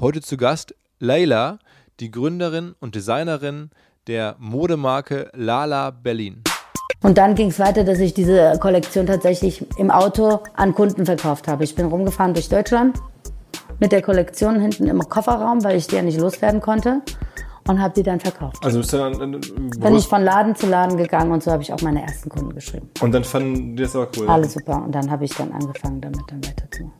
Heute 0.00 0.22
zu 0.22 0.38
Gast 0.38 0.74
Leila, 0.98 1.58
die 2.00 2.10
Gründerin 2.10 2.74
und 2.80 2.94
Designerin 2.94 3.68
der 4.06 4.34
Modemarke 4.38 5.30
Lala 5.34 5.90
Berlin. 5.90 6.42
Und 7.02 7.18
dann 7.18 7.34
ging 7.34 7.48
es 7.48 7.58
weiter, 7.58 7.84
dass 7.84 7.98
ich 7.98 8.14
diese 8.14 8.58
Kollektion 8.60 9.04
tatsächlich 9.04 9.62
im 9.76 9.90
Auto 9.90 10.40
an 10.54 10.74
Kunden 10.74 11.04
verkauft 11.04 11.48
habe. 11.48 11.64
Ich 11.64 11.74
bin 11.74 11.84
rumgefahren 11.84 12.32
durch 12.32 12.48
Deutschland 12.48 12.98
mit 13.78 13.92
der 13.92 14.00
Kollektion 14.00 14.58
hinten 14.58 14.88
im 14.88 15.00
Kofferraum, 15.06 15.62
weil 15.64 15.76
ich 15.76 15.86
die 15.86 15.96
ja 15.96 16.02
nicht 16.02 16.18
loswerden 16.18 16.62
konnte 16.62 17.02
und 17.68 17.78
habe 17.78 17.92
die 17.92 18.02
dann 18.02 18.20
verkauft. 18.20 18.64
Also 18.64 18.78
bist 18.78 18.94
du 18.94 18.96
dann, 18.96 19.18
dann 19.18 19.40
Bin 19.40 19.94
ich 19.96 20.06
von 20.06 20.22
Laden 20.22 20.56
zu 20.56 20.66
Laden 20.66 20.96
gegangen 20.96 21.30
und 21.30 21.42
so 21.42 21.50
habe 21.50 21.62
ich 21.62 21.74
auch 21.74 21.82
meine 21.82 22.00
ersten 22.02 22.30
Kunden 22.30 22.54
geschrieben. 22.54 22.88
und 23.02 23.12
dann 23.12 23.24
fanden 23.24 23.76
die 23.76 23.82
das 23.82 23.94
aber 23.94 24.08
cool. 24.16 24.28
Alles 24.28 24.54
super. 24.54 24.82
Und 24.82 24.94
dann 24.94 25.10
habe 25.10 25.26
ich 25.26 25.34
dann 25.34 25.52
angefangen, 25.52 26.00
damit 26.00 26.22
dann 26.26 26.42
weiterzumachen. 26.42 26.99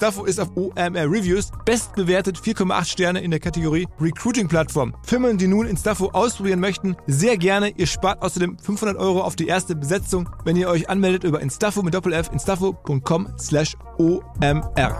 Instaffo 0.01 0.25
ist 0.25 0.39
auf 0.39 0.57
OMR 0.57 1.11
Reviews 1.11 1.51
bestbewertet 1.63 2.35
4,8 2.35 2.85
Sterne 2.85 3.21
in 3.21 3.29
der 3.29 3.39
Kategorie 3.39 3.87
Recruiting 3.99 4.47
Plattform. 4.47 4.95
Firmen, 5.03 5.37
die 5.37 5.45
nun 5.45 5.67
Instaffo 5.67 6.09
ausprobieren 6.09 6.59
möchten, 6.59 6.95
sehr 7.05 7.37
gerne. 7.37 7.69
Ihr 7.77 7.85
spart 7.85 8.19
außerdem 8.23 8.57
500 8.57 8.97
Euro 8.97 9.21
auf 9.21 9.35
die 9.35 9.45
erste 9.45 9.75
Besetzung, 9.75 10.27
wenn 10.43 10.55
ihr 10.55 10.69
euch 10.69 10.89
anmeldet 10.89 11.23
über 11.23 11.39
Instaffo 11.39 11.83
mit 11.83 11.93
Doppel 11.93 12.13
F, 12.13 12.31
instaffo.com 12.33 13.31
slash 13.37 13.75
OMR. 13.99 14.95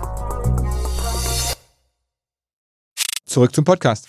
Zurück 3.26 3.56
zum 3.56 3.66
Podcast. 3.66 4.08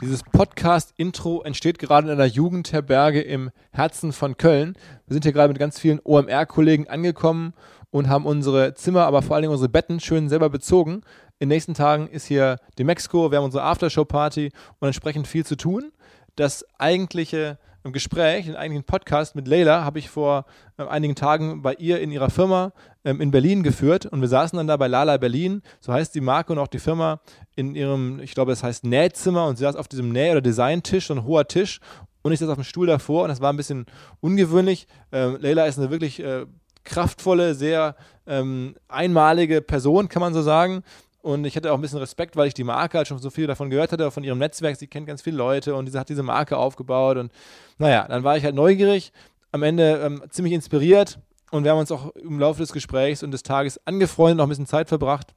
Dieses 0.00 0.22
Podcast-Intro 0.22 1.42
entsteht 1.42 1.78
gerade 1.78 2.08
in 2.08 2.14
einer 2.14 2.24
Jugendherberge 2.24 3.20
im 3.20 3.50
Herzen 3.72 4.12
von 4.12 4.36
Köln. 4.36 4.76
Wir 5.06 5.14
sind 5.14 5.24
hier 5.24 5.32
gerade 5.32 5.48
mit 5.48 5.58
ganz 5.58 5.78
vielen 5.78 6.00
OMR-Kollegen 6.02 6.88
angekommen 6.88 7.52
und 7.94 8.08
haben 8.08 8.26
unsere 8.26 8.74
Zimmer, 8.74 9.06
aber 9.06 9.22
vor 9.22 9.36
allen 9.36 9.42
Dingen 9.42 9.52
unsere 9.52 9.68
Betten 9.68 10.00
schön 10.00 10.28
selber 10.28 10.50
bezogen. 10.50 10.94
In 11.38 11.48
den 11.48 11.50
nächsten 11.50 11.74
Tagen 11.74 12.08
ist 12.08 12.26
hier 12.26 12.56
die 12.76 12.82
Mexiko, 12.82 13.30
wir 13.30 13.38
haben 13.38 13.44
unsere 13.44 13.62
Aftershow-Party 13.62 14.50
und 14.80 14.88
entsprechend 14.88 15.28
viel 15.28 15.46
zu 15.46 15.56
tun. 15.56 15.92
Das 16.34 16.66
eigentliche 16.76 17.56
Gespräch, 17.84 18.46
den 18.46 18.56
eigentlichen 18.56 18.82
Podcast 18.82 19.36
mit 19.36 19.46
Leila 19.46 19.84
habe 19.84 20.00
ich 20.00 20.10
vor 20.10 20.44
äh, 20.76 20.82
einigen 20.82 21.14
Tagen 21.14 21.62
bei 21.62 21.74
ihr 21.74 22.00
in 22.00 22.10
ihrer 22.10 22.30
Firma 22.30 22.72
ähm, 23.04 23.20
in 23.20 23.30
Berlin 23.30 23.62
geführt 23.62 24.06
und 24.06 24.20
wir 24.20 24.28
saßen 24.28 24.56
dann 24.56 24.66
da 24.66 24.76
bei 24.76 24.88
Lala 24.88 25.16
Berlin, 25.16 25.62
so 25.78 25.92
heißt 25.92 26.16
die 26.16 26.20
Marke 26.20 26.52
und 26.52 26.58
auch 26.58 26.66
die 26.66 26.80
Firma, 26.80 27.20
in 27.54 27.76
ihrem, 27.76 28.18
ich 28.18 28.34
glaube, 28.34 28.50
es 28.50 28.64
heißt 28.64 28.82
Nähzimmer 28.82 29.46
und 29.46 29.56
sie 29.56 29.62
saß 29.62 29.76
auf 29.76 29.86
diesem 29.86 30.10
Näh- 30.10 30.32
oder 30.32 30.40
Designtisch, 30.40 31.06
so 31.06 31.14
ein 31.14 31.22
hoher 31.22 31.46
Tisch 31.46 31.78
und 32.22 32.32
ich 32.32 32.40
saß 32.40 32.48
auf 32.48 32.56
dem 32.56 32.64
Stuhl 32.64 32.88
davor 32.88 33.22
und 33.22 33.28
das 33.28 33.40
war 33.40 33.52
ein 33.52 33.56
bisschen 33.56 33.86
ungewöhnlich. 34.18 34.88
Ähm, 35.12 35.36
Leila 35.38 35.66
ist 35.66 35.78
eine 35.78 35.90
wirklich 35.90 36.18
äh, 36.18 36.46
kraftvolle, 36.84 37.54
sehr 37.54 37.96
ähm, 38.26 38.76
einmalige 38.88 39.60
Person, 39.60 40.08
kann 40.08 40.20
man 40.20 40.34
so 40.34 40.42
sagen. 40.42 40.82
Und 41.22 41.46
ich 41.46 41.56
hatte 41.56 41.72
auch 41.72 41.76
ein 41.76 41.80
bisschen 41.80 41.98
Respekt, 41.98 42.36
weil 42.36 42.48
ich 42.48 42.54
die 42.54 42.64
Marke 42.64 42.98
halt 42.98 43.08
schon 43.08 43.18
so 43.18 43.30
viel 43.30 43.46
davon 43.46 43.70
gehört 43.70 43.92
hatte, 43.92 44.10
von 44.10 44.22
ihrem 44.24 44.38
Netzwerk. 44.38 44.76
Sie 44.76 44.86
kennt 44.86 45.06
ganz 45.06 45.22
viele 45.22 45.38
Leute 45.38 45.74
und 45.74 45.90
sie 45.90 45.98
hat 45.98 46.10
diese 46.10 46.22
Marke 46.22 46.58
aufgebaut. 46.58 47.16
Und 47.16 47.32
naja, 47.78 48.06
dann 48.06 48.24
war 48.24 48.36
ich 48.36 48.44
halt 48.44 48.54
neugierig, 48.54 49.10
am 49.50 49.62
Ende 49.62 50.02
ähm, 50.04 50.22
ziemlich 50.28 50.52
inspiriert. 50.52 51.18
Und 51.50 51.64
wir 51.64 51.70
haben 51.70 51.78
uns 51.78 51.90
auch 51.90 52.14
im 52.16 52.38
Laufe 52.38 52.60
des 52.60 52.72
Gesprächs 52.72 53.22
und 53.22 53.30
des 53.30 53.42
Tages 53.42 53.80
angefreundet, 53.86 54.36
noch 54.36 54.44
ein 54.44 54.50
bisschen 54.50 54.66
Zeit 54.66 54.88
verbracht. 54.88 55.34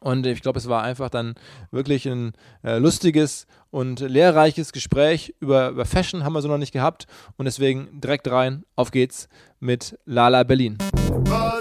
Und 0.00 0.26
ich 0.26 0.42
glaube, 0.42 0.58
es 0.58 0.68
war 0.68 0.82
einfach 0.82 1.10
dann 1.10 1.34
wirklich 1.70 2.06
ein 2.06 2.32
äh, 2.64 2.78
lustiges 2.78 3.46
und 3.70 4.00
lehrreiches 4.00 4.72
Gespräch 4.72 5.34
über, 5.40 5.70
über 5.70 5.84
Fashion, 5.84 6.24
haben 6.24 6.32
wir 6.32 6.42
so 6.42 6.48
noch 6.48 6.58
nicht 6.58 6.72
gehabt. 6.72 7.06
Und 7.36 7.44
deswegen 7.44 8.00
direkt 8.00 8.30
rein, 8.30 8.64
auf 8.74 8.90
geht's 8.90 9.28
mit 9.60 9.98
Lala 10.04 10.42
Berlin. 10.42 10.78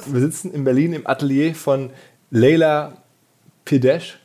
Wir 0.07 0.19
sitzen 0.19 0.51
in 0.51 0.63
Berlin 0.63 0.93
im 0.93 1.07
Atelier 1.07 1.53
von 1.53 1.91
Leila 2.31 2.97
Pidesch. 3.65 4.17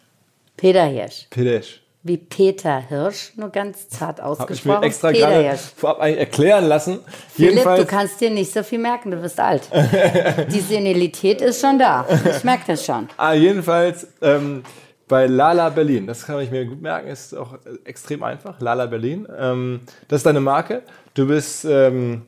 Peter 1.30 1.50
Hirsch. 1.50 1.85
Wie 2.06 2.16
Peter 2.18 2.78
Hirsch, 2.78 3.32
nur 3.36 3.48
ganz 3.50 3.88
zart 3.88 4.20
Habe 4.22 4.34
ich 4.52 4.64
mir 4.64 4.74
ausgesprochen. 4.74 4.82
extra 4.84 5.08
Peter 5.10 5.26
gerade 5.28 5.42
Hirsch. 5.48 5.60
vorab 5.76 6.00
eigentlich 6.00 6.18
erklären 6.20 6.64
lassen. 6.66 7.00
Philipp, 7.30 7.50
Jedenfalls, 7.52 7.80
du 7.80 7.86
kannst 7.86 8.20
dir 8.20 8.30
nicht 8.30 8.52
so 8.52 8.62
viel 8.62 8.78
merken, 8.78 9.10
du 9.10 9.16
bist 9.16 9.40
alt. 9.40 9.62
Die 10.52 10.60
Senilität 10.60 11.40
ist 11.40 11.60
schon 11.60 11.78
da. 11.78 12.06
Ich 12.36 12.44
merke 12.44 12.64
das 12.68 12.84
schon. 12.84 13.08
ah, 13.16 13.32
jedenfalls 13.32 14.06
ähm, 14.22 14.62
bei 15.08 15.26
Lala 15.26 15.68
Berlin, 15.70 16.06
das 16.06 16.26
kann 16.26 16.38
ich 16.40 16.50
mir 16.50 16.64
gut 16.64 16.80
merken, 16.82 17.08
ist 17.08 17.34
auch 17.36 17.54
äh, 17.54 17.58
extrem 17.84 18.22
einfach. 18.22 18.60
Lala 18.60 18.86
Berlin. 18.86 19.26
Ähm, 19.38 19.80
das 20.08 20.18
ist 20.18 20.26
deine 20.26 20.40
Marke. 20.40 20.82
Du 21.14 21.26
bist 21.26 21.64
ähm, 21.64 22.22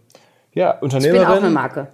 ja, 0.55 0.75
Ich 0.75 0.81
bin 0.81 0.85
Unternehmerin. 0.87 1.27
auch 1.27 1.37
eine 1.37 1.51
Marke. 1.51 1.89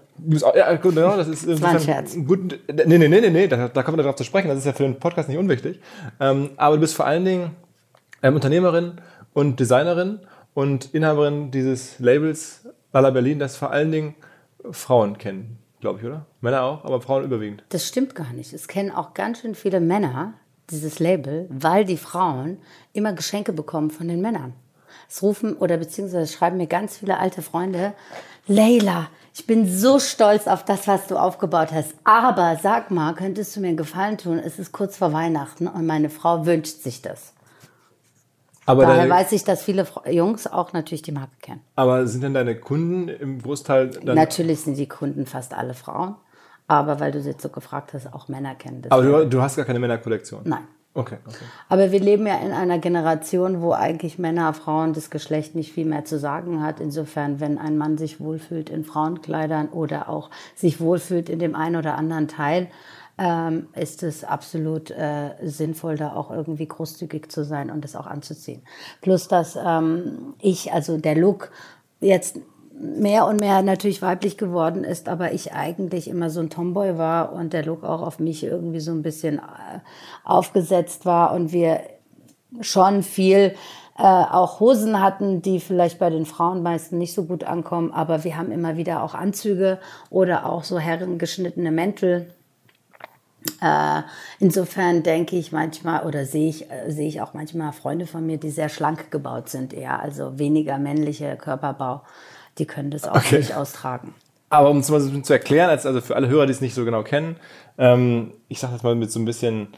Ja, 0.54 0.72
gut, 0.76 0.94
genau, 0.94 1.16
das 1.16 1.26
ist 1.26 1.60
war 1.60 1.70
ein 1.70 1.80
Scherz. 1.80 2.14
Gut, 2.14 2.60
nee, 2.72 2.84
nee, 2.98 3.08
nee, 3.08 3.20
nee, 3.20 3.30
nee, 3.30 3.48
da, 3.48 3.66
da 3.68 3.82
kommen 3.82 3.98
wir 3.98 4.04
darauf 4.04 4.14
zu 4.16 4.22
sprechen. 4.22 4.46
Das 4.48 4.58
ist 4.58 4.64
ja 4.64 4.72
für 4.72 4.84
den 4.84 4.98
Podcast 5.00 5.28
nicht 5.28 5.38
unwichtig. 5.38 5.80
Ähm, 6.20 6.50
aber 6.56 6.76
du 6.76 6.80
bist 6.82 6.94
vor 6.94 7.04
allen 7.04 7.24
Dingen 7.24 7.50
ähm, 8.24 8.34
Unternehmerin 8.34 8.94
und 9.34 9.60
Designerin 9.60 10.20
und 10.54 10.94
Inhaberin 10.94 11.50
dieses 11.50 11.98
Labels 11.98 12.66
Lala 12.92 13.10
Berlin, 13.10 13.38
das 13.38 13.56
vor 13.56 13.70
allen 13.70 13.92
Dingen 13.92 14.14
Frauen 14.70 15.18
kennen, 15.18 15.58
glaube 15.80 15.98
ich, 15.98 16.06
oder? 16.06 16.24
Männer 16.40 16.62
auch, 16.62 16.84
aber 16.84 17.00
Frauen 17.00 17.24
überwiegend. 17.24 17.62
Das 17.68 17.86
stimmt 17.86 18.14
gar 18.14 18.32
nicht. 18.32 18.52
Es 18.52 18.66
kennen 18.66 18.90
auch 18.90 19.12
ganz 19.12 19.40
schön 19.40 19.54
viele 19.54 19.80
Männer 19.80 20.34
dieses 20.70 21.00
Label, 21.00 21.46
weil 21.50 21.84
die 21.84 21.98
Frauen 21.98 22.58
immer 22.94 23.12
Geschenke 23.12 23.52
bekommen 23.52 23.90
von 23.90 24.08
den 24.08 24.22
Männern. 24.22 24.54
Es 25.08 25.22
rufen 25.22 25.54
oder 25.54 25.76
beziehungsweise 25.76 26.32
schreiben 26.32 26.56
mir 26.56 26.66
ganz 26.66 26.96
viele 26.96 27.19
alte 27.19 27.43
Freunde, 27.43 27.93
Leila, 28.46 29.08
ich 29.34 29.46
bin 29.46 29.69
so 29.69 29.99
stolz 29.99 30.46
auf 30.46 30.64
das, 30.64 30.88
was 30.88 31.08
du 31.08 31.16
aufgebaut 31.16 31.72
hast. 31.72 31.94
Aber 32.04 32.58
sag 32.62 32.90
mal, 32.90 33.14
könntest 33.14 33.54
du 33.54 33.60
mir 33.60 33.69
einen 33.69 33.76
Gefallen 33.76 34.16
tun? 34.16 34.38
Es 34.38 34.58
ist 34.58 34.72
kurz 34.72 34.96
vor 34.96 35.12
Weihnachten 35.12 35.66
und 35.66 35.84
meine 35.84 36.08
Frau 36.08 36.46
wünscht 36.46 36.82
sich 36.82 37.02
das. 37.02 37.34
Aber, 38.66 38.82
Daher 38.82 38.99
deine, 38.99 39.11
weiß 39.11 39.32
ich, 39.32 39.44
dass 39.44 39.62
viele 39.62 39.87
Jungs 40.11 40.46
auch 40.46 40.72
natürlich 40.72 41.02
die 41.02 41.12
Marke 41.12 41.37
kennen. 41.40 41.61
aber 41.76 42.06
sind 42.06 42.22
denn 42.22 42.34
deine 42.34 42.56
Kunden 42.56 43.08
im 43.08 43.43
Großteil 43.43 43.90
dann. 43.90 44.16
Natürlich 44.16 44.61
sind 44.61 44.78
die 44.78 44.88
Kunden 44.88 45.26
fast 45.26 45.55
alle 45.55 45.75
Frauen, 45.75 46.14
aber 46.66 47.00
weil 47.00 47.12
du 47.12 47.20
sie 47.20 47.31
jetzt 47.31 47.43
so 47.43 47.50
gefragt 47.50 47.93
hast, 47.93 48.12
auch 48.12 48.28
Männer 48.28 48.55
kennen 48.55 48.82
das. 48.82 48.90
aber 48.93 49.02
du, 49.02 49.28
du 49.28 49.43
hast 49.43 49.56
gar 49.56 49.64
keine 49.64 49.78
Männerkollektion? 49.78 50.43
Nein. 50.44 50.64
Okay, 50.96 51.16
okay. 51.26 51.44
Aber 51.69 51.90
wir 51.90 51.99
leben 51.99 52.25
ja 52.25 52.37
in 52.37 52.52
einer 52.52 52.78
Generation, 52.78 53.61
wo 53.61 53.72
eigentlich 53.72 54.16
Männer, 54.20 54.55
Frauen, 54.55 54.93
das 54.93 55.11
Geschlecht 55.11 55.56
nicht 55.56 55.72
viel 55.72 55.87
mehr 55.87 56.05
zu 56.05 56.20
sagen 56.20 56.62
hat. 56.62 56.78
Insofern, 56.78 57.40
wenn 57.40 57.58
ein 57.58 57.76
Mann 57.76 57.99
sich 57.99 58.20
wohlfühlt 58.20 58.70
in 58.70 58.84
Frauenkleidern 58.84 59.70
oder 59.70 60.08
auch 60.08 60.31
sich 60.55 60.81
wohlfühlt 60.81 61.28
in 61.28 61.40
dem 61.40 61.56
einen 61.56 61.75
oder 61.75 61.96
anderen 61.96 62.28
Teil, 62.28 62.69
ähm, 63.19 63.69
ist 63.75 64.02
es 64.02 64.25
absolut 64.25 64.90
äh, 64.90 65.31
sinnvoll, 65.43 65.96
da 65.96 66.14
auch 66.14 66.31
irgendwie 66.31 66.66
großzügig 66.66 67.31
zu 67.31 67.44
sein 67.44 67.70
und 67.70 67.84
das 67.84 67.96
auch 67.96 68.06
anzuziehen. 68.06 68.62
Plus, 69.00 69.28
dass 69.28 69.56
ähm, 69.56 70.34
ich, 70.40 70.72
also 70.72 70.99
der 70.99 71.14
Look 71.14 71.50
jetzt 72.00 72.38
mehr 72.76 73.26
und 73.26 73.40
mehr 73.40 73.62
natürlich 73.62 74.02
weiblich 74.02 74.37
geworden 74.37 74.82
ist, 74.82 75.08
aber 75.08 75.32
ich 75.32 75.52
eigentlich 75.52 76.08
immer 76.08 76.28
so 76.28 76.40
ein 76.40 76.50
Tomboy 76.50 76.99
war 76.99 77.32
und 77.32 77.52
der 77.52 77.64
Look 77.64 77.84
auch 77.84 78.02
auf 78.02 78.19
mich 78.19 78.43
irgendwie 78.43 78.81
so 78.81 78.90
ein 78.90 79.02
bisschen 79.02 79.38
äh, 79.38 79.78
aufgesetzt 80.25 81.06
war 81.06 81.32
und 81.32 81.52
wir 81.52 81.81
schon 82.61 83.02
viel 83.02 83.55
äh, 83.96 84.02
auch 84.02 84.58
Hosen 84.58 85.00
hatten, 85.00 85.40
die 85.40 85.61
vielleicht 85.61 86.00
bei 86.00 86.11
den 86.11 86.26
Frauen 86.26 86.62
meistens 86.62 86.99
nicht 86.99 87.14
so 87.14 87.25
gut 87.25 87.44
ankommen, 87.44 87.93
aber 87.93 88.25
wir 88.25 88.37
haben 88.37 88.50
immer 88.50 88.76
wieder 88.76 89.05
auch 89.05 89.14
Anzüge 89.14 89.78
oder 90.11 90.46
auch 90.46 90.64
so 90.64 90.78
herrengeschnittene 90.78 91.70
Mäntel. 91.70 92.34
Äh, 93.61 94.02
insofern 94.41 95.02
denke 95.02 95.37
ich 95.37 95.52
manchmal 95.52 96.05
oder 96.06 96.26
sehe 96.26 96.49
ich, 96.49 96.70
äh, 96.70 96.91
sehe 96.91 97.08
ich 97.08 97.20
auch 97.20 97.35
manchmal 97.35 97.73
Freunde 97.73 98.06
von 98.06 98.26
mir, 98.26 98.38
die 98.38 98.50
sehr 98.50 98.69
schlank 98.69 99.11
gebaut 99.11 99.49
sind, 99.49 99.73
eher, 99.73 100.00
also 100.00 100.38
weniger 100.38 100.79
männliche 100.79 101.37
Körperbau, 101.37 102.02
die 102.58 102.67
können 102.67 102.91
das 102.91 103.06
auch 103.08 103.17
Okay. 103.17 103.31
durchaus 103.31 103.73
tragen. 103.73 104.14
Aber 104.50 104.70
um 104.70 104.79
es 104.79 104.88
mal 104.91 105.00
so 105.00 105.06
ein 105.06 105.11
bisschen 105.11 105.25
zu 105.25 105.32
erklären, 105.32 105.70
als, 105.70 105.87
also 105.87 106.00
für 106.00 106.14
alle 106.17 106.29
Hörer, 106.29 106.46
die 106.46 106.52
es 106.52 106.61
nicht 106.61 106.75
so 106.75 106.85
genau 106.85 107.02
kennen, 107.02 107.37
ähm, 107.79 108.32
ich 108.49 108.61
sage 108.61 108.73
das 108.75 108.82
mal 108.82 108.94
mit 108.94 109.11
so 109.11 109.19
ein 109.19 109.25
bisschen 109.25 109.69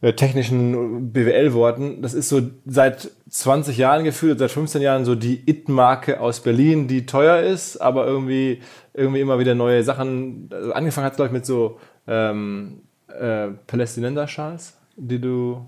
äh, 0.00 0.14
technischen 0.14 1.12
BWL-Worten, 1.12 2.02
das 2.02 2.14
ist 2.14 2.28
so 2.28 2.42
seit 2.66 3.10
20 3.30 3.78
Jahren 3.78 4.04
gefühlt, 4.04 4.38
seit 4.40 4.50
15 4.50 4.82
Jahren 4.82 5.04
so 5.04 5.14
die 5.14 5.48
It-Marke 5.48 6.20
aus 6.20 6.40
Berlin, 6.42 6.88
die 6.88 7.06
teuer 7.06 7.40
ist, 7.42 7.78
aber 7.78 8.06
irgendwie, 8.06 8.62
irgendwie 8.94 9.20
immer 9.20 9.38
wieder 9.38 9.54
neue 9.54 9.84
Sachen, 9.84 10.50
also 10.52 10.72
angefangen 10.72 11.06
hat 11.06 11.16
glaube 11.16 11.28
ich 11.28 11.32
mit 11.32 11.46
so 11.46 11.78
ähm, 12.06 12.82
äh, 13.08 13.48
Palästinenser-Schals, 13.66 14.76
die 14.96 15.20
du 15.20 15.66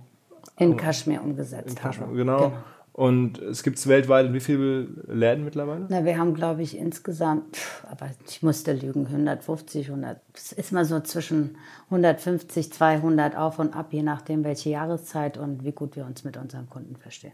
In 0.58 0.76
Kaschmir 0.76 1.22
umgesetzt 1.22 1.76
Kaschmir, 1.76 2.06
habe. 2.08 2.16
genau. 2.16 2.52
Und 2.92 3.38
es 3.42 3.64
gibt 3.64 3.84
weltweit 3.88 4.26
in 4.26 4.34
wie 4.34 4.40
viele 4.40 4.82
Läden 5.08 5.44
mittlerweile? 5.44 5.86
Na, 5.88 6.04
wir 6.04 6.16
haben, 6.16 6.32
glaube 6.32 6.62
ich, 6.62 6.78
insgesamt, 6.78 7.56
pff, 7.56 7.84
aber 7.90 8.08
ich 8.28 8.40
musste 8.44 8.72
lügen, 8.72 9.06
150, 9.06 9.88
100, 9.88 10.20
es 10.32 10.52
ist 10.52 10.70
mal 10.70 10.84
so 10.84 11.00
zwischen 11.00 11.56
150, 11.86 12.72
200 12.72 13.36
auf 13.36 13.58
und 13.58 13.74
ab, 13.74 13.88
je 13.90 14.02
nachdem, 14.04 14.44
welche 14.44 14.70
Jahreszeit 14.70 15.38
und 15.38 15.64
wie 15.64 15.72
gut 15.72 15.96
wir 15.96 16.04
uns 16.06 16.22
mit 16.22 16.36
unseren 16.36 16.70
Kunden 16.70 16.94
verstehen. 16.94 17.32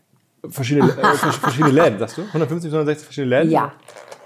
Verschiedene, 0.48 0.88
äh, 0.92 0.94
vers- 1.16 1.36
verschiedene 1.36 1.72
Läden, 1.72 1.98
sagst 1.98 2.16
du? 2.16 2.22
150, 2.22 2.70
160 2.72 3.04
verschiedene 3.04 3.36
Läden? 3.40 3.50
Ja. 3.50 3.72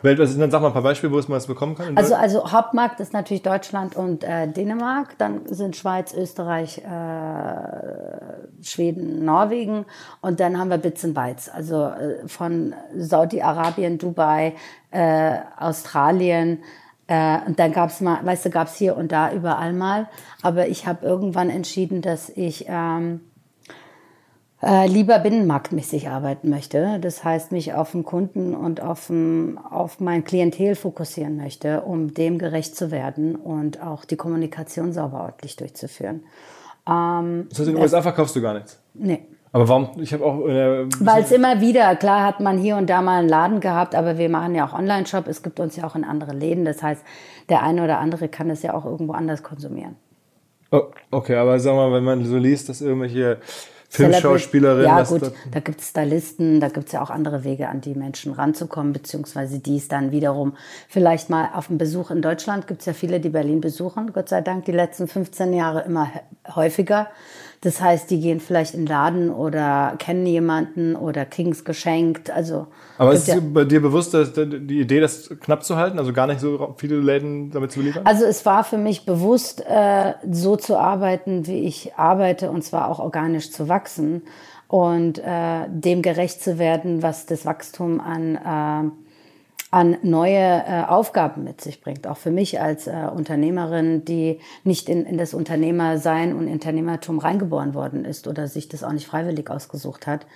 Weltweit, 0.05 0.29
dann 0.39 0.51
sag 0.51 0.61
mal 0.61 0.69
ein 0.69 0.73
paar 0.73 0.83
Beispiele, 0.83 1.13
wo 1.13 1.19
es 1.19 1.29
man 1.29 1.39
es 1.39 1.47
bekommen 1.47 1.75
kann. 1.75 1.97
Also, 1.97 2.15
also 2.15 2.53
Hauptmarkt 2.53 3.01
ist 3.01 3.13
natürlich 3.13 3.43
Deutschland 3.43 3.97
und 3.97 4.23
äh, 4.23 4.47
Dänemark, 4.47 5.19
dann 5.19 5.47
sind 5.47 5.77
Schweiz, 5.77 6.15
Österreich, 6.15 6.79
äh, 6.79 8.63
Schweden, 8.63 9.25
Norwegen 9.25 9.87
und 10.21 10.41
dann 10.41 10.59
haben 10.59 10.71
wir 10.71 10.79
Bits 10.79 11.05
and 11.05 11.15
Bytes, 11.15 11.49
also 11.49 11.87
äh, 11.87 12.29
von 12.29 12.75
Saudi-Arabien, 12.97 13.99
Dubai, 13.99 14.55
äh, 14.91 15.39
Australien, 15.59 16.59
äh, 17.07 17.39
und 17.47 17.59
dann 17.59 17.73
gab's 17.73 18.01
mal, 18.01 18.25
weißt 18.25 18.47
du, 18.47 18.51
gab's 18.51 18.77
hier 18.77 18.97
und 18.97 19.13
da 19.13 19.33
überall 19.33 19.73
mal. 19.73 20.09
Aber 20.43 20.69
ich 20.69 20.87
habe 20.87 21.05
irgendwann 21.05 21.51
entschieden, 21.51 22.01
dass 22.01 22.31
ich 22.31 22.67
ähm, 22.69 23.21
äh, 24.65 24.87
lieber 24.87 25.19
binnenmarktmäßig 25.19 26.09
arbeiten 26.09 26.49
möchte. 26.49 26.99
Das 27.01 27.23
heißt, 27.23 27.53
mich 27.53 27.75
auf 27.75 27.93
den 27.93 28.05
Kunden 28.05 28.55
und 28.55 28.81
auf, 28.81 29.09
den, 29.09 29.59
auf 29.59 30.01
mein 30.01 30.25
Klientel 30.25 30.75
fokussieren 30.75 31.37
möchte, 31.37 31.83
um 31.83 32.15
dem 32.15 32.39
gerecht 32.39 32.77
zu 32.77 32.91
werden 32.91 33.37
und 33.37 33.83
auch 33.83 34.05
die 34.05 34.17
Kommunikation 34.17 34.93
sauber 34.93 35.21
ordentlich 35.23 35.57
durchzuführen. 35.57 36.25
Ähm, 36.89 37.47
das 37.51 37.59
heißt, 37.61 37.69
in 37.69 37.75
den 37.75 37.83
USA 37.83 38.03
verkaufst 38.03 38.35
du 38.37 38.43
gar 38.43 38.55
nichts. 38.55 38.79
nee. 38.95 39.21
Aber 39.53 39.69
warum? 39.69 39.91
Ich 40.01 40.13
habe 40.13 40.25
auch. 40.25 40.49
Äh, 40.49 40.87
Weil 40.99 41.23
es 41.23 41.31
immer 41.31 41.61
wieder, 41.61 41.95
klar 41.95 42.27
hat 42.27 42.41
man 42.41 42.59
hier 42.59 42.77
und 42.77 42.91
da 42.91 43.03
mal 43.03 43.21
einen 43.21 43.29
Laden 43.29 43.61
gehabt, 43.61 43.95
aber 43.95 44.19
wir 44.19 44.29
machen 44.29 44.57
ja 44.57 44.67
auch 44.67 44.77
Online-Shop. 44.77 45.29
Es 45.29 45.45
gibt 45.45 45.61
uns 45.61 45.77
ja 45.77 45.87
auch 45.87 45.95
in 45.95 46.03
andere 46.03 46.33
Läden. 46.33 46.65
Das 46.65 46.83
heißt, 46.83 47.05
der 47.49 47.63
eine 47.63 47.85
oder 47.85 48.01
andere 48.01 48.27
kann 48.27 48.51
es 48.51 48.65
ja 48.65 48.75
auch 48.75 48.85
irgendwo 48.85 49.13
anders 49.13 49.45
konsumieren. 49.45 49.95
oh, 50.73 50.83
okay, 51.13 51.37
aber 51.37 51.61
sag 51.61 51.77
mal, 51.77 51.93
wenn 51.93 52.03
man 52.03 52.25
so 52.25 52.37
liest, 52.37 52.69
dass 52.69 52.81
irgendwelche 52.81 53.39
Filmschauspielerinnen. 53.95 54.85
Ja, 54.87 55.03
gut, 55.03 55.33
da 55.53 55.61
gibt 55.61 55.81
es 55.81 55.89
Stylisten, 55.91 56.61
da 56.61 56.69
gibt 56.69 56.87
es 56.87 56.93
ja 56.93 57.03
auch 57.03 57.11
andere 57.11 57.45
Wege, 57.45 57.69
an 57.69 57.81
die 57.81 57.95
Menschen 57.95 58.33
ranzukommen, 58.33 58.93
beziehungsweise 58.93 59.59
die 59.59 59.77
es 59.77 59.89
dann 59.89 60.11
wiederum 60.11 60.55
vielleicht 60.89 61.31
mal 61.31 61.51
auf 61.55 61.69
einen 61.71 61.79
Besuch 61.79 62.11
in 62.11 62.23
Deutschland 62.23 62.67
gibt 62.67 62.81
es 62.81 62.87
ja 62.87 62.93
viele, 62.93 63.21
die 63.21 63.29
Berlin 63.31 63.61
besuchen, 63.61 64.13
Gott 64.13 64.29
sei 64.29 64.41
Dank, 64.41 64.65
die 64.65 64.73
letzten 64.73 65.07
15 65.09 65.53
Jahre 65.53 65.83
immer 65.83 66.07
hä- 66.07 66.55
häufiger. 66.55 67.09
Das 67.65 67.81
heißt, 67.81 68.11
die 68.11 68.21
gehen 68.21 68.41
vielleicht 68.41 68.75
in 68.75 68.81
den 68.83 68.87
Laden 68.87 69.31
oder 69.31 69.95
kennen 69.99 70.27
jemanden 70.27 70.97
oder 70.97 71.25
kriegen 71.25 71.51
es 71.51 71.65
geschenkt. 71.65 72.31
Also 72.31 72.67
aber 72.99 73.13
ist 73.15 73.27
ja- 73.27 73.37
bei 73.41 73.65
dir 73.65 73.81
bewusst, 73.81 74.13
dass 74.15 74.33
die 74.35 74.81
Idee, 74.81 75.01
das 75.01 75.31
knapp 75.41 75.65
zu 75.65 75.77
halten, 75.77 75.99
also 75.99 76.13
gar 76.13 76.27
nicht 76.27 76.41
so 76.41 76.75
viele 76.77 76.97
Läden 77.01 77.51
damit 77.51 77.73
zu 77.73 77.81
beliefern? 77.81 78.03
Also 78.07 78.25
es 78.27 78.45
war 78.45 78.65
für 78.65 78.77
mich 78.79 79.07
bewusst, 79.07 79.65
äh, 79.67 80.13
so 80.31 80.57
zu 80.57 80.77
arbeiten, 80.79 81.47
wie 81.47 81.61
ich 81.61 81.95
arbeite, 81.97 82.51
und 82.51 82.63
zwar 82.63 82.89
auch 82.91 82.99
organisch 83.01 83.51
zu 83.51 83.69
wachsen 83.69 84.23
und 84.69 85.19
äh, 85.19 85.67
dem 85.69 86.03
gerecht 86.03 86.43
zu 86.43 86.59
werden, 86.59 87.03
was 87.03 87.27
das 87.27 87.47
Wachstum 87.47 88.01
an, 88.01 88.37
äh, 88.37 88.91
an 89.75 89.97
neue 90.03 90.39
äh, 90.39 90.85
Aufgaben 90.87 91.43
mit 91.43 91.61
sich 91.61 91.81
bringt. 91.81 92.07
Auch 92.07 92.17
für 92.17 92.31
mich 92.31 92.61
als 92.61 92.87
äh, 92.87 93.09
Unternehmerin, 93.13 94.05
die 94.05 94.39
nicht 94.63 94.89
in, 94.89 95.05
in 95.05 95.19
das 95.19 95.35
Unternehmersein 95.35 96.33
und 96.33 96.47
Unternehmertum 96.47 97.19
reingeboren 97.19 97.75
worden 97.75 98.05
ist 98.05 98.29
oder 98.29 98.47
sich 98.47 98.69
das 98.69 98.85
auch 98.85 98.93
nicht 98.93 99.09
freiwillig 99.09 99.51
ausgesucht 99.51 100.07
hat, 100.07 100.27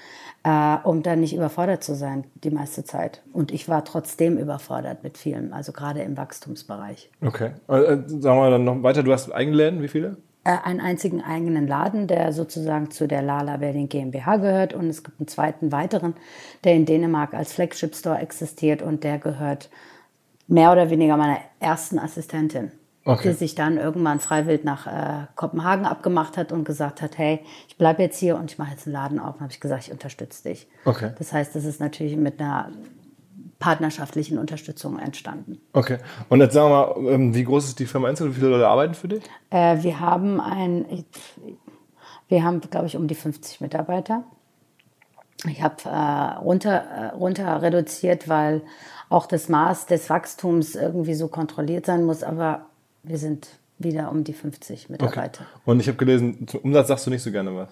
äh, 0.42 0.76
um 0.82 1.04
dann 1.04 1.20
nicht 1.20 1.36
überfordert 1.36 1.84
zu 1.84 1.94
sein 1.94 2.24
die 2.42 2.50
meiste 2.50 2.82
Zeit. 2.82 3.22
Und 3.32 3.52
ich 3.52 3.68
war 3.68 3.84
trotzdem 3.84 4.38
überfordert 4.38 5.04
mit 5.04 5.16
vielem, 5.16 5.52
also 5.52 5.70
gerade 5.70 6.02
im 6.02 6.16
Wachstumsbereich. 6.16 7.08
Okay. 7.24 7.52
Äh, 7.68 7.98
sagen 8.08 8.40
wir 8.40 8.50
dann 8.50 8.64
noch 8.64 8.82
weiter, 8.82 9.04
du 9.04 9.12
hast 9.12 9.30
eigene 9.30 9.56
Läden, 9.56 9.82
wie 9.82 9.88
viele? 9.88 10.16
Äh, 10.48 10.56
einen 10.64 10.80
einzigen 10.80 11.22
eigenen 11.22 11.66
Laden, 11.66 12.06
der 12.06 12.32
sozusagen 12.32 12.90
zu 12.90 13.06
der 13.06 13.20
Lala 13.20 13.58
Berlin 13.58 13.90
GmbH 13.90 14.38
gehört. 14.38 14.72
Und 14.72 14.88
es 14.88 15.04
gibt 15.04 15.20
einen 15.20 15.28
zweiten 15.28 15.72
weiteren, 15.72 16.14
der 16.64 16.74
in 16.74 16.86
Dänemark 16.86 17.34
als 17.34 17.52
Flagship 17.52 17.94
Store 17.94 18.18
existiert 18.18 18.80
und 18.80 19.04
der 19.04 19.18
gehört 19.18 19.68
mehr 20.46 20.72
oder 20.72 20.88
weniger 20.88 21.18
meiner 21.18 21.36
ersten 21.60 21.98
Assistentin. 21.98 22.72
Okay. 23.04 23.28
Die 23.28 23.34
sich 23.34 23.54
dann 23.56 23.76
irgendwann 23.76 24.20
freiwillig 24.20 24.64
nach 24.64 24.86
äh, 24.86 25.26
Kopenhagen 25.34 25.84
abgemacht 25.84 26.38
hat 26.38 26.50
und 26.50 26.64
gesagt 26.64 27.02
hat, 27.02 27.18
hey, 27.18 27.40
ich 27.68 27.76
bleibe 27.76 28.02
jetzt 28.02 28.18
hier 28.18 28.36
und 28.36 28.50
ich 28.50 28.58
mache 28.58 28.70
jetzt 28.70 28.86
einen 28.86 28.94
Laden 28.94 29.18
auf. 29.18 29.34
Und 29.34 29.40
habe 29.42 29.52
ich 29.52 29.60
gesagt, 29.60 29.84
ich 29.84 29.92
unterstütze 29.92 30.48
dich. 30.48 30.66
Okay. 30.86 31.10
Das 31.18 31.32
heißt, 31.32 31.54
das 31.54 31.66
ist 31.66 31.78
natürlich 31.78 32.16
mit 32.16 32.40
einer 32.40 32.70
partnerschaftlichen 33.58 34.38
Unterstützung 34.38 34.98
entstanden. 34.98 35.60
Okay. 35.72 35.98
Und 36.28 36.40
jetzt 36.40 36.54
sagen 36.54 36.70
wir 36.70 37.02
mal, 37.02 37.14
ähm, 37.14 37.34
wie 37.34 37.44
groß 37.44 37.64
ist 37.66 37.78
die 37.78 37.86
Firma 37.86 38.08
insgesamt? 38.08 38.36
Wie 38.36 38.40
viele 38.40 38.52
Leute 38.52 38.68
arbeiten 38.68 38.94
für 38.94 39.08
dich? 39.08 39.24
Äh, 39.50 39.82
wir 39.82 40.00
haben 40.00 40.40
ein, 40.40 41.04
wir 42.28 42.44
haben, 42.44 42.60
glaube 42.60 42.86
ich, 42.86 42.96
um 42.96 43.08
die 43.08 43.14
50 43.14 43.60
Mitarbeiter. 43.60 44.24
Ich 45.46 45.62
habe 45.62 45.76
äh, 45.84 46.38
runter, 46.38 46.72
äh, 46.72 47.06
runter 47.16 47.62
reduziert, 47.62 48.28
weil 48.28 48.62
auch 49.08 49.26
das 49.26 49.48
Maß 49.48 49.86
des 49.86 50.10
Wachstums 50.10 50.74
irgendwie 50.74 51.14
so 51.14 51.28
kontrolliert 51.28 51.86
sein 51.86 52.04
muss, 52.04 52.22
aber 52.22 52.66
wir 53.02 53.18
sind 53.18 53.48
wieder 53.78 54.10
um 54.10 54.24
die 54.24 54.32
50 54.32 54.90
Mitarbeiter. 54.90 55.46
Und 55.64 55.80
ich 55.80 55.88
habe 55.88 55.96
gelesen, 55.96 56.46
zum 56.48 56.60
Umsatz 56.60 56.88
sagst 56.88 57.06
du 57.06 57.10
nicht 57.10 57.22
so 57.22 57.30
gerne 57.30 57.54
was. 57.54 57.68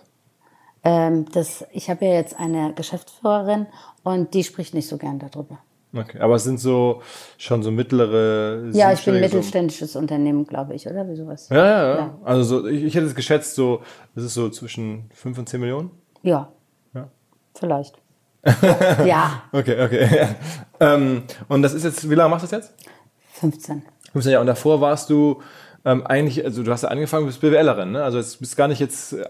Ähm, 0.85 1.27
das, 1.33 1.65
ich 1.73 1.91
habe 1.91 2.05
ja 2.05 2.13
jetzt 2.13 2.39
eine 2.39 2.73
Geschäftsführerin 2.73 3.67
und 4.05 4.35
die 4.35 4.45
spricht 4.45 4.73
nicht 4.73 4.89
so 4.89 4.99
gern 4.99 5.19
darüber. 5.19 5.59
Okay. 5.97 6.19
Aber 6.21 6.35
es 6.35 6.45
sind 6.45 6.61
so 6.61 7.03
schon 7.39 7.63
so 7.63 7.71
mittlere. 7.71 8.69
Ja, 8.73 8.93
ich 8.93 9.05
bin 9.05 9.15
Summen. 9.15 9.21
mittelständisches 9.21 9.97
Unternehmen, 9.97 10.47
glaube 10.47 10.75
ich, 10.75 10.87
oder? 10.87 11.09
Wie 11.09 11.17
sowas? 11.17 11.49
Ja, 11.49 11.57
ja, 11.57 11.89
ja. 11.89 11.97
Ja. 11.99 12.19
Also 12.25 12.43
so, 12.43 12.67
ich, 12.67 12.85
ich 12.85 12.95
hätte 12.95 13.07
es 13.07 13.15
geschätzt, 13.15 13.55
so, 13.55 13.83
das 14.15 14.25
ist 14.25 14.35
so 14.35 14.49
zwischen 14.51 15.09
5 15.15 15.39
und 15.39 15.49
10 15.49 15.61
Millionen. 15.61 15.91
Ja, 16.23 16.51
Ja. 16.95 17.09
vielleicht. 17.59 17.97
ja, 19.05 19.43
Okay, 19.53 19.83
okay. 19.85 20.29
ähm, 20.81 21.23
und 21.49 21.63
das 21.63 21.75
ist 21.75 21.85
jetzt, 21.85 22.09
wie 22.09 22.15
lange 22.15 22.31
machst 22.31 22.45
du 22.51 22.57
das 22.57 22.69
jetzt? 22.69 22.75
15. 23.41 23.83
15 24.13 24.33
Jahre. 24.33 24.41
Und 24.43 24.47
davor 24.47 24.81
warst 24.81 25.11
du 25.11 25.43
ähm, 25.85 26.07
eigentlich, 26.07 26.45
also 26.45 26.63
du 26.63 26.71
hast 26.73 26.83
ja 26.83 26.89
angefangen, 26.91 27.25
du 27.25 27.27
bist 27.29 27.41
BWLerin, 27.41 27.93
ne? 27.93 28.03
Also 28.03 28.19
jetzt 28.19 28.39
bist 28.41 28.57
gar 28.57 28.67
nicht 28.69 28.81
jetzt 28.81 29.13
äh, 29.15 29.25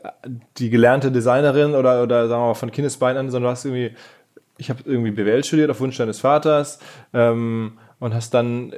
die 0.58 0.70
gelernte 0.70 1.10
Designerin 1.12 1.74
oder, 1.74 2.02
oder 2.02 2.28
sagen 2.28 2.42
wir 2.42 2.46
mal 2.48 2.54
von 2.54 2.70
Kindesbein 2.70 3.16
an, 3.16 3.30
sondern 3.30 3.48
du 3.48 3.52
hast 3.52 3.64
irgendwie, 3.64 3.94
ich 4.58 4.70
habe 4.70 4.80
irgendwie 4.84 5.10
BWL 5.10 5.44
studiert 5.44 5.70
auf 5.70 5.80
Wunsch 5.80 5.96
deines 5.98 6.20
Vaters 6.20 6.78
ähm, 7.12 7.78
und 7.98 8.14
hast 8.14 8.34
dann 8.34 8.72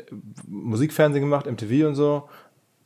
Musikfernsehen 0.46 1.24
gemacht, 1.24 1.46
MTV 1.46 1.86
und 1.86 1.94
so. 1.94 2.28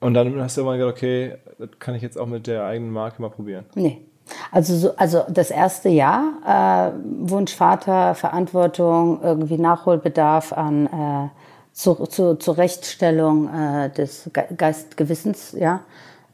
Und 0.01 0.15
dann 0.15 0.41
hast 0.41 0.57
du 0.57 0.63
immer 0.63 0.77
gedacht, 0.77 0.97
okay, 0.97 1.37
das 1.59 1.69
kann 1.79 1.95
ich 1.95 2.03
jetzt 2.03 2.19
auch 2.19 2.27
mit 2.27 2.47
der 2.47 2.65
eigenen 2.65 2.93
Marke 2.93 3.23
mal 3.23 3.31
probieren. 3.31 3.67
Nee. 3.75 4.03
Also, 4.51 4.77
so, 4.77 4.97
also 4.97 5.25
das 5.29 5.51
erste 5.51 5.89
Jahr, 5.89 6.93
äh, 6.95 7.29
Wunsch 7.29 7.55
Vater, 7.55 8.15
Verantwortung, 8.15 9.21
irgendwie 9.23 9.59
Nachholbedarf 9.59 10.53
an 10.53 10.87
äh, 10.87 11.29
zu, 11.73 11.95
zu, 12.07 12.37
Zurechtstellung 12.37 13.49
äh, 13.53 13.91
des 13.91 14.31
Ge 14.33 14.45
Geistgewissens, 14.57 15.53
ja. 15.59 15.81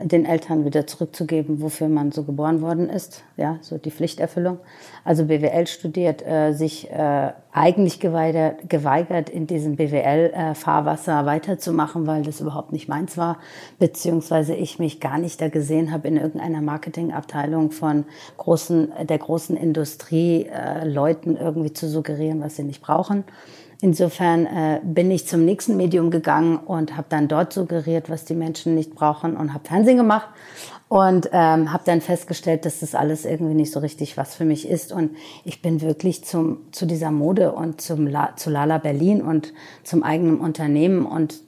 Den 0.01 0.25
Eltern 0.25 0.65
wieder 0.65 0.87
zurückzugeben, 0.87 1.61
wofür 1.61 1.89
man 1.89 2.13
so 2.13 2.23
geboren 2.23 2.61
worden 2.61 2.89
ist. 2.89 3.25
Ja, 3.37 3.59
so 3.63 3.79
die 3.79 3.91
Pflichterfüllung. 3.91 4.59
Also 5.05 5.25
BWL 5.25 5.67
studiert, 5.67 6.25
äh, 6.25 6.53
sich 6.53 6.89
äh, 6.91 7.33
eigentlich 7.53 7.99
geweigert, 7.99 8.69
geweigert, 8.69 9.29
in 9.29 9.49
diesem 9.49 9.75
BWL-Fahrwasser 9.75 11.27
weiterzumachen, 11.27 12.07
weil 12.07 12.23
das 12.23 12.41
überhaupt 12.41 12.73
nicht 12.73 12.89
meins 12.89 13.17
war, 13.17 13.39
beziehungsweise 13.81 14.55
ich 14.55 14.79
mich 14.79 15.01
gar 15.01 15.19
nicht 15.19 15.41
da 15.41 15.49
gesehen 15.49 15.91
habe, 15.93 16.07
in 16.07 16.17
irgendeiner 16.17 16.63
Marketingabteilung 16.63 17.73
von 17.73 18.05
großen, 18.37 18.93
der 19.03 19.19
großen 19.19 19.57
Industrie 19.57 20.47
äh, 20.47 20.87
Leuten 20.87 21.37
irgendwie 21.37 21.73
zu 21.73 21.89
suggerieren, 21.89 22.41
was 22.41 22.55
sie 22.55 22.63
nicht 22.63 22.83
brauchen. 22.83 23.25
Insofern 23.81 24.47
äh, 24.47 24.81
bin 24.83 25.09
ich 25.11 25.29
zum 25.29 25.45
nächsten 25.45 25.77
Medium 25.77 26.11
gegangen 26.11 26.57
und 26.57 26.97
habe 26.97 27.07
dann 27.11 27.29
dort 27.29 27.53
suggeriert, 27.53 28.11
was 28.11 28.25
die 28.25 28.35
Menschen 28.35 28.75
nicht 28.75 28.95
brauchen 28.95 29.37
und 29.37 29.55
habe 29.55 29.69
Fernsehen 29.69 29.97
gemacht 29.97 30.29
und 30.89 31.29
ähm, 31.33 31.73
habe 31.73 31.85
dann 31.87 32.01
festgestellt, 32.01 32.65
dass 32.65 32.81
das 32.81 32.97
alles 32.97 33.25
irgendwie 33.25 33.55
nicht 33.55 33.71
so 33.71 33.79
richtig 33.79 34.17
was 34.17 34.35
für 34.35 34.45
mich 34.45 34.69
ist 34.69 34.91
und 34.91 35.13
ich 35.45 35.63
bin 35.63 35.81
wirklich 35.81 36.25
zum 36.25 36.73
zu 36.73 36.87
dieser 36.87 37.13
Mode 37.13 37.53
und 37.53 37.81
zum 37.81 38.09
La, 38.09 38.35
zu 38.35 38.51
Lala 38.51 38.79
Berlin 38.79 39.23
und 39.23 39.53
zum 39.85 40.03
eigenen 40.03 40.41
Unternehmen 40.41 41.07
und 41.07 41.41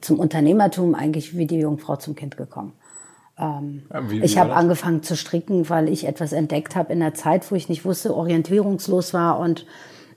zum 0.00 0.18
Unternehmertum 0.20 0.94
eigentlich 0.94 1.36
wie 1.36 1.46
die 1.46 1.58
Jungfrau 1.58 1.96
zum 1.96 2.14
Kind 2.14 2.38
gekommen. 2.38 2.72
Ähm, 3.38 3.82
ja, 3.92 4.10
wie, 4.10 4.22
wie 4.22 4.24
ich 4.24 4.38
habe 4.38 4.54
angefangen 4.54 5.02
zu 5.02 5.16
stricken, 5.16 5.68
weil 5.68 5.88
ich 5.88 6.06
etwas 6.06 6.32
entdeckt 6.32 6.76
habe 6.76 6.94
in 6.94 7.00
der 7.00 7.12
Zeit, 7.14 7.50
wo 7.50 7.56
ich 7.56 7.68
nicht 7.68 7.84
wusste, 7.84 8.14
orientierungslos 8.14 9.12
war 9.12 9.38
und 9.38 9.66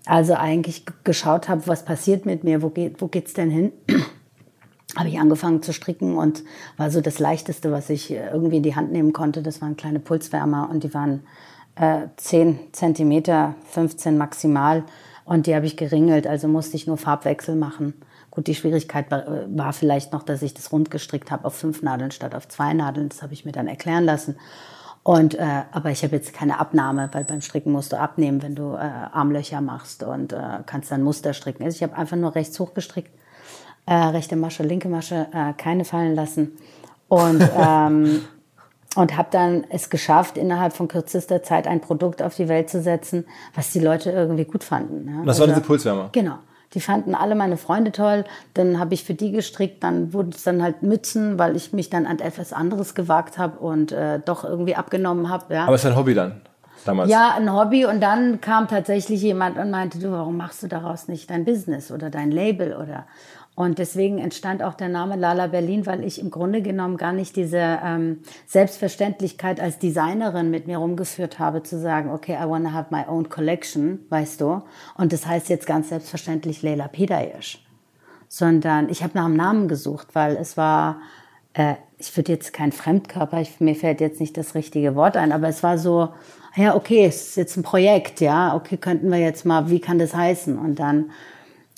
also 0.05 0.33
eigentlich 0.33 0.85
geschaut 1.03 1.49
habe, 1.49 1.67
was 1.67 1.85
passiert 1.85 2.25
mit 2.25 2.43
mir, 2.43 2.61
wo 2.61 2.69
geht 2.69 3.01
wo 3.01 3.07
geht's 3.07 3.33
denn 3.33 3.49
hin? 3.49 3.71
habe 4.97 5.09
ich 5.09 5.19
angefangen 5.19 5.61
zu 5.61 5.73
stricken 5.73 6.17
und 6.17 6.43
war 6.77 6.91
so 6.91 7.01
das 7.01 7.19
leichteste, 7.19 7.71
was 7.71 7.89
ich 7.89 8.11
irgendwie 8.11 8.57
in 8.57 8.63
die 8.63 8.75
Hand 8.75 8.91
nehmen 8.91 9.13
konnte. 9.13 9.41
Das 9.41 9.61
waren 9.61 9.77
kleine 9.77 9.99
Pulswärmer 9.99 10.69
und 10.69 10.83
die 10.83 10.93
waren 10.93 11.21
äh, 11.75 12.07
10 12.17 12.59
Zentimeter, 12.73 13.55
15 13.69 14.17
maximal 14.17 14.83
und 15.23 15.47
die 15.47 15.55
habe 15.55 15.65
ich 15.65 15.77
geringelt, 15.77 16.27
also 16.27 16.47
musste 16.47 16.75
ich 16.75 16.87
nur 16.87 16.97
Farbwechsel 16.97 17.55
machen. 17.55 17.93
Gut, 18.31 18.47
die 18.47 18.55
Schwierigkeit 18.55 19.11
war, 19.11 19.25
war 19.47 19.73
vielleicht 19.73 20.13
noch, 20.13 20.23
dass 20.23 20.41
ich 20.41 20.53
das 20.53 20.71
rund 20.71 20.89
gestrickt 20.89 21.31
habe 21.31 21.45
auf 21.45 21.53
fünf 21.53 21.81
Nadeln 21.81 22.11
statt 22.11 22.33
auf 22.33 22.47
zwei 22.47 22.73
Nadeln. 22.73 23.09
Das 23.09 23.21
habe 23.21 23.33
ich 23.33 23.45
mir 23.45 23.51
dann 23.51 23.67
erklären 23.67 24.05
lassen. 24.05 24.35
Und 25.03 25.33
äh, 25.33 25.63
aber 25.71 25.89
ich 25.89 26.03
habe 26.03 26.15
jetzt 26.15 26.31
keine 26.33 26.59
Abnahme, 26.59 27.09
weil 27.11 27.23
beim 27.23 27.41
Stricken 27.41 27.71
musst 27.71 27.91
du 27.91 27.99
abnehmen, 27.99 28.43
wenn 28.43 28.53
du 28.53 28.73
äh, 28.73 28.77
Armlöcher 28.77 29.59
machst 29.59 30.03
und 30.03 30.31
äh, 30.31 30.59
kannst 30.67 30.91
dann 30.91 31.01
Muster 31.01 31.33
stricken. 31.33 31.63
Also 31.63 31.75
ich 31.75 31.83
habe 31.83 31.97
einfach 31.97 32.17
nur 32.17 32.35
rechts 32.35 32.59
hoch 32.59 32.75
gestrickt, 32.75 33.11
äh, 33.87 33.95
rechte 33.95 34.35
Masche, 34.35 34.61
linke 34.61 34.89
Masche, 34.89 35.27
äh, 35.33 35.53
keine 35.53 35.85
fallen 35.85 36.13
lassen 36.13 36.51
und 37.07 37.41
ähm, 37.57 38.21
und 38.95 39.15
habe 39.15 39.29
dann 39.31 39.63
es 39.69 39.89
geschafft, 39.89 40.37
innerhalb 40.37 40.73
von 40.73 40.87
kürzester 40.87 41.41
Zeit 41.43 41.65
ein 41.65 41.79
Produkt 41.79 42.21
auf 42.21 42.35
die 42.35 42.49
Welt 42.49 42.69
zu 42.69 42.81
setzen, 42.81 43.25
was 43.55 43.71
die 43.71 43.79
Leute 43.79 44.11
irgendwie 44.11 44.43
gut 44.43 44.63
fanden. 44.63 45.07
Ja? 45.07 45.19
Das 45.19 45.39
also, 45.39 45.41
war 45.41 45.47
diese 45.47 45.61
Pulswärmer. 45.61 46.09
Genau. 46.11 46.39
Die 46.73 46.81
fanden 46.81 47.15
alle 47.15 47.35
meine 47.35 47.57
Freunde 47.57 47.91
toll. 47.91 48.23
Dann 48.53 48.79
habe 48.79 48.93
ich 48.93 49.03
für 49.03 49.13
die 49.13 49.31
gestrickt. 49.31 49.83
Dann 49.83 50.13
wurden 50.13 50.31
es 50.33 50.43
dann 50.43 50.63
halt 50.63 50.83
Mützen, 50.83 51.37
weil 51.37 51.55
ich 51.55 51.73
mich 51.73 51.89
dann 51.89 52.05
an 52.05 52.19
etwas 52.19 52.53
anderes 52.53 52.95
gewagt 52.95 53.37
habe 53.37 53.59
und 53.59 53.91
äh, 53.91 54.19
doch 54.23 54.43
irgendwie 54.43 54.75
abgenommen 54.75 55.29
habe. 55.29 55.53
Ja. 55.53 55.65
Aber 55.65 55.75
es 55.75 55.83
ist 55.83 55.91
ein 55.91 55.97
Hobby 55.97 56.13
dann? 56.13 56.41
Damals. 56.85 57.11
Ja, 57.11 57.35
ein 57.35 57.53
Hobby. 57.53 57.85
Und 57.85 58.01
dann 58.01 58.41
kam 58.41 58.67
tatsächlich 58.67 59.21
jemand 59.21 59.57
und 59.57 59.69
meinte, 59.69 59.99
du, 59.99 60.11
warum 60.11 60.37
machst 60.37 60.63
du 60.63 60.67
daraus 60.67 61.07
nicht 61.07 61.29
dein 61.29 61.45
Business 61.45 61.91
oder 61.91 62.09
dein 62.09 62.31
Label 62.31 62.75
oder 62.75 63.05
und 63.61 63.77
deswegen 63.77 64.17
entstand 64.17 64.63
auch 64.63 64.73
der 64.73 64.89
Name 64.89 65.15
Lala 65.15 65.45
Berlin, 65.45 65.85
weil 65.85 66.03
ich 66.03 66.19
im 66.19 66.31
Grunde 66.31 66.63
genommen 66.63 66.97
gar 66.97 67.13
nicht 67.13 67.35
diese 67.35 67.79
ähm, 67.83 68.21
Selbstverständlichkeit 68.47 69.59
als 69.59 69.77
Designerin 69.77 70.49
mit 70.49 70.65
mir 70.65 70.79
rumgeführt 70.79 71.37
habe, 71.37 71.61
zu 71.61 71.79
sagen, 71.79 72.09
okay, 72.09 72.39
I 72.41 72.49
wanna 72.49 72.73
have 72.73 72.87
my 72.89 73.03
own 73.07 73.29
collection, 73.29 73.99
weißt 74.09 74.41
du. 74.41 74.63
Und 74.97 75.13
das 75.13 75.27
heißt 75.27 75.49
jetzt 75.49 75.67
ganz 75.67 75.89
selbstverständlich 75.89 76.63
Leila 76.63 76.87
Pedayesh. 76.87 77.63
Sondern 78.27 78.89
ich 78.89 79.03
habe 79.03 79.13
nach 79.13 79.25
einem 79.25 79.35
Namen 79.35 79.67
gesucht, 79.67 80.07
weil 80.13 80.37
es 80.37 80.57
war, 80.57 80.97
äh, 81.53 81.75
ich 81.99 82.17
würde 82.17 82.31
jetzt 82.31 82.53
kein 82.53 82.71
Fremdkörper, 82.71 83.41
ich, 83.41 83.59
mir 83.59 83.75
fällt 83.75 84.01
jetzt 84.01 84.19
nicht 84.19 84.37
das 84.37 84.55
richtige 84.55 84.95
Wort 84.95 85.15
ein, 85.17 85.31
aber 85.31 85.49
es 85.49 85.61
war 85.61 85.77
so, 85.77 86.09
ja, 86.55 86.75
okay, 86.75 87.05
es 87.05 87.27
ist 87.27 87.35
jetzt 87.37 87.57
ein 87.57 87.63
Projekt, 87.63 88.21
ja, 88.21 88.55
okay, 88.55 88.77
könnten 88.77 89.11
wir 89.11 89.19
jetzt 89.19 89.45
mal, 89.45 89.69
wie 89.69 89.79
kann 89.79 89.99
das 89.99 90.15
heißen? 90.15 90.57
Und 90.57 90.79
dann 90.79 91.11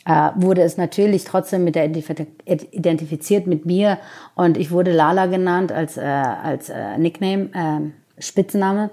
wurde 0.06 0.62
es 0.62 0.78
natürlich 0.78 1.24
trotzdem 1.24 1.64
mit 1.64 1.76
der 1.76 1.86
identifiziert 1.86 3.48
mit 3.48 3.66
mir 3.66 4.00
und 4.36 4.58
ich 4.58 4.72
wurde 4.72 4.92
Lala 4.92 5.28
genannt 5.28 5.72
als, 5.72 5.98
äh, 5.98 6.02
als 6.02 6.70
äh, 6.70 6.98
Nickname, 6.98 7.50
äh, 7.54 8.22
Spitzname 8.22 8.90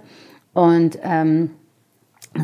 und 0.52 0.98
ähm, 1.02 1.50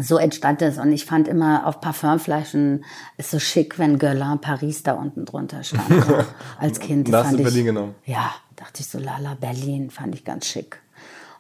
so 0.01 0.19
entstand 0.19 0.63
es 0.63 0.79
und 0.79 0.93
ich 0.93 1.05
fand 1.05 1.29
immer 1.29 1.67
auf 1.67 1.81
Parfümflaschen 1.81 2.85
ist 3.19 3.31
so 3.31 3.39
schick, 3.39 3.79
wenn 3.79 3.99
Guerlain 3.99 4.41
Paris 4.41 4.83
da 4.83 4.95
unten 4.95 5.25
drunter 5.25 5.63
stand. 5.63 5.85
als 6.59 6.81
Kind. 6.81 7.13
Das 7.13 7.27
fand 7.27 7.39
in 7.39 7.45
Berlin 7.45 7.67
genommen. 7.67 7.95
Ja, 8.05 8.33
dachte 8.57 8.81
ich 8.81 8.89
so, 8.89 8.99
Lala 8.99 9.37
Berlin 9.41 9.91
fand 9.91 10.15
ich 10.15 10.25
ganz 10.25 10.47
schick. 10.47 10.83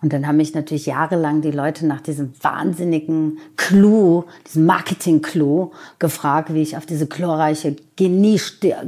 Und 0.02 0.12
dann 0.12 0.26
haben 0.26 0.36
mich 0.36 0.54
natürlich 0.54 0.86
jahrelang 0.86 1.40
die 1.40 1.50
Leute 1.50 1.86
nach 1.86 2.00
diesem 2.00 2.32
wahnsinnigen 2.42 3.38
Clou, 3.56 4.24
diesem 4.46 4.66
Marketing-Clou 4.66 5.72
gefragt, 5.98 6.52
wie 6.52 6.62
ich 6.62 6.76
auf 6.76 6.86
diese 6.86 7.06
glorreiche, 7.06 7.76
Genie, 7.96 8.40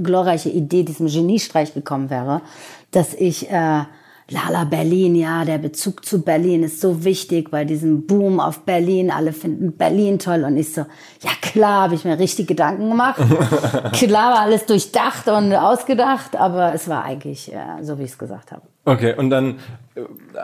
glorreiche 0.02 0.50
Idee, 0.50 0.82
diesem 0.82 1.06
Geniestreich 1.06 1.72
gekommen 1.72 2.10
wäre, 2.10 2.42
dass 2.90 3.14
ich 3.14 3.50
äh, 3.50 3.84
Lala 4.30 4.64
Berlin, 4.64 5.14
ja, 5.14 5.46
der 5.46 5.56
Bezug 5.56 6.04
zu 6.04 6.20
Berlin 6.20 6.62
ist 6.62 6.82
so 6.82 7.02
wichtig 7.02 7.50
bei 7.50 7.64
diesem 7.64 8.06
Boom 8.06 8.40
auf 8.40 8.60
Berlin. 8.60 9.10
Alle 9.10 9.32
finden 9.32 9.72
Berlin 9.72 10.18
toll. 10.18 10.44
Und 10.44 10.58
ich 10.58 10.74
so, 10.74 10.82
ja 11.22 11.30
klar, 11.40 11.84
habe 11.84 11.94
ich 11.94 12.04
mir 12.04 12.18
richtig 12.18 12.46
Gedanken 12.46 12.90
gemacht. 12.90 13.16
klar 13.94 14.34
war 14.34 14.40
alles 14.40 14.66
durchdacht 14.66 15.28
und 15.28 15.54
ausgedacht, 15.54 16.36
aber 16.36 16.74
es 16.74 16.88
war 16.90 17.04
eigentlich 17.04 17.50
äh, 17.54 17.82
so, 17.82 17.98
wie 17.98 18.02
ich 18.02 18.10
es 18.10 18.18
gesagt 18.18 18.52
habe. 18.52 18.62
Okay, 18.84 19.14
und 19.14 19.30
dann, 19.30 19.60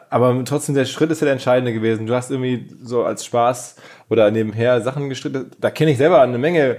aber 0.08 0.42
trotzdem, 0.46 0.74
der 0.74 0.86
Schritt 0.86 1.10
ist 1.10 1.20
ja 1.20 1.26
der 1.26 1.34
entscheidende 1.34 1.74
gewesen. 1.74 2.06
Du 2.06 2.14
hast 2.14 2.30
irgendwie 2.30 2.74
so 2.82 3.04
als 3.04 3.26
Spaß 3.26 3.76
oder 4.08 4.30
nebenher 4.30 4.80
Sachen 4.80 5.10
gestritten. 5.10 5.50
Da 5.60 5.70
kenne 5.70 5.90
ich 5.90 5.98
selber 5.98 6.22
eine 6.22 6.38
Menge 6.38 6.78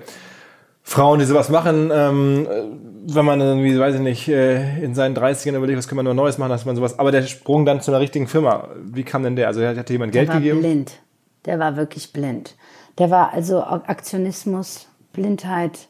Frauen, 0.87 1.17
die 1.17 1.25
sowas 1.25 1.49
machen, 1.49 1.89
ähm, 1.91 2.47
wenn 3.07 3.25
man 3.25 3.41
irgendwie, 3.41 3.77
weiß 3.77 3.95
ich 3.95 4.01
nicht, 4.01 4.27
äh, 4.27 4.83
in 4.83 4.93
seinen 4.93 5.15
30ern 5.15 5.55
überlegt, 5.55 5.79
was 5.79 5.87
kann 5.87 5.95
man 5.95 6.05
noch 6.05 6.13
Neues 6.13 6.37
machen, 6.37 6.51
dass 6.51 6.63
man 6.65 6.75
sowas. 6.75 6.99
Aber 6.99 7.11
der 7.11 7.23
Sprung 7.23 7.65
dann 7.65 7.81
zu 7.81 7.89
einer 7.89 7.99
richtigen 7.99 8.27
Firma, 8.27 8.69
wie 8.83 9.03
kam 9.03 9.23
denn 9.23 9.35
der? 9.35 9.47
Also 9.47 9.65
hat 9.65 9.89
jemand 9.89 10.13
Geld 10.13 10.27
der 10.27 10.35
war 10.35 10.41
gegeben? 10.41 10.59
Blind. 10.59 10.99
Der 11.45 11.57
war 11.57 11.75
wirklich 11.75 12.13
blind. 12.13 12.55
Der 12.99 13.09
war 13.09 13.33
also 13.33 13.63
Aktionismus, 13.63 14.87
Blindheit, 15.11 15.87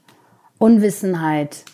Unwissenheit, 0.59 1.65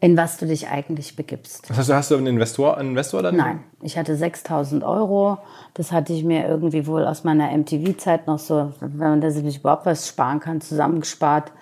in 0.00 0.16
was 0.16 0.38
du 0.38 0.46
dich 0.46 0.68
eigentlich 0.68 1.16
begibst. 1.16 1.68
Das 1.68 1.76
heißt, 1.76 1.92
hast 1.92 2.10
du 2.10 2.16
einen 2.16 2.28
Investor, 2.28 2.78
einen 2.78 2.90
Investor 2.90 3.22
dann? 3.22 3.36
Nein, 3.36 3.60
ich 3.82 3.98
hatte 3.98 4.16
6000 4.16 4.82
Euro. 4.84 5.36
Das 5.74 5.92
hatte 5.92 6.14
ich 6.14 6.24
mir 6.24 6.48
irgendwie 6.48 6.86
wohl 6.86 7.04
aus 7.04 7.24
meiner 7.24 7.54
MTV-Zeit 7.56 8.26
noch 8.26 8.38
so, 8.38 8.72
wenn 8.80 8.96
man 8.96 9.20
da 9.20 9.30
sich 9.30 9.58
überhaupt 9.58 9.84
was 9.84 10.08
sparen 10.08 10.40
kann, 10.40 10.62
zusammengespart. 10.62 11.52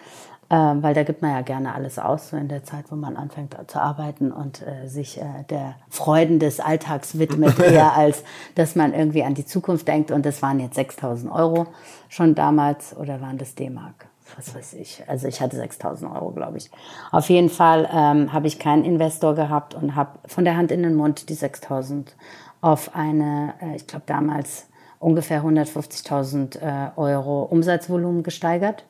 Ähm, 0.50 0.82
weil 0.82 0.94
da 0.94 1.02
gibt 1.02 1.20
man 1.20 1.32
ja 1.32 1.42
gerne 1.42 1.74
alles 1.74 1.98
aus, 1.98 2.30
so 2.30 2.36
in 2.38 2.48
der 2.48 2.64
Zeit, 2.64 2.86
wo 2.90 2.96
man 2.96 3.16
anfängt 3.16 3.54
zu 3.66 3.82
arbeiten 3.82 4.32
und 4.32 4.66
äh, 4.66 4.88
sich 4.88 5.20
äh, 5.20 5.44
der 5.50 5.74
Freuden 5.90 6.38
des 6.38 6.58
Alltags 6.58 7.18
widmet, 7.18 7.58
eher 7.60 7.94
als 7.94 8.24
dass 8.54 8.74
man 8.74 8.94
irgendwie 8.94 9.24
an 9.24 9.34
die 9.34 9.44
Zukunft 9.44 9.86
denkt. 9.88 10.10
Und 10.10 10.24
das 10.24 10.40
waren 10.40 10.58
jetzt 10.58 10.76
6000 10.76 11.30
Euro 11.30 11.66
schon 12.08 12.34
damals 12.34 12.96
oder 12.96 13.20
waren 13.20 13.36
das 13.36 13.56
D-Mark? 13.56 14.06
Was 14.36 14.54
weiß 14.54 14.74
ich. 14.74 15.02
Also 15.06 15.26
ich 15.28 15.40
hatte 15.42 15.56
6000 15.56 16.10
Euro, 16.10 16.30
glaube 16.30 16.56
ich. 16.56 16.70
Auf 17.12 17.28
jeden 17.28 17.50
Fall 17.50 17.88
ähm, 17.92 18.32
habe 18.32 18.46
ich 18.46 18.58
keinen 18.58 18.84
Investor 18.84 19.34
gehabt 19.34 19.74
und 19.74 19.96
habe 19.96 20.18
von 20.26 20.44
der 20.44 20.56
Hand 20.56 20.70
in 20.70 20.82
den 20.82 20.94
Mund 20.94 21.28
die 21.28 21.34
6000 21.34 22.14
auf 22.62 22.94
eine, 22.94 23.54
äh, 23.60 23.76
ich 23.76 23.86
glaube 23.86 24.04
damals 24.06 24.66
ungefähr 24.98 25.42
150.000 25.44 26.58
äh, 26.60 26.90
Euro 26.96 27.42
Umsatzvolumen 27.42 28.22
gesteigert 28.22 28.84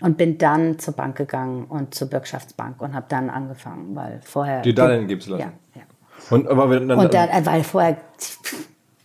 und 0.00 0.16
bin 0.16 0.38
dann 0.38 0.78
zur 0.78 0.94
Bank 0.94 1.16
gegangen 1.16 1.64
und 1.64 1.94
zur 1.94 2.08
Bürgschaftsbank 2.08 2.80
und 2.80 2.94
habe 2.94 3.06
dann 3.08 3.30
angefangen, 3.30 3.94
weil 3.94 4.20
vorher 4.22 4.62
die 4.62 4.74
Darlehen 4.74 5.06
gibst 5.06 5.28
lassen. 5.28 5.52
Ja, 5.74 5.80
ja. 5.80 5.82
Und 6.30 6.48
aber 6.48 6.78
dann, 6.78 6.90
und 6.90 7.14
dann, 7.14 7.46
weil 7.46 7.64
vorher 7.64 7.96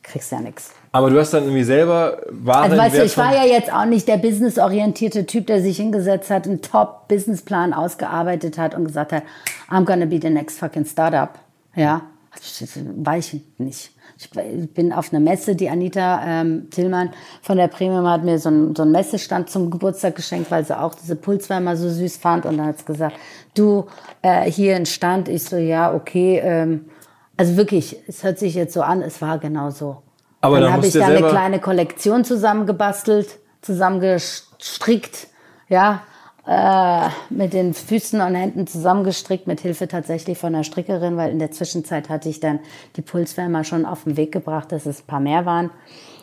kriegst 0.02 0.32
du 0.32 0.36
ja 0.36 0.42
nichts. 0.42 0.74
Aber 0.94 1.10
du 1.10 1.18
hast 1.18 1.34
dann 1.34 1.44
irgendwie 1.44 1.64
selber 1.64 2.22
Ware 2.30 2.64
Also 2.64 2.78
weißt 2.78 2.98
du, 2.98 3.04
ich 3.04 3.18
war 3.18 3.34
ja 3.34 3.46
jetzt 3.46 3.72
auch 3.72 3.86
nicht 3.86 4.08
der 4.10 4.18
businessorientierte 4.18 5.26
Typ, 5.26 5.48
der 5.48 5.62
sich 5.62 5.78
hingesetzt 5.78 6.30
hat, 6.30 6.46
einen 6.46 6.62
Top-Businessplan 6.62 7.74
ausgearbeitet 7.74 8.58
hat 8.58 8.76
und 8.76 8.86
gesagt 8.86 9.14
hat, 9.14 9.24
I'm 9.70 9.86
gonna 9.86 10.06
be 10.06 10.20
the 10.22 10.30
next 10.30 10.60
fucking 10.60 10.86
Startup. 10.86 11.30
Ja, 11.76 12.02
das 12.34 12.78
war 12.98 13.18
ich 13.18 13.42
nicht. 13.58 13.92
Ich 14.22 14.74
bin 14.74 14.94
auf 14.94 15.12
einer 15.12 15.20
Messe, 15.20 15.56
die 15.56 15.70
Anita 15.70 16.22
ähm, 16.26 16.70
Tillmann 16.70 17.10
von 17.42 17.58
der 17.58 17.68
Premium 17.68 18.08
hat 18.08 18.24
mir 18.24 18.38
so 18.40 18.50
einen, 18.50 18.76
so 18.76 18.84
einen 18.84 18.92
Messestand 18.92 19.50
zum 19.50 19.72
Geburtstag 19.72 20.16
geschenkt, 20.16 20.52
weil 20.52 20.64
sie 20.64 20.80
auch 20.80 20.94
diese 20.94 21.16
Pulswärmer 21.16 21.76
so 21.76 21.90
süß 21.90 22.18
fand. 22.18 22.46
Und 22.46 22.58
dann 22.58 22.68
hat 22.68 22.80
sie 22.80 22.86
gesagt, 22.86 23.16
du, 23.56 23.88
äh, 24.22 24.50
hier 24.50 24.76
ein 24.76 24.86
Stand. 24.86 25.28
Ich 25.28 25.44
so, 25.44 25.58
ja, 25.58 25.94
okay, 25.94 26.40
ähm, 26.44 26.86
Also 27.38 27.58
wirklich, 27.58 27.98
es 28.08 28.24
hört 28.24 28.38
sich 28.38 28.54
jetzt 28.54 28.74
so 28.74 28.82
an, 28.84 29.02
es 29.02 29.22
war 29.22 29.40
genau 29.40 29.72
so. 29.72 30.04
Aber 30.42 30.60
dann 30.60 30.66
dann 30.66 30.74
habe 30.74 30.88
ich 30.88 30.94
da 30.94 31.08
eine 31.08 31.28
kleine 31.28 31.60
Kollektion 31.60 32.24
zusammengebastelt, 32.24 33.40
zusammengestrickt, 33.62 35.28
ja, 35.68 36.02
äh, 36.48 37.10
mit 37.30 37.54
den 37.54 37.74
Füßen 37.74 38.20
und 38.22 38.36
Händen 38.36 38.68
zusammengestrickt, 38.68 39.48
mit 39.48 39.62
Hilfe 39.62 39.88
tatsächlich 39.88 40.38
von 40.38 40.54
der 40.54 40.64
Strickerin, 40.64 41.18
weil 41.18 41.32
in 41.32 41.40
der 41.40 41.52
Zwischenzeit 41.52 42.10
hatte 42.10 42.30
ich 42.30 42.40
dann 42.40 42.60
die 42.96 43.02
Pulswärmer 43.02 43.64
schon 43.64 43.86
auf 43.86 44.04
den 44.06 44.18
Weg 44.18 44.32
gebracht, 44.32 44.72
dass 44.72 44.86
es 44.86 45.02
ein 45.02 45.08
paar 45.08 45.20
mehr 45.20 45.46
waren 45.46 45.70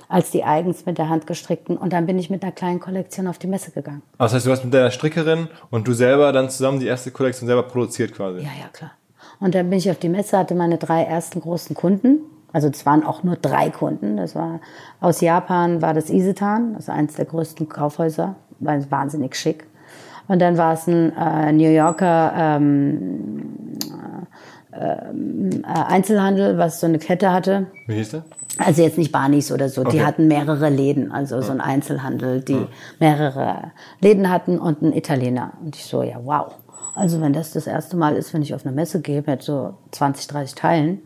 als 0.09 0.31
die 0.31 0.43
eigens 0.43 0.87
mit 0.87 0.99
der 0.99 1.09
Hand 1.09 1.27
gestrickten. 1.27 1.77
Und 1.77 1.93
dann 1.93 2.07
bin 2.07 2.19
ich 2.19 2.31
mit 2.31 2.43
einer 2.43 2.53
kleinen 2.53 2.81
Kollektion 2.81 3.27
auf 3.27 3.39
die 3.39 3.47
Messe 3.47 3.71
gegangen. 3.71 4.03
Das 4.19 4.33
heißt, 4.33 4.47
du 4.47 4.51
hast 4.51 4.65
mit 4.65 4.73
deiner 4.73 4.91
Strickerin 4.91 5.49
und 5.71 5.87
du 5.87 5.93
selber 5.93 6.33
dann 6.33 6.49
zusammen 6.49 6.81
die 6.81 6.87
erste 6.87 7.11
Kollektion 7.11 7.47
selber 7.47 7.65
produziert 7.65 8.15
quasi. 8.15 8.39
Ja, 8.39 8.51
ja, 8.59 8.69
klar. 8.73 8.93
Und 9.41 9.55
dann 9.55 9.69
bin 9.71 9.79
ich 9.79 9.91
auf 9.91 9.99
die 9.99 10.09
Messe, 10.09 10.39
hatte 10.39 10.55
meine 10.55 10.79
drei 10.79 11.03
ersten 11.03 11.41
großen 11.41 11.77
Kunden. 11.77 12.21
Also 12.53 12.69
es 12.69 12.87
waren 12.87 13.05
auch 13.05 13.23
nur 13.23 13.37
drei 13.37 13.71
Kunden. 13.71 14.17
Das 14.17 14.35
war 14.35 14.61
aus 15.01 15.21
Japan 15.21 15.83
war 15.83 15.95
das 15.95 16.09
Isetan, 16.09 16.73
das 16.75 16.85
ist 16.85 16.91
eines 16.91 17.15
der 17.15 17.27
größten 17.27 17.69
Kaufhäuser, 17.69 18.37
war 18.59 18.91
wahnsinnig 18.91 19.37
schick. 19.37 19.67
Und 20.29 20.41
dann 20.41 20.57
war 20.59 20.75
es 20.75 20.87
ein 20.87 21.13
äh, 21.17 21.53
New 21.53 21.69
Yorker 21.71 22.33
ähm, 22.37 23.55
äh, 24.73 24.79
äh, 24.79 25.63
Einzelhandel, 25.65 26.59
was 26.59 26.81
so 26.81 26.87
eine 26.87 26.99
Kette 26.99 27.33
hatte. 27.33 27.67
Wie 27.87 27.95
hieß 27.95 28.11
der? 28.11 28.25
Also 28.59 28.83
jetzt 28.83 28.99
nicht 28.99 29.13
Barneys 29.13 29.53
oder 29.53 29.69
so, 29.69 29.83
die 29.85 29.89
Okay. 29.99 30.05
hatten 30.05 30.27
mehrere 30.29 30.69
Läden, 30.69 31.13
also 31.13 31.41
so 31.43 31.53
ein 31.53 31.61
Einzelhandel, 31.61 32.41
die 32.41 32.67
mehrere 32.99 33.73
Läden 34.01 34.31
hatten 34.31 34.59
und 34.59 34.83
ein 34.83 34.93
Italiener. 34.93 35.53
Und 35.65 35.77
ich 35.77 35.85
so, 35.85 36.03
ja, 36.03 36.17
wow. 36.25 36.55
Also 36.95 37.21
wenn 37.21 37.33
das 37.33 37.53
das 37.53 37.69
erste 37.69 37.97
Mal 37.97 38.17
ist, 38.17 38.35
wenn 38.35 38.43
ich 38.43 38.55
auf 38.55 38.67
eine 38.67 38.75
Messe 38.75 39.01
gehe 39.01 39.23
mit 39.25 39.43
so 39.43 39.75
20, 39.93 40.27
30 40.27 40.55
Teilen, 40.57 41.03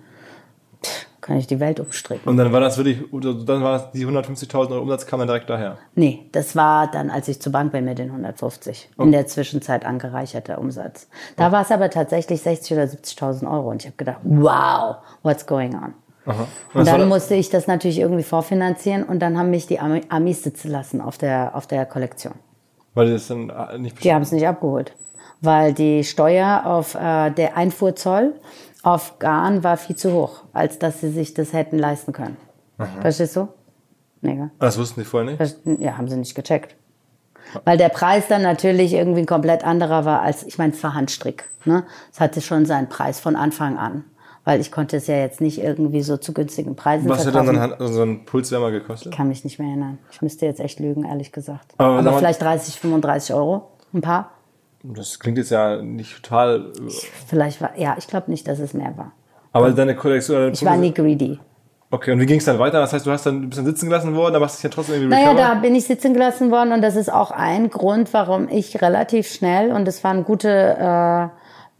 pff, 0.82 1.06
kann 1.22 1.38
ich 1.38 1.46
die 1.46 1.58
Welt 1.60 1.80
umstricken. 1.80 2.28
Und 2.28 2.36
dann 2.36 2.52
war 2.52 2.60
das 2.60 2.76
wirklich, 2.76 2.98
dann 3.10 3.62
war 3.62 3.90
die 3.94 4.04
150.000 4.06 4.70
Euro 4.72 4.82
Umsatz 4.82 5.06
kam 5.06 5.20
dann 5.20 5.28
direkt 5.28 5.48
daher. 5.48 5.78
Nee, 5.94 6.26
das 6.32 6.54
war 6.56 6.90
dann, 6.90 7.08
als 7.08 7.28
ich 7.28 7.40
zur 7.40 7.52
Bank 7.52 7.72
bin 7.72 7.84
mit 7.86 7.98
den 7.98 8.08
150. 8.10 8.90
In 8.98 9.12
der 9.12 9.26
Zwischenzeit 9.26 9.86
angereicherter 9.86 10.58
Umsatz. 10.58 11.08
Da 11.36 11.50
war 11.52 11.62
es 11.62 11.70
aber 11.70 11.88
tatsächlich 11.88 12.42
60.000 12.42 12.72
oder 12.74 12.82
70.000 12.84 13.50
Euro. 13.50 13.70
Und 13.70 13.82
ich 13.82 13.86
habe 13.86 13.96
gedacht, 13.96 14.18
wow, 14.24 14.96
what's 15.22 15.46
going 15.46 15.74
on? 15.74 15.94
Aha. 16.26 16.46
Und 16.74 16.86
dann 16.86 17.08
musste 17.08 17.34
ich 17.34 17.50
das 17.50 17.66
natürlich 17.66 17.98
irgendwie 17.98 18.22
vorfinanzieren 18.22 19.02
und 19.02 19.18
dann 19.20 19.36
haben 19.38 19.50
mich 19.50 19.66
die 19.66 19.80
Ami- 19.80 20.04
Amis 20.08 20.42
sitzen 20.42 20.70
lassen 20.70 21.00
auf 21.00 21.18
der, 21.18 21.52
auf 21.56 21.66
der 21.66 21.86
Kollektion. 21.86 22.34
Weil 22.94 23.10
das 23.10 23.26
dann 23.28 23.48
äh, 23.50 23.78
nicht 23.78 24.04
Die 24.04 24.12
haben 24.12 24.22
es 24.22 24.30
nicht 24.32 24.46
abgeholt, 24.46 24.92
weil 25.40 25.72
die 25.72 26.04
Steuer 26.04 26.62
auf 26.64 26.94
äh, 26.94 27.30
der 27.30 27.56
Einfuhrzoll 27.56 28.34
auf 28.82 29.18
Garn 29.18 29.62
war 29.64 29.76
viel 29.76 29.96
zu 29.96 30.12
hoch, 30.12 30.42
als 30.52 30.78
dass 30.78 31.00
sie 31.00 31.10
sich 31.10 31.34
das 31.34 31.52
hätten 31.52 31.78
leisten 31.78 32.12
können. 32.12 32.36
Verstehst 33.00 33.36
du? 33.36 33.48
Gell? 34.22 34.50
Das 34.58 34.78
wussten 34.78 35.00
die 35.00 35.06
vorher 35.06 35.30
nicht. 35.36 35.56
Ja, 35.80 35.96
haben 35.96 36.08
sie 36.08 36.16
nicht 36.16 36.34
gecheckt. 36.34 36.76
Weil 37.64 37.76
der 37.76 37.88
Preis 37.88 38.28
dann 38.28 38.42
natürlich 38.42 38.94
irgendwie 38.94 39.20
ein 39.20 39.26
komplett 39.26 39.64
anderer 39.64 40.04
war 40.04 40.22
als, 40.22 40.44
ich 40.44 40.58
meine, 40.58 40.72
es 40.72 40.82
war 40.82 40.94
Handstrick. 40.94 41.48
Ne? 41.64 41.84
Es 42.12 42.20
hatte 42.20 42.40
schon 42.40 42.66
seinen 42.66 42.88
Preis 42.88 43.20
von 43.20 43.36
Anfang 43.36 43.78
an. 43.78 44.04
Weil 44.44 44.60
ich 44.60 44.72
konnte 44.72 44.96
es 44.96 45.06
ja 45.06 45.16
jetzt 45.16 45.40
nicht 45.40 45.60
irgendwie 45.62 46.02
so 46.02 46.16
zu 46.16 46.32
günstigen 46.32 46.74
Preisen 46.74 47.08
Was 47.08 47.24
hat 47.24 47.34
dann 47.34 47.46
verkaufen. 47.46 47.76
so 47.78 47.84
ein, 47.84 47.92
so 47.92 48.02
ein 48.02 48.24
Pulswärmer 48.24 48.72
gekostet? 48.72 49.12
Ich 49.12 49.16
kann 49.16 49.28
mich 49.28 49.44
nicht 49.44 49.60
mehr 49.60 49.68
erinnern. 49.68 49.98
Ich 50.10 50.20
müsste 50.20 50.46
jetzt 50.46 50.58
echt 50.58 50.80
lügen, 50.80 51.04
ehrlich 51.04 51.30
gesagt. 51.30 51.74
Aber 51.78 51.98
Aber, 51.98 52.18
vielleicht 52.18 52.42
30, 52.42 52.80
35 52.80 53.34
Euro. 53.34 53.70
Ein 53.92 54.00
paar. 54.00 54.30
Das 54.82 55.18
klingt 55.18 55.38
jetzt 55.38 55.50
ja 55.50 55.80
nicht 55.80 56.22
total. 56.22 56.72
äh, 56.76 56.90
Vielleicht 57.28 57.60
war, 57.60 57.78
ja, 57.78 57.94
ich 57.98 58.06
glaube 58.06 58.30
nicht, 58.30 58.48
dass 58.48 58.58
es 58.58 58.74
mehr 58.74 58.96
war. 58.96 59.12
Aber 59.52 59.70
deine 59.70 59.94
Kollektion. 59.94 60.38
Deine 60.38 60.52
Ich 60.52 60.64
war 60.64 60.76
nie 60.76 60.92
greedy. 60.92 61.38
Okay, 61.90 62.10
und 62.12 62.20
wie 62.20 62.26
ging 62.26 62.38
es 62.38 62.46
dann 62.46 62.58
weiter? 62.58 62.80
Das 62.80 62.94
heißt, 62.94 63.04
du 63.04 63.10
hast 63.10 63.26
dann 63.26 63.42
ein 63.42 63.50
bisschen 63.50 63.66
sitzen 63.66 63.86
gelassen 63.86 64.14
worden, 64.14 64.34
aber 64.34 64.46
hast 64.46 64.56
dich 64.56 64.62
ja 64.64 64.70
trotzdem 64.70 64.94
irgendwie 64.94 65.14
Naja, 65.14 65.32
recovered? 65.32 65.48
da 65.50 65.54
bin 65.60 65.74
ich 65.74 65.84
sitzen 65.84 66.14
gelassen 66.14 66.50
worden 66.50 66.72
und 66.72 66.80
das 66.80 66.96
ist 66.96 67.12
auch 67.12 67.30
ein 67.30 67.68
Grund, 67.68 68.14
warum 68.14 68.48
ich 68.48 68.80
relativ 68.80 69.28
schnell, 69.30 69.72
und 69.72 69.84
das 69.86 70.02
waren 70.02 70.24
gute 70.24 70.48
äh, 70.48 71.28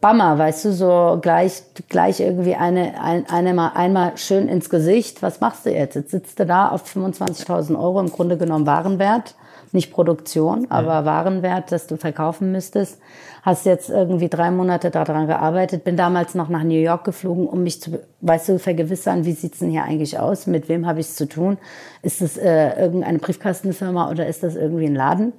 Bammer, 0.03 0.37
weißt 0.37 0.67
du, 0.67 0.73
so 0.75 1.19
gleich, 1.23 1.62
gleich 1.88 2.21
irgendwie 2.21 2.57
eine, 2.57 3.01
ein, 3.01 3.27
eine 3.31 3.55
mal, 3.55 3.73
einmal 3.75 4.19
schön 4.19 4.49
ins 4.49 4.69
Gesicht. 4.69 5.23
Was 5.23 5.41
machst 5.41 5.65
du 5.65 5.71
jetzt? 5.73 5.95
Jetzt 5.95 6.11
sitzt 6.11 6.38
du 6.41 6.45
da 6.45 6.69
auf 6.69 6.85
25.000 6.95 7.79
Euro, 7.81 7.99
im 8.01 8.11
Grunde 8.11 8.37
genommen 8.37 8.67
Warenwert. 8.67 9.35
Nicht 9.73 9.91
Produktion, 9.91 10.67
aber 10.71 11.07
Warenwert, 11.07 11.73
das 11.73 11.87
du 11.87 11.97
verkaufen 11.97 12.53
müsstest. 12.53 13.01
Hast 13.43 13.65
jetzt 13.65 13.89
irgendwie 13.89 14.29
drei 14.29 14.51
Monate 14.51 14.91
daran 14.91 15.27
gearbeitet, 15.27 15.83
bin 15.83 15.97
damals 15.97 16.35
noch 16.35 16.51
nach 16.51 16.63
New 16.63 16.79
York 16.79 17.05
geflogen, 17.05 17.47
um 17.49 17.63
mich 17.63 17.81
zu, 17.81 17.99
weißt 18.21 18.51
du, 18.51 18.59
vergewissern, 18.59 19.25
wie 19.25 19.33
sieht's 19.33 19.61
denn 19.61 19.71
hier 19.71 19.85
eigentlich 19.85 20.19
aus? 20.19 20.47
Mit 20.47 20.69
wem 20.69 20.87
habe 20.87 21.01
ich 21.01 21.07
es 21.07 21.17
zu 21.17 21.27
tun? 21.27 21.57
Ist 22.03 22.21
es 22.21 22.37
äh, 22.37 22.79
irgendeine 22.79 23.19
Briefkastenfirma 23.19 24.11
oder 24.11 24.27
ist 24.27 24.43
das 24.43 24.57
irgendwie 24.57 24.87
ein 24.87 24.95
Laden? 24.95 25.33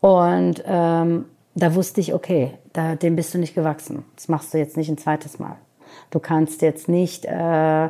Und 0.00 0.62
ähm, 0.66 1.26
da 1.54 1.74
wusste 1.74 2.00
ich, 2.00 2.14
okay, 2.14 2.50
da, 2.72 2.96
dem 2.96 3.14
bist 3.14 3.32
du 3.32 3.38
nicht 3.38 3.54
gewachsen. 3.54 4.04
Das 4.16 4.28
machst 4.28 4.52
du 4.52 4.58
jetzt 4.58 4.76
nicht 4.76 4.88
ein 4.88 4.98
zweites 4.98 5.38
Mal. 5.38 5.56
Du 6.10 6.18
kannst 6.18 6.62
jetzt 6.62 6.88
nicht 6.88 7.24
äh, 7.26 7.88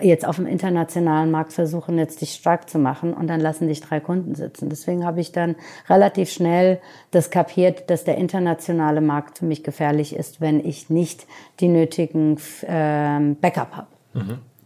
jetzt 0.00 0.26
auf 0.26 0.36
dem 0.36 0.46
internationalen 0.46 1.30
Markt 1.30 1.52
versuchen, 1.52 1.98
jetzt 1.98 2.20
dich 2.20 2.34
stark 2.34 2.70
zu 2.70 2.78
machen 2.78 3.12
und 3.12 3.26
dann 3.26 3.40
lassen 3.40 3.68
dich 3.68 3.80
drei 3.80 4.00
Kunden 4.00 4.34
sitzen. 4.34 4.68
Deswegen 4.68 5.04
habe 5.04 5.20
ich 5.20 5.32
dann 5.32 5.56
relativ 5.88 6.30
schnell 6.30 6.80
das 7.10 7.30
kapiert, 7.30 7.90
dass 7.90 8.04
der 8.04 8.16
internationale 8.16 9.00
Markt 9.00 9.38
für 9.38 9.46
mich 9.46 9.64
gefährlich 9.64 10.14
ist, 10.14 10.40
wenn 10.40 10.64
ich 10.64 10.90
nicht 10.90 11.26
die 11.60 11.68
nötigen 11.68 12.38
ähm, 12.66 13.36
Backup 13.40 13.76
habe. 13.76 13.88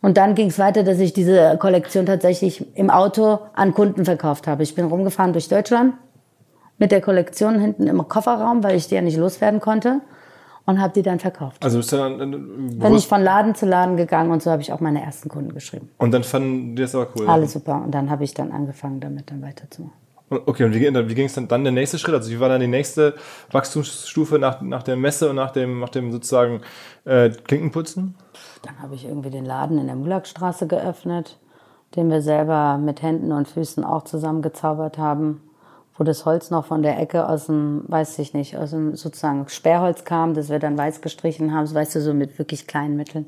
Und 0.01 0.17
dann 0.17 0.35
ging 0.35 0.49
es 0.49 0.59
weiter, 0.59 0.85
dass 0.85 1.01
ich 1.01 1.13
diese 1.13 1.57
Kollektion 1.59 2.07
tatsächlich 2.07 2.65
im 2.77 2.91
Auto 2.91 3.39
an 3.55 3.75
Kunden 3.75 4.05
verkauft 4.05 4.47
habe. 4.47 4.63
Ich 4.63 4.75
bin 4.75 4.85
rumgefahren 4.85 5.33
durch 5.33 5.49
Deutschland 5.49 5.95
mit 6.77 6.93
der 6.93 7.01
Kollektion 7.01 7.59
hinten 7.59 7.87
im 7.87 8.07
Kofferraum, 8.07 8.63
weil 8.63 8.77
ich 8.77 8.87
die 8.87 8.95
ja 8.95 9.01
nicht 9.01 9.17
loswerden 9.17 9.61
konnte 9.61 10.01
und 10.69 10.81
habe 10.81 10.93
die 10.93 11.03
dann 11.03 11.19
verkauft. 11.19 11.65
Also 11.65 11.79
bist 11.79 11.91
du 11.93 11.97
dann, 11.97 12.21
äh, 12.21 12.37
Bin 12.37 12.95
ich 12.95 13.09
von 13.09 13.23
Laden 13.23 13.55
zu 13.55 13.65
Laden 13.67 13.97
gegangen 13.97 14.31
und 14.31 14.43
so 14.43 14.51
habe 14.51 14.61
ich 14.63 14.73
auch 14.73 14.81
meine 14.81 15.03
ersten 15.03 15.29
Kunden 15.31 15.55
geschrieben. 15.55 15.89
und 15.99 16.13
dann 16.13 16.23
fanden 16.25 16.77
die 16.77 16.83
das 16.83 16.95
aber 16.95 17.09
cool. 17.17 17.27
Alles 17.29 17.55
super. 17.55 17.83
Und 17.85 17.91
dann 17.93 18.11
habe 18.11 18.23
ich 18.25 18.35
dann 18.35 18.53
angefangen, 18.53 19.01
damit 19.01 19.31
dann 19.31 19.41
weiterzumachen. 19.43 19.97
Okay, 20.31 20.65
und 20.65 20.75
wie, 20.75 20.81
ging- 20.81 21.09
wie 21.09 21.15
ging 21.15 21.25
es 21.25 21.33
dann, 21.33 21.49
dann 21.49 21.65
der 21.65 21.73
nächste 21.73 21.99
Schritt? 21.99 22.15
Also 22.15 22.31
wie 22.31 22.39
war 22.39 22.51
dann 22.51 22.61
die 22.61 22.67
nächste 22.67 23.15
Wachstumsstufe 23.51 24.39
nach, 24.39 24.61
nach 24.61 24.83
der 24.83 24.97
Messe 24.97 25.31
und 25.31 25.37
nach 25.37 25.53
dem, 25.53 25.81
nach 25.81 25.89
dem 25.89 26.13
sozusagen 26.13 26.61
äh, 27.07 27.31
Klinkenputzen? 27.31 28.15
Dann 28.63 28.79
habe 28.83 28.95
ich 28.95 29.07
irgendwie 29.07 29.31
den 29.31 29.47
Laden 29.47 29.79
in 29.79 29.87
der 29.87 29.97
Müllagstraße 29.97 30.67
geöffnet, 30.67 31.39
den 31.97 32.11
wir 32.11 32.21
selber 32.21 32.77
mit 32.77 33.01
Händen 33.01 33.33
und 33.33 33.49
Füßen 33.49 33.85
auch 33.85 34.05
zusammengezaubert 34.05 34.99
haben, 34.99 35.41
wo 35.99 36.05
das 36.05 36.25
Holz 36.25 36.51
noch 36.51 36.65
von 36.67 36.83
der 36.83 36.99
Ecke 36.99 37.29
aus 37.29 37.47
dem, 37.47 37.83
weiß 37.89 38.19
ich 38.21 38.33
nicht, 38.33 38.57
aus 38.57 38.71
dem 38.71 38.95
sozusagen 38.97 39.49
Sperrholz 39.49 40.05
kam, 40.05 40.33
das 40.35 40.49
wir 40.49 40.59
dann 40.61 40.79
weiß 40.79 41.01
gestrichen 41.01 41.53
haben, 41.53 41.67
so 41.67 41.75
weißt 41.75 41.97
du, 41.97 42.01
so 42.01 42.15
mit 42.15 42.39
wirklich 42.39 42.67
kleinen 42.67 42.97
Mitteln. 42.97 43.27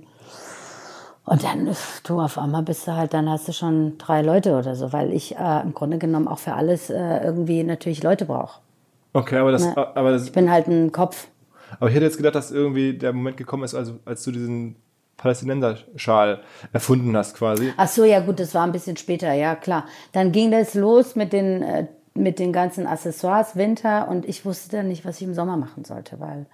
Und 1.25 1.45
dann, 1.45 1.73
pf, 1.75 2.01
du, 2.03 2.21
auf 2.21 2.39
einmal 2.39 2.63
bist 2.63 2.87
du 2.87 2.95
halt, 2.97 3.13
dann 3.13 3.29
hast 3.29 3.47
du 3.47 3.53
schon 3.53 3.99
drei 3.99 4.23
Leute 4.23 4.57
oder 4.57 4.75
so, 4.75 4.93
weil 4.93 5.13
ich 5.13 5.37
äh, 5.37 5.61
im 5.63 5.75
Grunde 5.75 5.99
genommen 5.99 6.27
auch 6.29 6.39
für 6.39 6.55
alles 6.55 6.91
äh, 6.91 7.19
irgendwie 7.25 7.63
natürlich 7.63 8.03
Leute 8.03 8.25
brauche. 8.25 8.61
Okay, 9.13 9.37
aber 9.39 9.53
das, 9.53 9.65
Ne. 9.65 9.77
aber 9.97 10.13
das, 10.13 10.25
Ich 10.27 10.33
bin 10.33 10.51
halt 10.51 10.67
ein 10.69 10.93
Kopf. 10.93 11.29
aber 11.79 11.89
ich 11.89 11.95
hätte 11.97 12.05
jetzt 12.07 12.17
gedacht, 12.17 12.35
dass 12.37 12.51
irgendwie 12.51 12.97
der 12.97 13.13
Moment 13.13 13.37
gekommen 13.37 13.65
ist, 13.65 13.75
also 13.75 13.95
als 14.05 14.23
du 14.25 14.31
diesen 14.33 14.77
Palästinenser-Schal 15.19 16.41
erfunden 16.73 17.17
hast, 17.17 17.37
quasi. 17.37 17.73
Ach 17.77 17.89
so, 17.89 18.05
ja 18.05 18.21
gut, 18.21 18.41
das 18.41 18.55
war 18.55 18.65
ein 18.65 18.73
bisschen 18.73 18.97
später, 18.97 19.33
ja 19.33 19.55
klar. 19.55 19.85
Dann 20.13 20.33
ging 20.33 20.51
das 20.51 20.75
los 20.75 21.15
mit 21.17 21.33
den, 21.33 21.63
äh, 21.63 21.87
mit 22.15 22.39
den 22.39 22.53
ganzen 22.53 22.87
Accessoires 22.87 23.57
Winter 23.57 24.09
und 24.09 24.29
ich 24.29 24.45
wusste 24.45 24.77
dann 24.77 24.89
nicht, 24.89 25.05
was 25.05 25.17
ich 25.21 25.27
im 25.27 25.35
Sommer 25.35 25.57
machen 25.57 25.85
sollte, 25.85 26.21
weil 26.21 26.47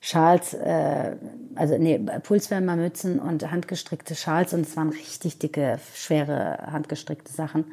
Schals, 0.00 0.54
äh, 0.54 1.16
also 1.54 1.78
nee, 1.78 1.98
Pulswärmermützen 1.98 3.20
und 3.20 3.50
handgestrickte 3.50 4.14
Schals 4.14 4.52
und 4.52 4.62
es 4.62 4.76
waren 4.76 4.88
richtig 4.88 5.38
dicke, 5.38 5.78
schwere 5.94 6.58
handgestrickte 6.70 7.32
Sachen 7.32 7.66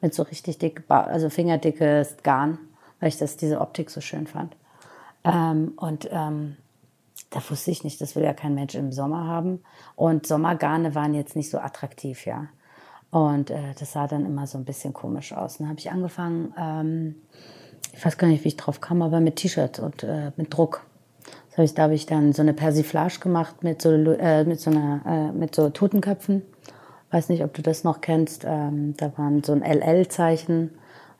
mit 0.00 0.14
so 0.14 0.22
richtig 0.22 0.58
dick, 0.58 0.82
also 0.88 1.30
fingerdickes 1.30 2.16
Garn, 2.22 2.58
weil 3.00 3.08
ich 3.08 3.18
das 3.18 3.36
diese 3.36 3.60
Optik 3.60 3.90
so 3.90 4.00
schön 4.00 4.26
fand. 4.26 4.56
Ähm, 5.24 5.72
und 5.76 6.08
ähm, 6.10 6.56
da 7.30 7.40
wusste 7.48 7.70
ich 7.70 7.84
nicht, 7.84 8.00
das 8.00 8.16
will 8.16 8.24
ja 8.24 8.32
kein 8.34 8.54
Mensch 8.54 8.74
im 8.74 8.92
Sommer 8.92 9.26
haben. 9.26 9.62
Und 9.96 10.26
Sommergarne 10.26 10.94
waren 10.94 11.14
jetzt 11.14 11.36
nicht 11.36 11.50
so 11.50 11.58
attraktiv, 11.58 12.26
ja. 12.26 12.48
Und 13.10 13.50
äh, 13.50 13.74
das 13.78 13.92
sah 13.92 14.06
dann 14.06 14.24
immer 14.24 14.46
so 14.46 14.58
ein 14.58 14.64
bisschen 14.64 14.92
komisch 14.92 15.32
aus. 15.32 15.58
Dann 15.58 15.68
habe 15.68 15.78
ich 15.78 15.90
angefangen, 15.90 16.54
ähm, 16.56 17.14
ich 17.92 18.04
weiß 18.04 18.18
gar 18.18 18.28
nicht, 18.28 18.44
wie 18.44 18.48
ich 18.48 18.56
drauf 18.56 18.80
kam, 18.80 19.02
aber 19.02 19.20
mit 19.20 19.36
T-Shirt 19.36 19.80
und 19.80 20.04
äh, 20.04 20.30
mit 20.36 20.54
Druck. 20.54 20.82
Hab 21.56 21.64
ich, 21.64 21.74
da 21.74 21.82
habe 21.84 21.94
ich 21.94 22.06
dann 22.06 22.32
so 22.32 22.42
eine 22.42 22.54
Persiflage 22.54 23.18
gemacht 23.18 23.62
mit 23.62 23.82
so, 23.82 23.90
äh, 23.90 24.44
mit 24.44 24.60
so, 24.60 24.70
einer, 24.70 25.00
äh, 25.04 25.32
mit 25.36 25.54
so 25.54 25.68
Totenköpfen. 25.70 26.42
Weiß 27.10 27.28
nicht, 27.28 27.42
ob 27.42 27.52
du 27.54 27.62
das 27.62 27.82
noch 27.82 28.00
kennst. 28.00 28.44
Ähm, 28.46 28.94
da 28.96 29.12
waren 29.18 29.42
so 29.42 29.52
ein 29.52 29.62
LL-Zeichen. 29.62 30.70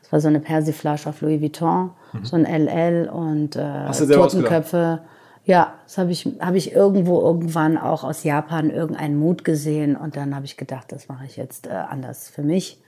Das 0.01 0.13
war 0.13 0.21
so 0.21 0.29
eine 0.29 0.39
Persiflage 0.39 1.09
auf 1.09 1.21
Louis 1.21 1.41
Vuitton. 1.41 1.91
So 2.23 2.37
ein 2.37 2.45
LL 2.45 3.09
und 3.09 3.57
äh? 3.57 3.85
Totenköpfe. 3.91 5.01
Ja, 5.43 5.73
das 5.85 5.97
habe 5.97 6.11
ich, 6.11 6.27
hab 6.39 6.53
ich 6.53 6.73
irgendwo 6.73 7.19
irgendwann 7.21 7.77
auch 7.77 8.03
aus 8.03 8.23
Japan 8.23 8.69
irgendeinen 8.69 9.17
Mut 9.17 9.43
gesehen 9.43 9.95
und 9.95 10.15
dann 10.15 10.35
habe 10.35 10.45
ich 10.45 10.55
gedacht, 10.55 10.91
das 10.91 11.07
mache 11.07 11.25
ich 11.25 11.35
jetzt 11.35 11.67
äh, 11.67 11.71
anders 11.71 12.29
für 12.29 12.43
mich. 12.43 12.81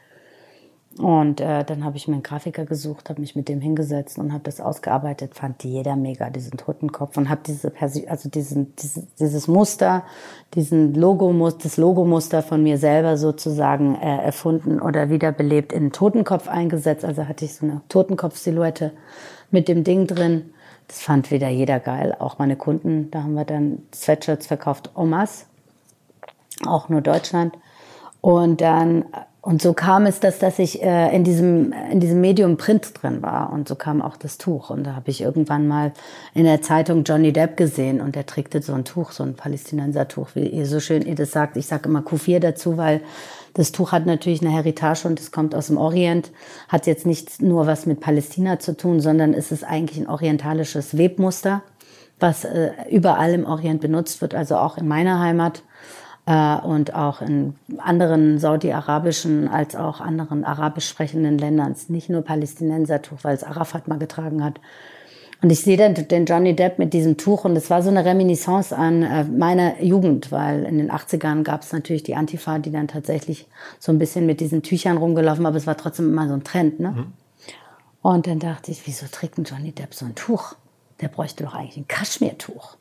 Und 1.00 1.42
äh, 1.42 1.63
dann 1.63 1.84
habe 1.84 1.98
ich 1.98 2.08
mir 2.08 2.13
einen 2.13 2.24
Grafiker 2.24 2.66
gesucht, 2.66 3.10
habe 3.10 3.20
mich 3.20 3.36
mit 3.36 3.50
dem 3.50 3.62
hingesetzt 3.62 4.20
und 4.20 4.32
habe 4.32 4.44
das 4.44 4.62
ausgearbeitet. 4.62 5.34
Fand 5.34 5.63
jeder 5.63 5.96
mega, 5.96 6.30
diesen 6.30 6.58
Totenkopf 6.58 7.18
und 7.18 7.30
habe 7.30 7.42
diese 7.46 7.72
Persi 7.72 8.06
also 8.08 8.30
diesen, 8.30 8.76
dieses, 8.76 9.04
dieses 9.16 9.48
Muster, 9.48 10.04
diesen 10.54 10.94
Logo 10.94 11.34
das 11.50 11.78
Logomuster 11.78 12.44
von 12.44 12.62
mir 12.62 12.78
selber 12.78 13.18
sozusagen 13.18 13.96
äh, 13.96 14.24
erfunden 14.24 14.80
oder 14.80 15.10
wiederbelebt 15.10 15.74
in 15.74 15.84
einen 15.84 15.92
Totenkopf 15.92 16.48
eingesetzt. 16.48 17.04
Also 17.04 17.28
hatte 17.28 17.46
ich 17.46 17.56
so 17.56 17.66
eine 17.66 17.82
Totenkopf-Silhouette 17.89 18.92
mit 19.50 19.68
dem 19.68 19.84
Ding 19.84 20.06
drin. 20.06 20.53
Das 20.93 21.01
fand 21.01 21.32
wieder 21.32 21.49
jeder 21.49 21.79
geil, 21.79 22.15
auch 22.19 22.38
meine 22.38 22.56
Kunden. 22.56 23.10
Da 23.10 23.23
haben 23.23 23.34
wir 23.34 23.45
dann 23.45 23.79
Sweatshirts 23.95 24.45
verkauft, 24.45 24.91
Omas, 24.93 25.47
auch 26.67 26.88
nur 26.88 27.01
Deutschland. 27.01 27.58
Und 28.21 28.62
dann 28.62 29.06
und 29.41 29.60
so 29.62 29.73
kam 29.73 30.06
es, 30.06 30.19
dass, 30.19 30.38
dass 30.38 30.60
ich 30.60 30.84
äh, 30.84 31.13
in, 31.13 31.23
diesem, 31.23 31.73
in 31.91 31.99
diesem 31.99 32.21
Medium 32.21 32.58
Print 32.58 32.91
drin 33.01 33.23
war. 33.23 33.51
Und 33.51 33.67
so 33.67 33.73
kam 33.73 34.03
auch 34.03 34.17
das 34.17 34.38
Tuch. 34.38 34.69
Und 34.69 34.86
da 34.86 34.95
habe 34.95 35.10
ich 35.10 35.19
irgendwann 35.19 35.67
mal 35.67 35.93
in 36.36 36.43
der 36.43 36.62
Zeitung 36.62 37.03
Johnny 37.03 37.34
Depp 37.34 37.58
gesehen 37.58 37.99
und 37.99 38.15
der 38.15 38.27
trägte 38.27 38.62
so 38.62 38.73
ein 38.73 38.86
Tuch, 38.86 39.12
so 39.12 39.23
ein 39.23 39.34
Palästinenser-Tuch, 39.34 40.29
wie 40.36 40.47
ihr 40.47 40.67
so 40.67 40.79
schön 40.79 41.01
ihr 41.01 41.15
das 41.15 41.32
sagt. 41.32 41.58
Ich 41.58 41.65
sage 41.65 41.89
immer 41.89 42.03
Kufir 42.03 42.39
dazu, 42.39 42.77
weil 42.77 43.01
das 43.54 43.72
Tuch 43.72 43.92
hat 43.92 44.06
natürlich 44.06 44.42
eine 44.42 44.52
Heritage 44.52 45.08
und 45.08 45.20
es 45.20 45.32
kommt 45.32 45.54
aus 45.54 45.68
dem 45.68 45.78
Orient. 45.78 46.32
Hat 46.70 46.88
jetzt 46.88 47.06
nicht 47.06 47.42
nur 47.42 47.68
was 47.68 47.86
mit 47.86 48.00
Palästina 48.00 48.60
zu 48.60 48.76
tun, 48.76 49.00
sondern 49.00 49.34
es 49.34 49.52
ist 49.52 49.63
eigentlich 49.63 50.00
ein 50.00 50.10
orientalisches 50.10 50.98
Webmuster, 50.98 51.62
was 52.20 52.46
äh, 52.46 52.72
überall 52.89 53.34
im 53.34 53.46
Orient 53.46 53.82
benutzt 53.82 54.22
wird, 54.22 54.34
also 54.34 54.58
auch 54.58 54.78
in 54.78 54.88
meiner 54.88 55.20
Heimat 55.20 55.63
äh, 56.26 56.56
und 56.58 56.96
auch 56.96 57.22
in 57.22 57.56
anderen 57.78 58.39
saudi-arabischen 58.39 59.48
als 59.48 59.76
auch 59.76 60.02
anderen 60.02 60.44
arabisch 60.44 60.88
sprechenden 60.88 61.38
Ländern. 61.38 61.76
Nicht 61.89 62.10
nur 62.10 62.22
Palästinensertuch, 62.24 63.20
weil 63.22 63.36
es 63.36 63.44
Arafat 63.44 63.88
mal 63.88 64.00
getragen 64.00 64.44
hat. 64.44 64.60
Und 65.43 65.49
ich 65.49 65.60
sehe 65.60 65.75
dann 65.75 65.93
den 65.93 66.25
Johnny 66.25 66.56
Depp 66.56 66.79
mit 66.79 66.93
diesem 66.93 67.17
Tuch 67.17 67.43
und 67.43 67.58
es 67.58 67.69
war 67.69 67.84
so 67.84 67.89
eine 67.89 68.06
Reminiscence 68.06 68.71
an 68.71 69.03
äh, 69.03 69.25
meiner 69.25 69.84
Jugend, 69.84 70.32
weil 70.32 70.63
in 70.63 70.77
den 70.77 70.89
80ern 70.89 71.43
gab 71.43 71.63
es 71.63 71.73
natürlich 71.73 72.01
die 72.01 72.15
Antifa, 72.15 72.60
die 72.60 72.71
dann 72.71 72.88
tatsächlich 72.88 73.45
so 73.77 73.91
ein 73.91 73.99
bisschen 73.99 74.25
mit 74.25 74.39
diesen 74.39 74.63
Tüchern 74.63 74.95
rumgelaufen, 74.95 75.45
aber 75.45 75.58
es 75.58 75.67
war 75.67 75.75
trotzdem 75.75 76.08
immer 76.08 76.29
so 76.29 76.34
ein 76.34 76.45
Trend. 76.45 76.79
Ne? 76.79 76.91
Mhm. 76.91 77.13
Und 78.01 78.27
dann 78.27 78.39
dachte 78.39 78.71
ich, 78.71 78.88
wieso 78.88 79.06
trägt 79.12 79.38
ein 79.38 79.43
Johnny 79.43 79.73
Depp 79.73 79.93
so 79.93 80.06
ein 80.06 80.15
Tuch? 80.15 80.56
Der 81.01 81.10
bräuchte 81.10 81.43
doch 81.43 81.56
eigentlich 81.56 81.75
ein 81.75 81.89
Kaschmirtuch. 81.89 82.77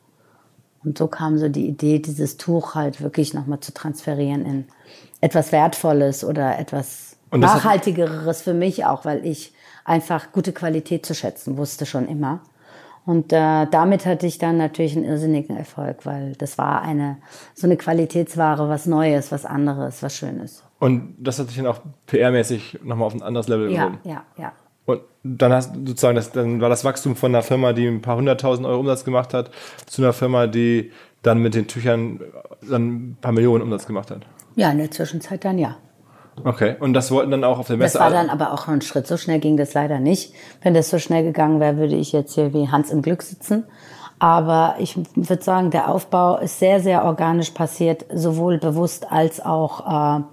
Und 0.85 0.97
so 0.97 1.07
kam 1.07 1.37
so 1.37 1.49
die 1.49 1.67
Idee, 1.67 1.99
dieses 1.99 2.37
Tuch 2.37 2.75
halt 2.75 3.01
wirklich 3.01 3.33
nochmal 3.33 3.59
zu 3.59 3.73
transferieren 3.73 4.45
in 4.45 4.65
etwas 5.19 5.51
Wertvolles 5.51 6.23
oder 6.23 6.57
etwas 6.57 7.17
Nachhaltigeres 7.29 8.41
für 8.41 8.53
mich 8.53 8.85
auch, 8.85 9.03
weil 9.03 9.25
ich 9.25 9.53
einfach 9.83 10.31
gute 10.31 10.53
Qualität 10.53 11.05
zu 11.05 11.13
schätzen 11.13 11.57
wusste 11.57 11.85
schon 11.85 12.07
immer. 12.07 12.39
Und 13.05 13.33
äh, 13.33 13.67
damit 13.69 14.05
hatte 14.05 14.25
ich 14.25 14.37
dann 14.37 14.57
natürlich 14.57 14.95
einen 14.95 15.05
irrsinnigen 15.05 15.57
Erfolg, 15.57 16.05
weil 16.05 16.33
das 16.37 16.57
war 16.57 16.81
eine 16.81 17.17
so 17.53 17.67
eine 17.67 17.75
Qualitätsware, 17.75 18.69
was 18.69 18.85
Neues, 18.85 19.31
was 19.31 19.45
anderes, 19.45 20.01
was 20.01 20.15
Schönes. 20.15 20.63
Und 20.79 21.15
das 21.17 21.39
hat 21.39 21.47
sich 21.47 21.57
dann 21.57 21.67
auch 21.67 21.79
PR-mäßig 22.07 22.83
nochmal 22.83 23.07
auf 23.07 23.13
ein 23.13 23.21
anderes 23.21 23.47
Level 23.47 23.69
gehoben. 23.69 23.99
Ja, 24.03 24.11
ja, 24.11 24.23
ja. 24.37 24.51
Und 24.85 25.01
dann 25.23 25.53
hast 25.53 25.73
sozusagen 25.75 26.15
das, 26.15 26.31
dann 26.31 26.61
war 26.61 26.69
das 26.69 26.83
Wachstum 26.83 27.15
von 27.15 27.33
einer 27.33 27.43
Firma, 27.43 27.73
die 27.73 27.87
ein 27.87 28.01
paar 28.01 28.17
hunderttausend 28.17 28.67
Euro 28.67 28.79
Umsatz 28.79 29.05
gemacht 29.05 29.33
hat, 29.33 29.51
zu 29.85 30.01
einer 30.01 30.13
Firma, 30.13 30.47
die 30.47 30.91
dann 31.21 31.39
mit 31.39 31.55
den 31.55 31.67
Tüchern 31.67 32.19
dann 32.69 33.11
ein 33.11 33.17
paar 33.19 33.31
Millionen 33.31 33.63
Umsatz 33.63 33.85
gemacht 33.85 34.11
hat. 34.11 34.25
Ja, 34.55 34.71
in 34.71 34.77
der 34.77 34.91
Zwischenzeit 34.91 35.43
dann 35.45 35.57
ja. 35.57 35.77
Okay, 36.43 36.75
und 36.79 36.93
das 36.93 37.11
wollten 37.11 37.31
dann 37.31 37.43
auch 37.43 37.59
auf 37.59 37.67
der 37.67 37.77
Messe. 37.77 37.97
Das 37.97 38.01
war 38.01 38.09
dann 38.09 38.29
aber 38.29 38.53
auch 38.53 38.67
ein 38.67 38.81
Schritt. 38.81 39.07
So 39.07 39.17
schnell 39.17 39.39
ging 39.39 39.57
das 39.57 39.73
leider 39.73 39.99
nicht. 39.99 40.33
Wenn 40.61 40.73
das 40.73 40.89
so 40.89 40.99
schnell 40.99 41.23
gegangen 41.23 41.59
wäre, 41.59 41.77
würde 41.77 41.95
ich 41.95 42.11
jetzt 42.11 42.33
hier 42.33 42.53
wie 42.53 42.69
Hans 42.69 42.91
im 42.91 43.01
Glück 43.01 43.21
sitzen. 43.21 43.65
Aber 44.19 44.75
ich 44.79 44.97
würde 45.15 45.43
sagen, 45.43 45.69
der 45.69 45.89
Aufbau 45.89 46.37
ist 46.37 46.59
sehr, 46.59 46.79
sehr 46.79 47.03
organisch 47.03 47.51
passiert, 47.51 48.05
sowohl 48.13 48.57
bewusst 48.57 49.11
als 49.11 49.43
auch 49.43 50.19
äh, 50.19 50.23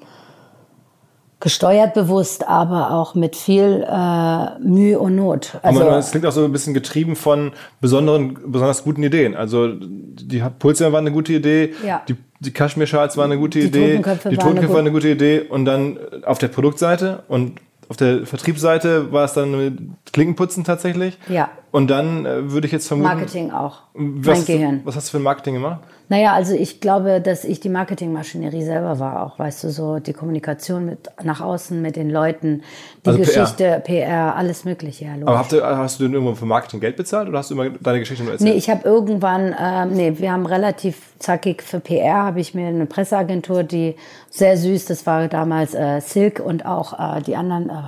gesteuert 1.40 1.94
bewusst, 1.94 2.46
aber 2.46 2.92
auch 2.92 3.14
mit 3.14 3.35
viel 3.35 3.85
äh, 3.88 4.59
Mühe 4.61 4.98
und 4.98 5.16
Not. 5.16 5.59
Also 5.62 5.88
es 5.88 6.11
klingt 6.11 6.26
auch 6.26 6.33
so 6.33 6.44
ein 6.44 6.53
bisschen 6.53 6.74
getrieben 6.74 7.16
von 7.16 7.53
besonderen, 7.81 8.38
besonders 8.46 8.85
guten 8.85 9.03
Ideen. 9.03 9.35
Also 9.35 9.68
die 9.74 10.42
Pulsjäger 10.59 10.92
war 10.92 11.00
eine 11.00 11.12
gute 11.12 11.33
Idee, 11.33 11.74
ja. 11.85 12.03
die, 12.07 12.16
die 12.40 12.53
Kaschmir-Schals 12.53 13.16
war 13.16 13.24
eine 13.24 13.38
gute 13.38 13.59
die 13.59 13.66
Idee, 13.66 13.96
Totenköpfe 13.96 14.29
die 14.29 14.37
Totenköpfe 14.37 14.72
war 14.72 14.81
eine 14.81 14.92
gute 14.92 15.09
Idee 15.09 15.40
und 15.40 15.64
dann 15.64 15.98
auf 16.24 16.38
der 16.38 16.48
Produktseite 16.48 17.24
und 17.29 17.59
auf 17.88 17.96
der 17.96 18.24
Vertriebsseite 18.24 19.11
war 19.11 19.24
es 19.24 19.33
dann 19.33 19.96
Klinkenputzen 20.12 20.62
tatsächlich. 20.62 21.18
Ja. 21.29 21.50
Und 21.72 21.88
dann 21.90 22.24
äh, 22.24 22.53
würde 22.53 22.66
ich 22.66 22.72
jetzt 22.72 22.87
vermuten. 22.87 23.09
Marketing 23.09 23.50
auch. 23.50 23.83
Was, 23.94 24.38
mein 24.38 24.46
Gehirn. 24.46 24.81
Was 24.85 24.94
hast 24.94 25.09
du 25.09 25.18
für 25.18 25.22
Marketing 25.22 25.55
gemacht? 25.55 25.81
Naja, 26.11 26.33
also 26.33 26.55
ich 26.55 26.81
glaube, 26.81 27.20
dass 27.20 27.44
ich 27.44 27.61
die 27.61 27.68
Marketingmaschinerie 27.68 28.64
selber 28.64 28.99
war, 28.99 29.23
auch 29.23 29.38
weißt 29.38 29.62
du, 29.62 29.70
so 29.70 30.01
die 30.01 30.12
Kommunikation 30.12 30.85
mit 30.85 31.09
nach 31.23 31.40
außen 31.40 31.81
mit 31.81 31.94
den 31.94 32.11
Leuten, 32.11 32.64
die 33.07 33.11
also 33.11 33.20
Geschichte, 33.20 33.81
PR. 33.85 34.07
PR, 34.07 34.35
alles 34.35 34.64
Mögliche. 34.64 35.05
Ja, 35.05 35.12
Aber 35.25 35.38
hast 35.38 35.53
du, 35.53 35.62
hast 35.62 36.01
du 36.01 36.05
denn 36.05 36.14
irgendwo 36.14 36.35
für 36.35 36.46
Marketing 36.46 36.81
Geld 36.81 36.96
bezahlt 36.96 37.29
oder 37.29 37.38
hast 37.38 37.51
du 37.51 37.55
immer 37.55 37.70
deine 37.70 38.01
Geschichte 38.01 38.25
nur 38.25 38.33
erzählt? 38.33 38.51
Nee, 38.51 38.59
ich 38.59 38.68
habe 38.68 38.83
irgendwann, 38.83 39.53
äh, 39.53 39.87
nee, 39.87 40.18
wir 40.18 40.33
haben 40.33 40.46
relativ 40.46 41.12
zackig 41.20 41.62
für 41.62 41.79
PR, 41.79 42.25
habe 42.25 42.40
ich 42.40 42.55
mir 42.55 42.66
eine 42.66 42.87
Presseagentur, 42.87 43.62
die 43.62 43.94
sehr 44.31 44.57
süß, 44.57 44.87
das 44.87 45.07
war 45.07 45.29
damals 45.29 45.75
äh, 45.75 46.01
Silk 46.01 46.40
und 46.40 46.66
auch 46.66 47.18
äh, 47.18 47.23
die 47.23 47.37
anderen. 47.37 47.70
Äh, 47.70 47.83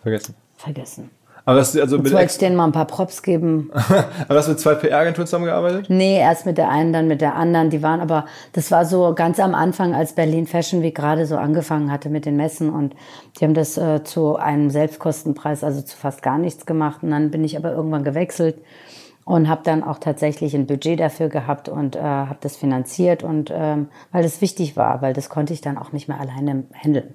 vergessen. 0.00 0.36
Vergessen. 0.56 1.10
Aber 1.46 1.58
das, 1.58 1.76
also 1.76 1.98
Jetzt 1.98 2.12
wollte 2.12 2.32
ich 2.32 2.38
denen 2.38 2.56
mal 2.56 2.64
ein 2.64 2.72
paar 2.72 2.86
Props 2.86 3.22
geben. 3.22 3.70
aber 4.28 4.38
hast 4.38 4.46
du 4.46 4.52
mit 4.52 4.60
zwei 4.60 4.74
PR-Agenturen 4.74 5.26
zusammengearbeitet? 5.26 5.86
Nee, 5.90 6.18
erst 6.18 6.46
mit 6.46 6.56
der 6.56 6.70
einen, 6.70 6.92
dann 6.94 7.06
mit 7.06 7.20
der 7.20 7.34
anderen. 7.34 7.68
Die 7.68 7.82
waren 7.82 8.00
aber, 8.00 8.24
das 8.52 8.70
war 8.70 8.86
so 8.86 9.14
ganz 9.14 9.38
am 9.38 9.54
Anfang, 9.54 9.94
als 9.94 10.14
Berlin 10.14 10.46
Fashion 10.46 10.80
Week 10.82 10.94
gerade 10.94 11.26
so 11.26 11.36
angefangen 11.36 11.92
hatte 11.92 12.08
mit 12.08 12.24
den 12.24 12.36
Messen. 12.36 12.70
Und 12.70 12.94
die 13.38 13.44
haben 13.44 13.54
das 13.54 13.76
äh, 13.76 14.02
zu 14.04 14.36
einem 14.36 14.70
Selbstkostenpreis, 14.70 15.64
also 15.64 15.82
zu 15.82 15.96
fast 15.96 16.22
gar 16.22 16.38
nichts 16.38 16.64
gemacht. 16.64 17.02
Und 17.02 17.10
dann 17.10 17.30
bin 17.30 17.44
ich 17.44 17.58
aber 17.58 17.72
irgendwann 17.72 18.04
gewechselt 18.04 18.56
und 19.24 19.48
habe 19.48 19.62
dann 19.64 19.82
auch 19.82 19.98
tatsächlich 19.98 20.54
ein 20.54 20.66
Budget 20.66 20.98
dafür 21.00 21.28
gehabt 21.28 21.68
und 21.68 21.96
äh, 21.96 22.00
habe 22.00 22.38
das 22.40 22.56
finanziert 22.56 23.22
und 23.22 23.50
ähm, 23.54 23.88
weil 24.12 24.22
das 24.22 24.40
wichtig 24.40 24.76
war, 24.76 25.02
weil 25.02 25.14
das 25.14 25.28
konnte 25.28 25.52
ich 25.52 25.60
dann 25.60 25.78
auch 25.78 25.92
nicht 25.92 26.08
mehr 26.08 26.20
alleine 26.20 26.64
handeln. 26.74 27.14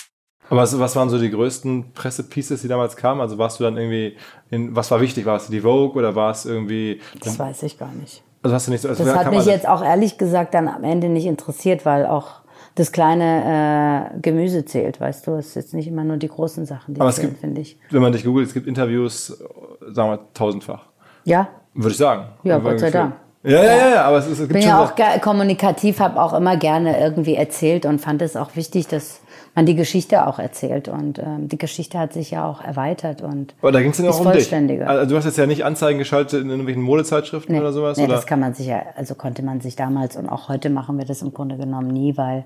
Aber 0.51 0.61
was, 0.61 0.77
was 0.77 0.95
waren 0.95 1.09
so 1.09 1.17
die 1.17 1.31
größten 1.31 1.93
Pressepieces, 1.93 2.61
die 2.61 2.67
damals 2.67 2.95
kamen? 2.97 3.21
Also 3.21 3.37
warst 3.37 3.59
du 3.59 3.63
dann 3.63 3.77
irgendwie, 3.77 4.17
in, 4.49 4.75
was 4.75 4.91
war 4.91 4.99
wichtig? 5.01 5.25
War 5.25 5.37
es 5.37 5.47
die 5.47 5.61
Vogue 5.61 5.97
oder 5.97 6.13
war 6.13 6.31
es 6.31 6.45
irgendwie... 6.45 6.99
Das 7.23 7.39
weiß 7.39 7.63
ich 7.63 7.79
gar 7.79 7.91
nicht. 7.93 8.21
Also 8.43 8.55
hast 8.55 8.67
du 8.67 8.71
nicht 8.71 8.81
so... 8.81 8.89
Also 8.89 9.03
das 9.05 9.15
hat 9.15 9.31
mich 9.31 9.45
jetzt 9.45 9.67
auch 9.67 9.83
ehrlich 9.83 10.17
gesagt 10.17 10.53
dann 10.53 10.67
am 10.67 10.83
Ende 10.83 11.07
nicht 11.07 11.25
interessiert, 11.25 11.85
weil 11.85 12.05
auch 12.05 12.41
das 12.75 12.91
kleine 12.91 14.11
äh, 14.13 14.19
Gemüse 14.19 14.65
zählt, 14.65 14.99
weißt 14.99 15.25
du. 15.25 15.35
Es 15.35 15.47
ist 15.47 15.55
jetzt 15.55 15.73
nicht 15.73 15.87
immer 15.87 16.03
nur 16.03 16.17
die 16.17 16.27
großen 16.27 16.65
Sachen, 16.65 16.93
die 16.95 17.01
Aber 17.01 17.09
es 17.09 17.15
zählen, 17.15 17.29
gibt- 17.29 17.41
finde 17.41 17.61
ich. 17.61 17.77
Wenn 17.89 18.01
man 18.01 18.11
dich 18.11 18.23
googelt, 18.23 18.47
es 18.47 18.53
gibt 18.53 18.67
Interviews, 18.67 19.41
sagen 19.89 20.11
wir, 20.11 20.19
tausendfach. 20.33 20.83
Ja, 21.23 21.47
Würde 21.73 21.91
ich 21.91 21.97
sagen. 21.97 22.25
Ja, 22.43 22.57
Gott 22.59 22.79
sei 22.79 22.91
Dank. 22.91 23.15
Ja, 23.43 23.63
ja, 23.63 23.89
ja, 23.89 24.03
aber 24.03 24.17
es, 24.17 24.25
ist, 24.25 24.33
es 24.33 24.39
gibt 24.41 24.53
bin 24.53 24.61
schon 24.61 24.69
ja 24.69 24.83
auch 24.83 25.21
kommunikativ, 25.21 25.99
habe 25.99 26.21
auch 26.21 26.33
immer 26.33 26.57
gerne 26.57 26.99
irgendwie 26.99 27.35
erzählt 27.35 27.87
und 27.87 27.99
fand 27.99 28.21
es 28.21 28.35
auch 28.35 28.55
wichtig, 28.55 28.87
dass 28.87 29.21
man 29.55 29.65
die 29.65 29.75
Geschichte 29.75 30.27
auch 30.27 30.39
erzählt. 30.39 30.87
Und 30.87 31.19
ähm, 31.19 31.47
die 31.47 31.57
Geschichte 31.57 31.99
hat 31.99 32.13
sich 32.13 32.31
ja 32.31 32.49
auch 32.49 32.61
erweitert 32.61 33.21
und 33.21 33.53
Aber 33.61 33.71
da 33.71 33.81
ging 33.81 33.91
es 33.91 33.97
ja 33.97 34.09
auch 34.09 34.19
um 34.19 34.25
vollständiger. 34.25 34.87
Also 34.87 35.09
du 35.09 35.17
hast 35.17 35.25
jetzt 35.25 35.37
ja 35.37 35.45
nicht 35.45 35.65
Anzeigen 35.65 35.99
geschaltet 35.99 36.41
in 36.41 36.49
irgendwelchen 36.49 36.83
Modezeitschriften 36.83 37.59
oder 37.59 37.73
sowas? 37.73 37.97
nee 37.97 38.05
oder? 38.05 38.15
das 38.15 38.25
kann 38.25 38.39
man 38.39 38.53
sich 38.53 38.67
ja, 38.67 38.83
also 38.95 39.15
konnte 39.15 39.43
man 39.43 39.61
sich 39.61 39.75
damals 39.75 40.15
und 40.15 40.29
auch 40.29 40.49
heute 40.49 40.69
machen 40.69 40.97
wir 40.97 41.05
das 41.05 41.21
im 41.21 41.33
Grunde 41.33 41.57
genommen 41.57 41.87
nie, 41.87 42.17
weil 42.17 42.45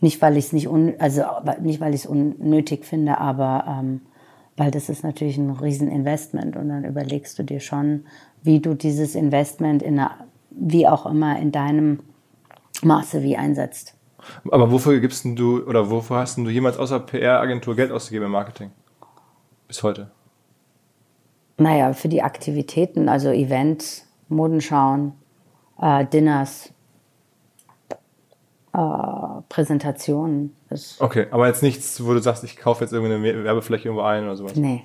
nicht 0.00 0.20
weil 0.20 0.36
ich 0.36 0.46
es 0.46 0.52
nicht 0.52 0.68
un, 0.68 0.94
also 0.98 1.22
nicht 1.60 1.80
weil 1.80 1.94
ich 1.94 2.04
es 2.04 2.06
unnötig 2.06 2.84
finde, 2.84 3.18
aber 3.18 3.64
ähm, 3.66 4.02
weil 4.56 4.70
das 4.70 4.88
ist 4.88 5.04
natürlich 5.04 5.36
ein 5.38 5.50
Rieseninvestment 5.50 6.56
und 6.56 6.68
dann 6.68 6.84
überlegst 6.84 7.38
du 7.38 7.42
dir 7.42 7.60
schon, 7.60 8.04
wie 8.42 8.60
du 8.60 8.74
dieses 8.74 9.14
Investment 9.14 9.82
in 9.82 9.98
einer, 9.98 10.12
wie 10.50 10.86
auch 10.86 11.06
immer 11.06 11.38
in 11.38 11.52
deinem 11.52 12.00
Maße 12.82 13.22
wie 13.22 13.36
einsetzt. 13.36 13.95
Aber 14.50 14.70
wofür 14.70 14.98
gibst 15.00 15.24
denn 15.24 15.36
du 15.36 15.64
oder 15.64 15.90
wofür 15.90 16.18
hast 16.18 16.36
denn 16.36 16.44
du 16.44 16.50
jemals 16.50 16.78
außer 16.78 17.00
PR-Agentur 17.00 17.76
Geld 17.76 17.92
ausgegeben 17.92 18.26
im 18.26 18.32
Marketing? 18.32 18.70
Bis 19.68 19.82
heute. 19.82 20.10
Naja, 21.58 21.92
für 21.92 22.08
die 22.08 22.22
Aktivitäten, 22.22 23.08
also 23.08 23.30
Events, 23.30 24.06
Modenschauen, 24.28 25.12
äh, 25.80 26.04
Dinners, 26.04 26.72
äh, 28.72 28.78
Präsentationen. 29.48 30.54
Okay, 30.98 31.26
aber 31.30 31.46
jetzt 31.46 31.62
nichts, 31.62 32.04
wo 32.04 32.12
du 32.12 32.20
sagst, 32.20 32.44
ich 32.44 32.56
kaufe 32.56 32.84
jetzt 32.84 32.92
irgendeine 32.92 33.44
Werbefläche 33.44 33.88
irgendwo 33.88 34.04
ein 34.04 34.24
oder 34.24 34.36
sowas. 34.36 34.56
nee. 34.56 34.84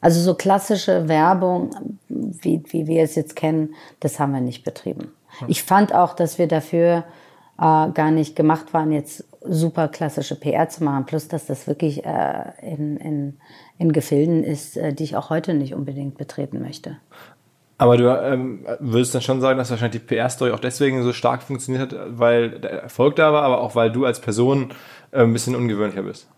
Also 0.00 0.20
so 0.20 0.34
klassische 0.34 1.08
Werbung, 1.08 1.70
wie, 2.08 2.60
wie 2.66 2.88
wir 2.88 3.04
es 3.04 3.14
jetzt 3.14 3.36
kennen, 3.36 3.76
das 4.00 4.18
haben 4.18 4.32
wir 4.32 4.40
nicht 4.40 4.64
betrieben. 4.64 5.12
Ich 5.46 5.62
fand 5.62 5.94
auch, 5.94 6.14
dass 6.14 6.38
wir 6.38 6.48
dafür 6.48 7.04
äh, 7.58 7.90
gar 7.90 8.10
nicht 8.10 8.36
gemacht 8.36 8.72
waren, 8.74 8.92
jetzt 8.92 9.24
super 9.44 9.88
klassische 9.88 10.36
PR 10.36 10.68
zu 10.68 10.84
machen. 10.84 11.06
Plus, 11.06 11.28
dass 11.28 11.46
das 11.46 11.66
wirklich 11.66 12.04
äh, 12.04 12.44
in, 12.62 12.96
in, 12.96 13.38
in 13.78 13.92
Gefilden 13.92 14.44
ist, 14.44 14.76
äh, 14.76 14.92
die 14.92 15.04
ich 15.04 15.16
auch 15.16 15.30
heute 15.30 15.54
nicht 15.54 15.74
unbedingt 15.74 16.16
betreten 16.16 16.60
möchte. 16.60 16.98
Aber 17.78 17.96
du 17.96 18.04
ähm, 18.04 18.64
würdest 18.78 19.14
dann 19.14 19.22
schon 19.22 19.40
sagen, 19.40 19.58
dass 19.58 19.70
wahrscheinlich 19.70 20.00
die 20.00 20.06
PR-Story 20.06 20.52
auch 20.52 20.60
deswegen 20.60 21.02
so 21.02 21.12
stark 21.12 21.42
funktioniert 21.42 21.92
hat, 21.92 22.18
weil 22.18 22.60
der 22.60 22.82
Erfolg 22.82 23.16
da 23.16 23.32
war, 23.32 23.42
aber 23.42 23.60
auch 23.60 23.74
weil 23.74 23.90
du 23.90 24.04
als 24.04 24.20
Person 24.20 24.72
äh, 25.10 25.22
ein 25.22 25.32
bisschen 25.32 25.56
ungewöhnlicher 25.56 26.04
bist. 26.04 26.28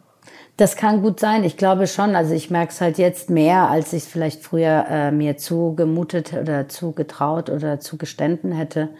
Das 0.56 0.76
kann 0.76 1.02
gut 1.02 1.18
sein. 1.18 1.42
Ich 1.42 1.56
glaube 1.56 1.86
schon. 1.86 2.14
Also 2.14 2.32
ich 2.32 2.48
merke 2.48 2.72
es 2.72 2.80
halt 2.80 2.96
jetzt 2.96 3.28
mehr, 3.28 3.68
als 3.68 3.92
ich 3.92 4.04
es 4.04 4.08
vielleicht 4.08 4.42
früher 4.42 4.86
äh, 4.88 5.10
mir 5.10 5.36
zugemutet 5.36 6.32
oder 6.32 6.68
zugetraut 6.68 7.50
oder 7.50 7.80
zugestanden 7.80 8.52
hätte. 8.52 8.90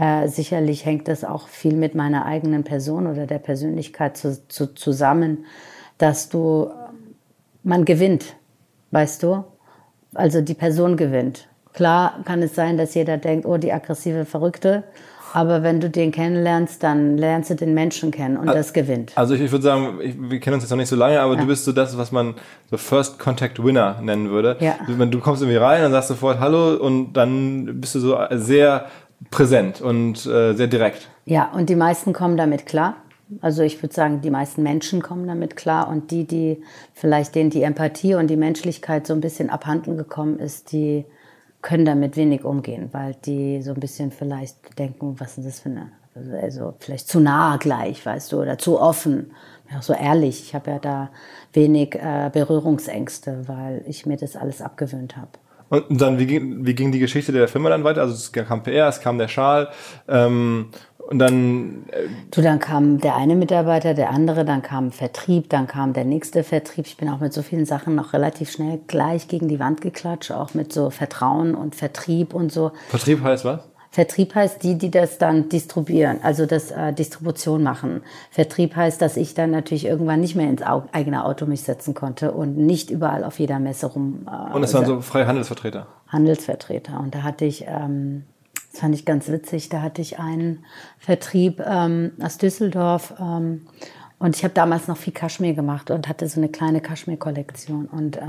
Äh, 0.00 0.28
sicherlich 0.28 0.86
hängt 0.86 1.08
das 1.08 1.24
auch 1.24 1.48
viel 1.48 1.74
mit 1.74 1.94
meiner 1.94 2.24
eigenen 2.24 2.64
Person 2.64 3.06
oder 3.06 3.26
der 3.26 3.38
Persönlichkeit 3.38 4.16
zu, 4.16 4.48
zu, 4.48 4.74
zusammen, 4.74 5.44
dass 5.98 6.30
du, 6.30 6.70
man 7.62 7.84
gewinnt, 7.84 8.36
weißt 8.92 9.22
du? 9.22 9.44
Also 10.14 10.40
die 10.40 10.54
Person 10.54 10.96
gewinnt. 10.96 11.48
Klar 11.74 12.20
kann 12.24 12.42
es 12.42 12.54
sein, 12.54 12.78
dass 12.78 12.94
jeder 12.94 13.18
denkt, 13.18 13.44
oh, 13.44 13.58
die 13.58 13.72
aggressive 13.72 14.24
Verrückte. 14.24 14.84
Aber 15.34 15.62
wenn 15.62 15.80
du 15.80 15.90
den 15.90 16.10
kennenlernst, 16.12 16.82
dann 16.82 17.16
lernst 17.18 17.50
du 17.50 17.54
den 17.54 17.74
Menschen 17.74 18.10
kennen 18.10 18.36
und 18.36 18.46
das 18.46 18.72
gewinnt. 18.72 19.12
Also 19.16 19.34
ich, 19.34 19.42
ich 19.42 19.52
würde 19.52 19.62
sagen, 19.62 20.00
ich, 20.02 20.14
wir 20.18 20.40
kennen 20.40 20.54
uns 20.54 20.64
jetzt 20.64 20.70
noch 20.70 20.78
nicht 20.78 20.88
so 20.88 20.96
lange, 20.96 21.20
aber 21.20 21.36
du 21.36 21.46
bist 21.46 21.64
so 21.64 21.72
das, 21.72 21.96
was 21.96 22.10
man 22.10 22.34
so 22.70 22.78
First 22.78 23.18
Contact 23.18 23.62
Winner 23.62 24.00
nennen 24.02 24.30
würde. 24.30 24.56
Ja. 24.60 24.76
Du, 24.86 24.96
du 25.06 25.20
kommst 25.20 25.42
irgendwie 25.42 25.58
rein 25.58 25.84
und 25.84 25.92
sagst 25.92 26.08
sofort 26.08 26.40
Hallo 26.40 26.74
und 26.74 27.12
dann 27.12 27.80
bist 27.80 27.94
du 27.94 28.00
so 28.00 28.18
sehr 28.30 28.86
präsent 29.30 29.80
und 29.80 30.24
äh, 30.26 30.54
sehr 30.54 30.66
direkt. 30.66 31.08
Ja, 31.24 31.50
und 31.52 31.68
die 31.68 31.76
meisten 31.76 32.12
kommen 32.12 32.36
damit 32.36 32.66
klar. 32.66 32.96
Also 33.40 33.62
ich 33.62 33.80
würde 33.80 33.94
sagen, 33.94 34.22
die 34.22 34.30
meisten 34.30 34.62
Menschen 34.62 35.02
kommen 35.02 35.26
damit 35.28 35.54
klar 35.54 35.88
und 35.88 36.10
die, 36.10 36.24
die 36.24 36.62
vielleicht 36.94 37.34
denen 37.34 37.50
die 37.50 37.62
Empathie 37.62 38.14
und 38.14 38.28
die 38.28 38.36
Menschlichkeit 38.36 39.06
so 39.06 39.14
ein 39.14 39.20
bisschen 39.20 39.50
abhanden 39.50 39.96
gekommen 39.96 40.40
ist, 40.40 40.72
die 40.72 41.04
können 41.62 41.84
damit 41.84 42.16
wenig 42.16 42.44
umgehen, 42.44 42.88
weil 42.92 43.14
die 43.24 43.62
so 43.62 43.72
ein 43.72 43.80
bisschen 43.80 44.10
vielleicht 44.10 44.78
denken, 44.78 45.16
was 45.18 45.38
ist 45.38 45.46
das 45.46 45.60
für 45.60 45.68
eine, 45.68 45.92
also 46.40 46.74
vielleicht 46.80 47.06
zu 47.06 47.20
nah 47.20 47.56
gleich, 47.58 48.04
weißt 48.04 48.32
du, 48.32 48.40
oder 48.40 48.58
zu 48.58 48.80
offen, 48.80 49.30
ja, 49.70 49.80
so 49.80 49.92
ehrlich. 49.92 50.42
Ich 50.42 50.54
habe 50.54 50.70
ja 50.72 50.78
da 50.78 51.10
wenig 51.52 51.94
äh, 51.94 52.30
Berührungsängste, 52.32 53.46
weil 53.46 53.84
ich 53.86 54.06
mir 54.06 54.16
das 54.16 54.34
alles 54.34 54.62
abgewöhnt 54.62 55.16
habe. 55.16 55.30
Und 55.70 56.00
dann, 56.00 56.18
wie 56.18 56.26
ging, 56.26 56.66
wie 56.66 56.74
ging 56.74 56.90
die 56.90 56.98
Geschichte 56.98 57.30
der 57.30 57.46
Firma 57.46 57.68
dann 57.70 57.84
weiter? 57.84 58.02
Also 58.02 58.14
es 58.14 58.32
kam 58.32 58.62
PR, 58.62 58.88
es 58.88 59.00
kam 59.00 59.18
der 59.18 59.28
Schal 59.28 59.68
ähm, 60.08 60.70
und 60.98 61.20
dann 61.20 61.84
äh, 61.92 62.08
Du, 62.32 62.42
dann 62.42 62.58
kam 62.58 62.98
der 62.98 63.14
eine 63.16 63.36
Mitarbeiter, 63.36 63.94
der 63.94 64.10
andere, 64.10 64.44
dann 64.44 64.62
kam 64.62 64.90
Vertrieb, 64.90 65.48
dann 65.48 65.68
kam 65.68 65.92
der 65.92 66.04
nächste 66.04 66.42
Vertrieb. 66.42 66.86
Ich 66.86 66.96
bin 66.96 67.08
auch 67.08 67.20
mit 67.20 67.32
so 67.32 67.42
vielen 67.42 67.66
Sachen 67.66 67.94
noch 67.94 68.12
relativ 68.12 68.50
schnell 68.50 68.80
gleich 68.88 69.28
gegen 69.28 69.46
die 69.46 69.60
Wand 69.60 69.80
geklatscht, 69.80 70.32
auch 70.32 70.54
mit 70.54 70.72
so 70.72 70.90
Vertrauen 70.90 71.54
und 71.54 71.76
Vertrieb 71.76 72.34
und 72.34 72.52
so. 72.52 72.72
Vertrieb 72.88 73.22
heißt 73.22 73.44
was? 73.44 73.69
Vertrieb 73.92 74.36
heißt 74.36 74.62
die, 74.62 74.78
die 74.78 74.90
das 74.90 75.18
dann 75.18 75.48
distribuieren, 75.48 76.20
also 76.22 76.46
das 76.46 76.70
äh, 76.70 76.92
Distribution 76.92 77.64
machen. 77.64 78.02
Vertrieb 78.30 78.76
heißt, 78.76 79.02
dass 79.02 79.16
ich 79.16 79.34
dann 79.34 79.50
natürlich 79.50 79.84
irgendwann 79.84 80.20
nicht 80.20 80.36
mehr 80.36 80.48
ins 80.48 80.62
Au 80.62 80.84
eigene 80.92 81.24
Auto 81.24 81.44
mich 81.46 81.62
setzen 81.62 81.92
konnte 81.94 82.30
und 82.30 82.56
nicht 82.56 82.90
überall 82.90 83.24
auf 83.24 83.40
jeder 83.40 83.58
Messe 83.58 83.86
rum. 83.86 84.28
Äh, 84.28 84.54
Und 84.54 84.62
es 84.62 84.74
waren 84.74 84.86
so 84.86 85.00
freie 85.00 85.26
Handelsvertreter. 85.26 85.88
Handelsvertreter. 86.06 87.00
Und 87.00 87.16
da 87.16 87.24
hatte 87.24 87.44
ich, 87.44 87.64
ähm, 87.66 88.26
das 88.70 88.80
fand 88.80 88.94
ich 88.94 89.04
ganz 89.04 89.28
witzig, 89.28 89.70
da 89.70 89.82
hatte 89.82 90.02
ich 90.02 90.20
einen 90.20 90.64
Vertrieb 90.98 91.60
ähm, 91.66 92.12
aus 92.22 92.38
Düsseldorf. 92.38 93.14
Ähm, 93.20 93.66
und 94.20 94.36
ich 94.36 94.44
habe 94.44 94.54
damals 94.54 94.86
noch 94.86 94.98
viel 94.98 95.14
Kaschmir 95.14 95.54
gemacht 95.54 95.90
und 95.90 96.06
hatte 96.06 96.28
so 96.28 96.38
eine 96.38 96.50
kleine 96.50 96.80
Kaschmir-Kollektion. 96.80 97.86
Und 97.86 98.20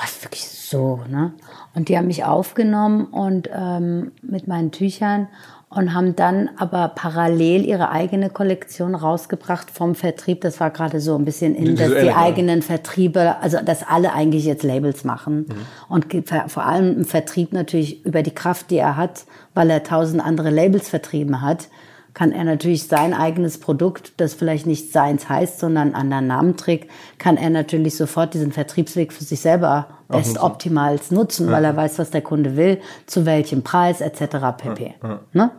war 0.00 0.22
wirklich 0.22 0.46
so, 0.48 1.00
ne? 1.08 1.32
Und 1.74 1.88
die 1.88 1.96
haben 1.98 2.06
mich 2.06 2.24
aufgenommen 2.24 3.04
und 3.06 3.48
ähm, 3.54 4.12
mit 4.22 4.48
meinen 4.48 4.70
Tüchern 4.72 5.28
und 5.68 5.94
haben 5.94 6.16
dann 6.16 6.50
aber 6.56 6.88
parallel 6.88 7.64
ihre 7.64 7.90
eigene 7.90 8.28
Kollektion 8.28 8.96
rausgebracht 8.96 9.70
vom 9.70 9.94
Vertrieb. 9.94 10.40
Das 10.40 10.58
war 10.58 10.70
gerade 10.70 10.98
so 10.98 11.14
ein 11.16 11.24
bisschen 11.24 11.54
in, 11.54 11.76
dass 11.76 11.90
die 12.02 12.10
eigenen 12.12 12.62
Vertriebe, 12.62 13.36
also 13.40 13.58
dass 13.64 13.86
alle 13.86 14.12
eigentlich 14.12 14.44
jetzt 14.44 14.64
Labels 14.64 15.04
machen 15.04 15.46
und 15.88 16.08
ge- 16.08 16.22
ver- 16.22 16.48
vor 16.48 16.64
allem 16.64 16.96
im 16.98 17.04
Vertrieb 17.04 17.52
natürlich 17.52 18.04
über 18.04 18.24
die 18.24 18.34
Kraft, 18.34 18.70
die 18.72 18.78
er 18.78 18.96
hat, 18.96 19.26
weil 19.54 19.70
er 19.70 19.84
tausend 19.84 20.24
andere 20.24 20.50
Labels 20.50 20.88
vertrieben 20.88 21.40
hat, 21.40 21.68
kann 22.14 22.32
er 22.32 22.44
natürlich 22.44 22.88
sein 22.88 23.14
eigenes 23.14 23.58
Produkt, 23.58 24.14
das 24.16 24.34
vielleicht 24.34 24.66
nicht 24.66 24.92
seins 24.92 25.28
heißt, 25.28 25.58
sondern 25.60 25.88
einen 25.88 25.94
anderen 25.94 26.26
Namen 26.26 26.56
trägt, 26.56 26.90
kann 27.18 27.36
er 27.36 27.50
natürlich 27.50 27.96
sofort 27.96 28.34
diesen 28.34 28.52
Vertriebsweg 28.52 29.12
für 29.12 29.24
sich 29.24 29.40
selber 29.40 29.86
bestoptimals 30.08 31.10
nutzen, 31.10 31.50
weil 31.50 31.64
er 31.64 31.76
weiß, 31.76 31.98
was 31.98 32.10
der 32.10 32.22
Kunde 32.22 32.56
will, 32.56 32.80
zu 33.06 33.26
welchem 33.26 33.62
Preis 33.62 34.00
etc. 34.00 34.36
pp. 34.56 34.94
Ne? 35.32 35.50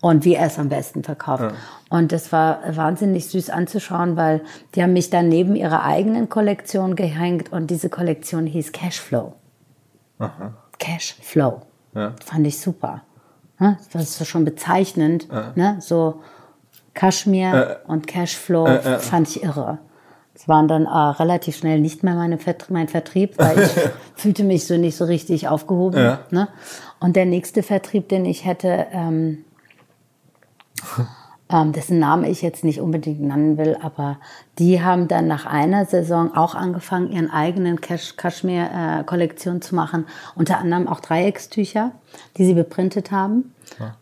Und 0.00 0.24
wie 0.24 0.34
er 0.34 0.46
es 0.46 0.58
am 0.58 0.68
besten 0.68 1.02
verkauft. 1.02 1.54
Und 1.88 2.12
das 2.12 2.32
war 2.32 2.60
wahnsinnig 2.76 3.28
süß 3.28 3.50
anzuschauen, 3.50 4.16
weil 4.16 4.42
die 4.74 4.82
haben 4.82 4.92
mich 4.92 5.10
dann 5.10 5.28
neben 5.28 5.54
ihrer 5.56 5.84
eigenen 5.84 6.28
Kollektion 6.28 6.96
gehängt 6.96 7.52
und 7.52 7.68
diese 7.68 7.88
Kollektion 7.88 8.46
hieß 8.46 8.72
Cashflow. 8.72 9.34
Cashflow. 10.78 11.62
Ja. 11.94 12.14
Fand 12.24 12.46
ich 12.46 12.60
super. 12.60 13.02
Ne? 13.58 13.78
Das 13.92 14.20
ist 14.20 14.26
schon 14.26 14.44
bezeichnend. 14.44 15.28
Ne? 15.54 15.76
So 15.80 16.22
Kaschmir 16.94 17.80
und 17.86 18.06
Cashflow 18.06 18.98
fand 18.98 19.28
ich 19.28 19.42
irre. 19.42 19.78
Es 20.34 20.48
waren 20.48 20.66
dann 20.66 20.86
äh, 20.86 20.88
relativ 20.88 21.56
schnell 21.56 21.80
nicht 21.80 22.02
mehr 22.02 22.14
meine 22.14 22.38
Vert 22.38 22.68
mein 22.68 22.88
Vertrieb, 22.88 23.38
weil 23.38 23.60
ich 23.60 23.70
fühlte 24.16 24.42
mich 24.42 24.66
so 24.66 24.76
nicht 24.76 24.96
so 24.96 25.04
richtig 25.04 25.46
aufgehoben. 25.46 26.00
Ja. 26.00 26.20
Ne? 26.30 26.48
Und 26.98 27.14
der 27.14 27.24
nächste 27.24 27.62
Vertrieb, 27.62 28.08
den 28.08 28.24
ich 28.24 28.44
hätte, 28.44 28.86
ähm, 28.90 29.44
ähm, 31.54 31.72
dessen 31.72 32.00
Name 32.00 32.28
ich 32.28 32.42
jetzt 32.42 32.64
nicht 32.64 32.80
unbedingt 32.80 33.20
nennen 33.20 33.56
will, 33.56 33.78
aber 33.80 34.18
die 34.58 34.82
haben 34.82 35.06
dann 35.06 35.28
nach 35.28 35.46
einer 35.46 35.86
Saison 35.86 36.34
auch 36.34 36.56
angefangen, 36.56 37.12
ihren 37.12 37.30
eigenen 37.30 37.80
Kasch- 37.80 38.16
Kaschmir-Kollektion 38.16 39.62
zu 39.62 39.76
machen. 39.76 40.06
Unter 40.34 40.58
anderem 40.58 40.88
auch 40.88 40.98
Dreieckstücher, 40.98 41.92
die 42.36 42.44
sie 42.44 42.54
beprintet 42.54 43.12
haben. 43.12 43.54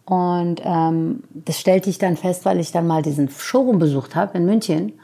Und 0.07 0.63
ähm, 0.65 1.25
das 1.33 1.59
stellte 1.61 1.91
ich 1.91 1.99
dann 1.99 2.17
fest, 2.17 2.47
weil 2.47 2.59
ich 2.59 2.73
dann 2.73 2.87
mal 2.87 3.03
diesen 3.03 3.29
Showroom 3.29 3.79
besucht 3.79 4.17
habe 4.17 4.39
in 4.39 4.47
München. 4.47 4.95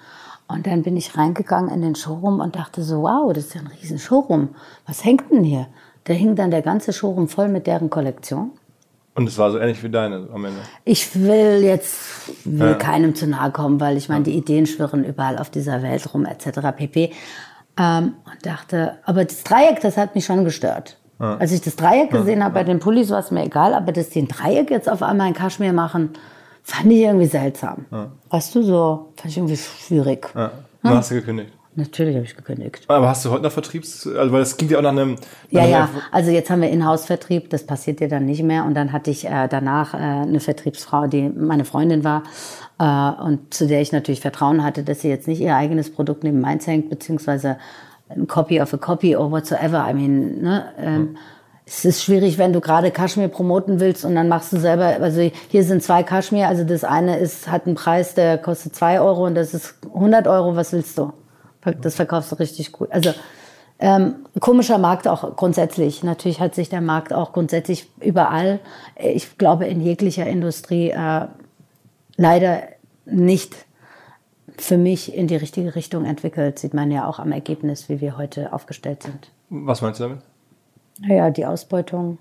Und 0.46 0.66
dann 0.66 0.82
bin 0.82 0.96
ich 0.96 1.18
reingegangen 1.18 1.70
in 1.70 1.82
den 1.82 1.94
Showroom 1.94 2.40
und 2.40 2.56
dachte 2.56 2.82
so, 2.82 3.02
wow, 3.02 3.30
das 3.34 3.46
ist 3.46 3.54
ja 3.54 3.60
ein 3.60 3.66
riesen 3.66 3.98
Showroom. 3.98 4.48
Was 4.86 5.04
hängt 5.04 5.30
denn 5.30 5.44
hier? 5.44 5.66
Da 6.04 6.14
hing 6.14 6.34
dann 6.34 6.50
der 6.50 6.62
ganze 6.62 6.94
Showroom 6.94 7.28
voll 7.28 7.48
mit 7.48 7.66
deren 7.66 7.90
Kollektion. 7.90 8.52
Und 9.14 9.28
es 9.28 9.36
war 9.36 9.50
so 9.50 9.58
ähnlich 9.58 9.82
wie 9.82 9.88
deine 9.88 10.28
am 10.32 10.44
Ende. 10.44 10.60
Ich 10.84 11.14
will 11.20 11.60
jetzt 11.62 12.30
will 12.44 12.68
ja. 12.68 12.74
keinem 12.74 13.14
zu 13.14 13.26
nahe 13.26 13.50
kommen, 13.50 13.80
weil 13.80 13.96
ich 13.96 14.08
meine, 14.08 14.24
die 14.24 14.36
Ideen 14.36 14.66
schwirren 14.66 15.04
überall 15.04 15.38
auf 15.38 15.50
dieser 15.50 15.82
Welt 15.82 16.14
rum, 16.14 16.24
etc. 16.24 16.60
pp. 16.76 17.12
Ähm, 17.76 18.14
und 18.24 18.46
dachte, 18.46 18.98
aber 19.04 19.24
das 19.24 19.42
Dreieck, 19.42 19.80
das 19.80 19.96
hat 19.96 20.14
mich 20.14 20.24
schon 20.24 20.44
gestört. 20.44 20.98
Ja. 21.20 21.36
Als 21.36 21.50
ich 21.50 21.60
das 21.60 21.74
Dreieck 21.74 22.10
gesehen 22.10 22.38
ja. 22.38 22.44
habe 22.44 22.54
bei 22.54 22.64
den 22.64 22.78
Pullis, 22.78 23.10
war 23.10 23.18
es 23.18 23.30
mir 23.30 23.44
egal, 23.44 23.74
aber 23.74 23.90
dass 23.90 24.10
die 24.10 24.22
ein 24.22 24.28
Dreieck 24.28 24.70
jetzt 24.70 24.88
auf 24.88 25.02
einmal 25.02 25.28
in 25.28 25.34
Kaschmir 25.34 25.72
machen, 25.72 26.10
fand 26.62 26.92
ich 26.92 27.00
irgendwie 27.00 27.26
seltsam. 27.26 27.86
Weißt 28.30 28.54
du, 28.54 28.62
so, 28.62 29.12
fand 29.16 29.32
ich 29.32 29.36
irgendwie 29.36 29.56
schwierig. 29.56 30.28
Ja. 30.34 30.52
Dann 30.82 30.94
hast 30.94 31.10
du 31.10 31.16
gekündigt. 31.16 31.52
Natürlich 31.78 32.16
habe 32.16 32.24
ich 32.24 32.36
gekündigt. 32.36 32.82
Aber 32.88 33.08
hast 33.08 33.24
du 33.24 33.30
heute 33.30 33.44
noch 33.44 33.52
Vertriebs, 33.52 34.04
also 34.04 34.32
weil 34.32 34.42
es 34.42 34.56
ging 34.56 34.68
ja 34.68 34.78
auch 34.78 34.82
nach 34.82 34.90
einem. 34.90 35.12
Nach 35.12 35.62
ja, 35.62 35.64
ja. 35.64 35.88
Also 36.10 36.32
jetzt 36.32 36.50
haben 36.50 36.60
wir 36.60 36.70
Inhouse-Vertrieb, 36.70 37.50
das 37.50 37.66
passiert 37.66 38.00
dir 38.00 38.08
dann 38.08 38.24
nicht 38.24 38.42
mehr. 38.42 38.64
Und 38.64 38.74
dann 38.74 38.92
hatte 38.92 39.12
ich 39.12 39.26
äh, 39.26 39.46
danach 39.48 39.94
äh, 39.94 39.98
eine 39.98 40.40
Vertriebsfrau, 40.40 41.06
die 41.06 41.28
meine 41.28 41.64
Freundin 41.64 42.02
war 42.02 42.24
äh, 42.80 43.22
und 43.22 43.54
zu 43.54 43.68
der 43.68 43.80
ich 43.80 43.92
natürlich 43.92 44.20
Vertrauen 44.20 44.64
hatte, 44.64 44.82
dass 44.82 45.02
sie 45.02 45.08
jetzt 45.08 45.28
nicht 45.28 45.40
ihr 45.40 45.54
eigenes 45.54 45.92
Produkt 45.92 46.24
neben 46.24 46.40
meins 46.40 46.66
hängt, 46.66 46.90
beziehungsweise 46.90 47.58
ein 48.08 48.26
Copy 48.26 48.60
of 48.60 48.74
a 48.74 48.76
Copy 48.76 49.14
or 49.14 49.30
whatsoever. 49.30 49.86
I 49.88 49.94
mean, 49.94 50.42
ne? 50.42 50.64
Ähm, 50.80 50.94
hm. 50.96 51.16
Es 51.64 51.84
ist 51.84 52.02
schwierig, 52.02 52.38
wenn 52.38 52.52
du 52.52 52.60
gerade 52.60 52.90
Kaschmir 52.90 53.28
promoten 53.28 53.78
willst 53.78 54.04
und 54.04 54.16
dann 54.16 54.26
machst 54.26 54.52
du 54.52 54.56
selber, 54.58 54.86
also 55.00 55.20
hier 55.48 55.62
sind 55.62 55.82
zwei 55.84 56.02
Kaschmir, 56.02 56.48
also 56.48 56.64
das 56.64 56.82
eine 56.82 57.18
ist, 57.18 57.48
hat 57.48 57.66
einen 57.66 57.76
Preis, 57.76 58.14
der 58.14 58.38
kostet 58.38 58.74
zwei 58.74 59.00
Euro 59.00 59.26
und 59.26 59.36
das 59.36 59.54
ist 59.54 59.74
100 59.94 60.26
Euro, 60.26 60.56
was 60.56 60.72
willst 60.72 60.98
du? 60.98 61.12
Das 61.72 61.94
verkaufst 61.94 62.32
du 62.32 62.36
richtig 62.36 62.72
gut. 62.72 62.90
Also 62.92 63.12
ähm, 63.80 64.26
komischer 64.40 64.78
Markt 64.78 65.06
auch 65.06 65.36
grundsätzlich. 65.36 66.02
Natürlich 66.02 66.40
hat 66.40 66.54
sich 66.54 66.68
der 66.68 66.80
Markt 66.80 67.12
auch 67.12 67.32
grundsätzlich 67.32 67.88
überall, 68.00 68.58
ich 68.96 69.38
glaube 69.38 69.66
in 69.66 69.80
jeglicher 69.80 70.26
Industrie, 70.26 70.90
äh, 70.90 71.26
leider 72.16 72.62
nicht 73.06 73.54
für 74.56 74.76
mich 74.76 75.14
in 75.14 75.28
die 75.28 75.36
richtige 75.36 75.76
Richtung 75.76 76.04
entwickelt. 76.04 76.58
Sieht 76.58 76.74
man 76.74 76.90
ja 76.90 77.06
auch 77.06 77.20
am 77.20 77.30
Ergebnis, 77.30 77.88
wie 77.88 78.00
wir 78.00 78.16
heute 78.16 78.52
aufgestellt 78.52 79.04
sind. 79.04 79.30
Was 79.50 79.80
meinst 79.80 80.00
du 80.00 80.04
damit? 80.04 80.22
Ja, 81.06 81.30
die 81.30 81.46
Ausbeutung, 81.46 82.18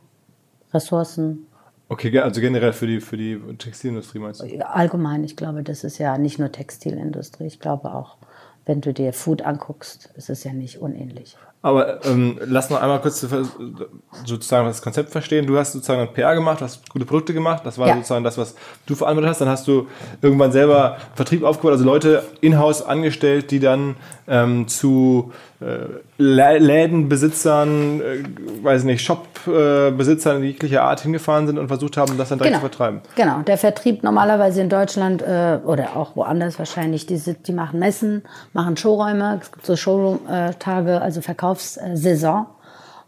Ressourcen. 0.71 1.47
Okay, 1.89 2.17
also 2.19 2.41
generell 2.41 2.73
für 2.73 2.85
die, 2.85 2.99
für 2.99 3.17
die 3.17 3.39
Textilindustrie 3.57 4.19
meinst 4.19 4.41
du? 4.41 4.67
Allgemein, 4.67 5.23
ich 5.23 5.35
glaube, 5.35 5.63
das 5.63 5.83
ist 5.83 5.97
ja 5.97 6.17
nicht 6.17 6.37
nur 6.37 6.51
Textilindustrie, 6.51 7.45
ich 7.45 7.59
glaube 7.59 7.93
auch 7.93 8.17
wenn 8.67 8.81
du 8.81 8.93
dir 8.93 9.13
Food 9.13 9.41
anguckst, 9.41 10.11
ist 10.15 10.29
es 10.29 10.43
ja 10.43 10.51
nicht 10.51 10.79
unähnlich. 10.79 11.37
Aber 11.67 12.05
ähm, 12.05 12.39
lass 12.45 12.69
noch 12.69 12.81
einmal 12.81 13.01
kurz 13.01 13.27
sozusagen 14.25 14.67
das 14.67 14.81
Konzept 14.81 15.09
verstehen. 15.09 15.45
Du 15.45 15.57
hast 15.57 15.73
sozusagen 15.73 15.99
ein 15.99 16.13
PR 16.13 16.33
gemacht, 16.33 16.61
hast 16.61 16.89
gute 16.89 17.03
Produkte 17.03 17.33
gemacht. 17.33 17.63
Das 17.65 17.77
war 17.77 17.89
ja. 17.89 17.95
sozusagen 17.95 18.23
das, 18.23 18.37
was 18.37 18.55
du 18.85 18.95
verantwortet 18.95 19.31
hast. 19.31 19.41
Dann 19.41 19.49
hast 19.49 19.67
du 19.67 19.87
irgendwann 20.21 20.53
selber 20.53 20.95
Vertrieb 21.15 21.43
aufgebaut, 21.43 21.73
also 21.73 21.83
Leute 21.83 22.23
in-house 22.39 22.81
angestellt, 22.81 23.51
die 23.51 23.59
dann 23.59 23.97
ähm, 24.29 24.69
zu 24.69 25.33
äh, 25.59 25.87
Lädenbesitzern, 26.19 28.01
äh, 28.01 28.63
weiß 28.63 28.83
nicht, 28.83 29.03
Shopbesitzern 29.03 30.43
äh, 30.43 30.45
jeglicher 30.45 30.83
Art 30.83 31.01
hingefahren 31.01 31.47
sind 31.47 31.57
und 31.57 31.67
versucht 31.67 31.97
haben, 31.97 32.17
das 32.17 32.29
dann 32.29 32.37
direkt 32.37 32.55
genau. 32.55 32.67
zu 32.67 32.69
vertreiben. 32.69 33.01
Genau, 33.15 33.41
der 33.41 33.57
Vertrieb 33.57 34.03
normalerweise 34.03 34.61
in 34.61 34.69
Deutschland 34.69 35.21
äh, 35.21 35.59
oder 35.65 35.95
auch 35.95 36.15
woanders 36.15 36.59
wahrscheinlich, 36.59 37.07
die, 37.07 37.19
die 37.19 37.53
machen 37.53 37.79
Messen, 37.79 38.23
machen 38.53 38.77
Showräume, 38.77 39.39
es 39.41 39.51
gibt 39.51 39.65
so 39.65 39.75
Showroom-Tage, 39.75 41.01
also 41.01 41.21
Verkaufssaison. 41.57 42.47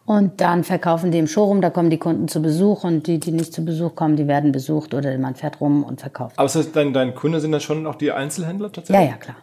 Und 0.05 0.41
dann 0.41 0.63
verkaufen 0.63 1.11
die 1.11 1.19
im 1.19 1.27
Showroom, 1.27 1.61
da 1.61 1.69
kommen 1.69 1.91
die 1.91 1.99
Kunden 1.99 2.27
zu 2.27 2.41
Besuch 2.41 2.83
und 2.83 3.05
die, 3.05 3.19
die 3.19 3.31
nicht 3.31 3.53
zu 3.53 3.63
Besuch 3.63 3.93
kommen, 3.93 4.15
die 4.15 4.27
werden 4.27 4.51
besucht 4.51 4.95
oder 4.95 5.15
man 5.19 5.35
fährt 5.35 5.61
rum 5.61 5.83
und 5.83 6.01
verkauft. 6.01 6.33
Aber 6.37 6.45
das 6.45 6.55
heißt, 6.55 6.75
dein, 6.75 6.93
dein 6.93 7.13
Kunde 7.13 7.39
sind 7.39 7.51
dann 7.51 7.61
schon 7.61 7.85
auch 7.85 7.93
die 7.93 8.11
Einzelhändler 8.11 8.71
tatsächlich? 8.71 9.05
Ja, 9.05 9.11
ja, 9.11 9.17
klar. 9.17 9.35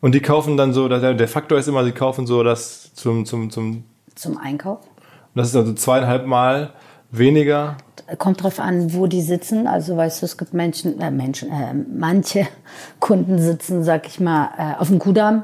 Und 0.00 0.14
die 0.14 0.20
kaufen 0.20 0.56
dann 0.56 0.72
so, 0.72 0.88
der 0.88 1.28
Faktor 1.28 1.58
ist 1.58 1.68
immer, 1.68 1.84
sie 1.84 1.92
kaufen 1.92 2.26
so 2.26 2.42
das 2.42 2.94
zum, 2.94 3.26
zum, 3.26 3.50
zum. 3.50 3.84
Zum 4.14 4.38
Einkauf. 4.38 4.78
Und 4.78 5.34
das 5.34 5.48
ist 5.48 5.56
also 5.56 5.74
zweieinhalb 5.74 6.26
Mal 6.26 6.70
weniger. 7.10 7.76
Kommt 8.16 8.42
drauf 8.42 8.60
an, 8.60 8.94
wo 8.94 9.06
die 9.06 9.20
sitzen. 9.20 9.66
Also 9.66 9.94
weißt 9.96 10.22
du, 10.22 10.26
es 10.26 10.38
gibt 10.38 10.54
Menschen, 10.54 10.98
äh, 11.00 11.10
Menschen, 11.10 11.50
äh, 11.50 11.74
manche 11.74 12.46
Kunden 13.00 13.38
sitzen, 13.38 13.84
sag 13.84 14.06
ich 14.06 14.20
mal, 14.20 14.48
äh, 14.56 14.80
auf 14.80 14.88
dem 14.88 14.98
Kudamm. 14.98 15.42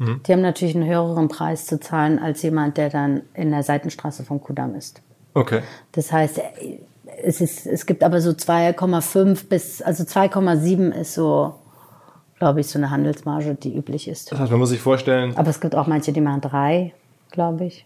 Mhm. 0.00 0.22
Die 0.26 0.32
haben 0.32 0.40
natürlich 0.42 0.74
einen 0.74 0.88
höheren 0.88 1.28
Preis 1.28 1.66
zu 1.66 1.78
zahlen 1.78 2.18
als 2.18 2.42
jemand, 2.42 2.76
der 2.76 2.90
dann 2.90 3.22
in 3.34 3.50
der 3.50 3.62
Seitenstraße 3.62 4.24
vom 4.24 4.42
Kudamm 4.42 4.74
ist. 4.74 5.00
Okay. 5.34 5.60
Das 5.92 6.10
heißt, 6.10 6.38
äh, 6.38 6.42
es, 7.22 7.40
ist, 7.40 7.66
es 7.66 7.86
gibt 7.86 8.02
aber 8.02 8.20
so 8.20 8.30
2,5 8.30 9.48
bis, 9.48 9.82
also 9.82 10.02
2,7 10.04 10.90
ist 10.92 11.14
so 11.14 11.54
glaube 12.40 12.60
ich, 12.60 12.68
so 12.68 12.78
eine 12.78 12.90
Handelsmarge, 12.90 13.54
die 13.54 13.76
üblich 13.76 14.08
ist. 14.08 14.32
Das 14.32 14.40
heißt, 14.40 14.50
man 14.50 14.58
muss 14.58 14.70
sich 14.70 14.80
vorstellen. 14.80 15.36
Aber 15.36 15.50
es 15.50 15.60
gibt 15.60 15.74
auch 15.74 15.86
manche, 15.86 16.10
die 16.10 16.22
machen 16.22 16.40
drei, 16.40 16.94
glaube 17.30 17.66
ich. 17.66 17.84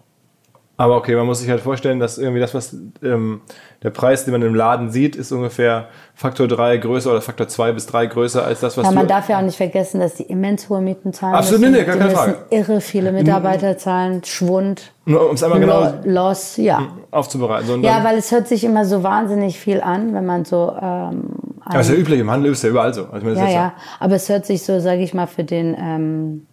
Aber 0.76 0.96
okay, 0.96 1.14
man 1.14 1.26
muss 1.26 1.38
sich 1.38 1.48
halt 1.48 1.60
vorstellen, 1.60 2.00
dass 2.00 2.18
irgendwie 2.18 2.40
das, 2.40 2.52
was 2.52 2.76
ähm, 3.02 3.42
der 3.84 3.90
Preis, 3.90 4.24
den 4.24 4.32
man 4.32 4.42
im 4.42 4.56
Laden 4.56 4.90
sieht, 4.90 5.14
ist 5.14 5.30
ungefähr 5.30 5.86
Faktor 6.16 6.48
3 6.48 6.78
größer 6.78 7.12
oder 7.12 7.20
Faktor 7.20 7.46
2 7.46 7.72
bis 7.72 7.86
3 7.86 8.06
größer 8.06 8.44
als 8.44 8.58
das, 8.58 8.76
was 8.76 8.86
ja, 8.86 8.90
man 8.90 9.06
darf 9.06 9.28
ja 9.28 9.38
auch 9.38 9.42
nicht 9.42 9.56
vergessen, 9.56 10.00
dass 10.00 10.14
die 10.14 10.24
immens 10.24 10.68
hohe 10.68 10.80
Mieten 10.80 11.12
zahlen 11.12 11.36
Absolut, 11.36 11.60
müssen. 11.60 11.74
nee, 11.74 11.84
gar 11.84 11.96
keine 11.96 12.10
Frage. 12.10 12.36
irre 12.50 12.80
viele 12.80 13.12
Mitarbeiter 13.12 13.78
zahlen, 13.78 14.24
Schwund, 14.24 14.90
Nur, 15.04 15.28
um 15.28 15.36
es 15.36 15.44
einmal 15.44 15.60
genau 15.60 15.92
Loss, 16.04 16.56
ja. 16.56 16.82
aufzubereiten. 17.12 17.66
So, 17.68 17.76
ja, 17.76 18.02
weil 18.02 18.18
es 18.18 18.32
hört 18.32 18.48
sich 18.48 18.64
immer 18.64 18.84
so 18.84 19.04
wahnsinnig 19.04 19.60
viel 19.60 19.80
an, 19.80 20.12
wenn 20.12 20.26
man 20.26 20.44
so... 20.44 20.72
Ähm, 20.80 21.30
aber 21.64 21.80
ist 21.80 21.88
ja 21.88 21.94
üblich, 21.94 22.18
im 22.18 22.30
Handel 22.30 22.50
ist 22.52 22.64
ja 22.64 22.70
überall 22.70 22.92
so. 22.92 23.06
Also 23.06 23.26
ja, 23.28 23.48
ja, 23.48 23.72
aber 24.00 24.16
es 24.16 24.28
hört 24.28 24.44
sich 24.44 24.64
so, 24.64 24.80
sage 24.80 25.02
ich 25.02 25.14
mal, 25.14 25.26
für 25.26 25.44
den... 25.44 25.76
Ähm, 25.78 26.46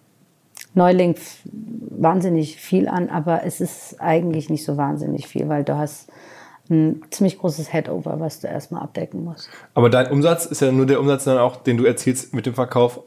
Neuling 0.73 1.15
wahnsinnig 1.89 2.57
viel 2.57 2.87
an, 2.87 3.09
aber 3.09 3.43
es 3.45 3.61
ist 3.61 3.99
eigentlich 3.99 4.49
nicht 4.49 4.63
so 4.63 4.77
wahnsinnig 4.77 5.27
viel, 5.27 5.49
weil 5.49 5.63
du 5.63 5.77
hast 5.77 6.09
ein 6.69 7.01
ziemlich 7.09 7.37
großes 7.37 7.73
Headover, 7.73 8.19
was 8.19 8.39
du 8.39 8.47
erstmal 8.47 8.81
abdecken 8.81 9.25
musst. 9.25 9.49
Aber 9.73 9.89
dein 9.89 10.09
Umsatz 10.11 10.45
ist 10.45 10.61
ja 10.61 10.71
nur 10.71 10.85
der 10.85 10.99
Umsatz 10.99 11.25
dann 11.25 11.37
auch, 11.37 11.57
den 11.57 11.77
du 11.77 11.85
erzielst 11.85 12.33
mit 12.33 12.45
dem 12.45 12.53
Verkauf 12.53 13.01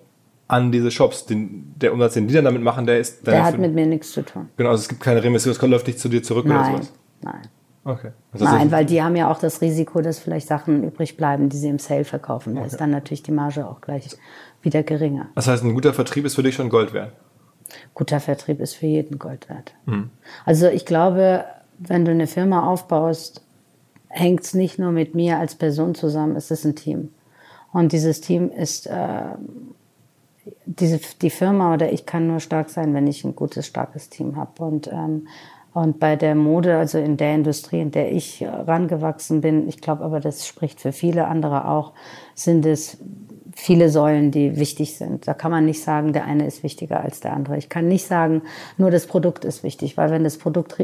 an 0.46 0.72
diese 0.72 0.90
Shops. 0.90 1.24
Den, 1.24 1.72
der 1.76 1.94
Umsatz, 1.94 2.14
den 2.14 2.28
die 2.28 2.34
dann 2.34 2.44
damit 2.44 2.62
machen, 2.62 2.84
der 2.84 2.98
ist... 2.98 3.26
Der 3.26 3.42
hat 3.42 3.58
mit 3.58 3.74
mir 3.74 3.86
nichts 3.86 4.12
zu 4.12 4.22
tun. 4.22 4.50
Genau, 4.56 4.70
also 4.70 4.82
es 4.82 4.88
gibt 4.88 5.00
keine 5.00 5.22
Remission, 5.22 5.52
es 5.52 5.62
läuft 5.62 5.86
nicht 5.86 5.98
zu 5.98 6.10
dir 6.10 6.22
zurück 6.22 6.44
nein, 6.44 6.58
oder 6.58 6.72
sowas? 6.72 6.92
Nein, 7.22 7.42
Okay. 7.84 8.12
Also 8.32 8.46
Nein, 8.46 8.72
weil 8.72 8.86
die 8.86 9.02
haben 9.02 9.14
ja 9.14 9.30
auch 9.30 9.38
das 9.38 9.60
Risiko, 9.60 10.00
dass 10.00 10.18
vielleicht 10.18 10.48
Sachen 10.48 10.84
übrig 10.84 11.16
bleiben, 11.16 11.50
die 11.50 11.58
sie 11.58 11.68
im 11.68 11.78
Sale 11.78 12.04
verkaufen. 12.04 12.54
Da 12.54 12.62
okay. 12.62 12.70
ist 12.70 12.80
dann 12.80 12.90
natürlich 12.90 13.22
die 13.22 13.32
Marge 13.32 13.66
auch 13.66 13.82
gleich 13.82 14.08
wieder 14.62 14.82
geringer. 14.82 15.28
Das 15.34 15.48
heißt, 15.48 15.62
ein 15.64 15.74
guter 15.74 15.92
Vertrieb 15.92 16.24
ist 16.24 16.34
für 16.34 16.42
dich 16.42 16.54
schon 16.54 16.70
Gold 16.70 16.94
wert? 16.94 17.12
Guter 17.94 18.20
Vertrieb 18.20 18.60
ist 18.60 18.74
für 18.74 18.86
jeden 18.86 19.18
Gold 19.18 19.48
wert. 19.48 19.74
Mhm. 19.86 20.10
Also 20.44 20.68
ich 20.68 20.84
glaube, 20.86 21.44
wenn 21.78 22.04
du 22.04 22.10
eine 22.10 22.26
Firma 22.26 22.66
aufbaust, 22.66 23.42
hängt 24.08 24.42
es 24.42 24.54
nicht 24.54 24.78
nur 24.78 24.92
mit 24.92 25.14
mir 25.14 25.38
als 25.38 25.54
Person 25.54 25.94
zusammen, 25.94 26.36
es 26.36 26.50
ist 26.50 26.64
ein 26.64 26.76
Team. 26.76 27.10
Und 27.72 27.92
dieses 27.92 28.20
Team 28.20 28.50
ist, 28.50 28.86
äh, 28.86 29.34
diese, 30.66 31.00
die 31.20 31.30
Firma 31.30 31.74
oder 31.74 31.92
ich 31.92 32.06
kann 32.06 32.28
nur 32.28 32.40
stark 32.40 32.70
sein, 32.70 32.94
wenn 32.94 33.06
ich 33.06 33.24
ein 33.24 33.34
gutes, 33.34 33.66
starkes 33.66 34.10
Team 34.10 34.36
habe. 34.36 34.64
Und, 34.64 34.86
ähm, 34.92 35.26
und 35.72 35.98
bei 35.98 36.14
der 36.14 36.36
Mode, 36.36 36.76
also 36.76 36.98
in 36.98 37.16
der 37.16 37.34
Industrie, 37.34 37.80
in 37.80 37.90
der 37.90 38.12
ich 38.12 38.44
rangewachsen 38.46 39.40
bin, 39.40 39.68
ich 39.68 39.80
glaube 39.80 40.04
aber, 40.04 40.20
das 40.20 40.46
spricht 40.46 40.80
für 40.80 40.92
viele 40.92 41.26
andere 41.26 41.66
auch, 41.68 41.92
sind 42.36 42.64
es 42.64 42.98
viele 43.54 43.88
Säulen, 43.88 44.30
die 44.30 44.58
wichtig 44.58 44.96
sind. 44.96 45.28
Da 45.28 45.34
kann 45.34 45.50
man 45.50 45.64
nicht 45.64 45.82
sagen, 45.82 46.12
der 46.12 46.24
eine 46.24 46.46
ist 46.46 46.62
wichtiger 46.62 47.00
als 47.00 47.20
der 47.20 47.32
andere. 47.32 47.56
Ich 47.56 47.68
kann 47.68 47.88
nicht 47.88 48.06
sagen, 48.06 48.42
nur 48.78 48.90
das 48.90 49.06
Produkt 49.06 49.44
ist 49.44 49.62
wichtig, 49.62 49.96
weil 49.96 50.10
wenn 50.10 50.24
das 50.24 50.38
Produkt 50.38 50.76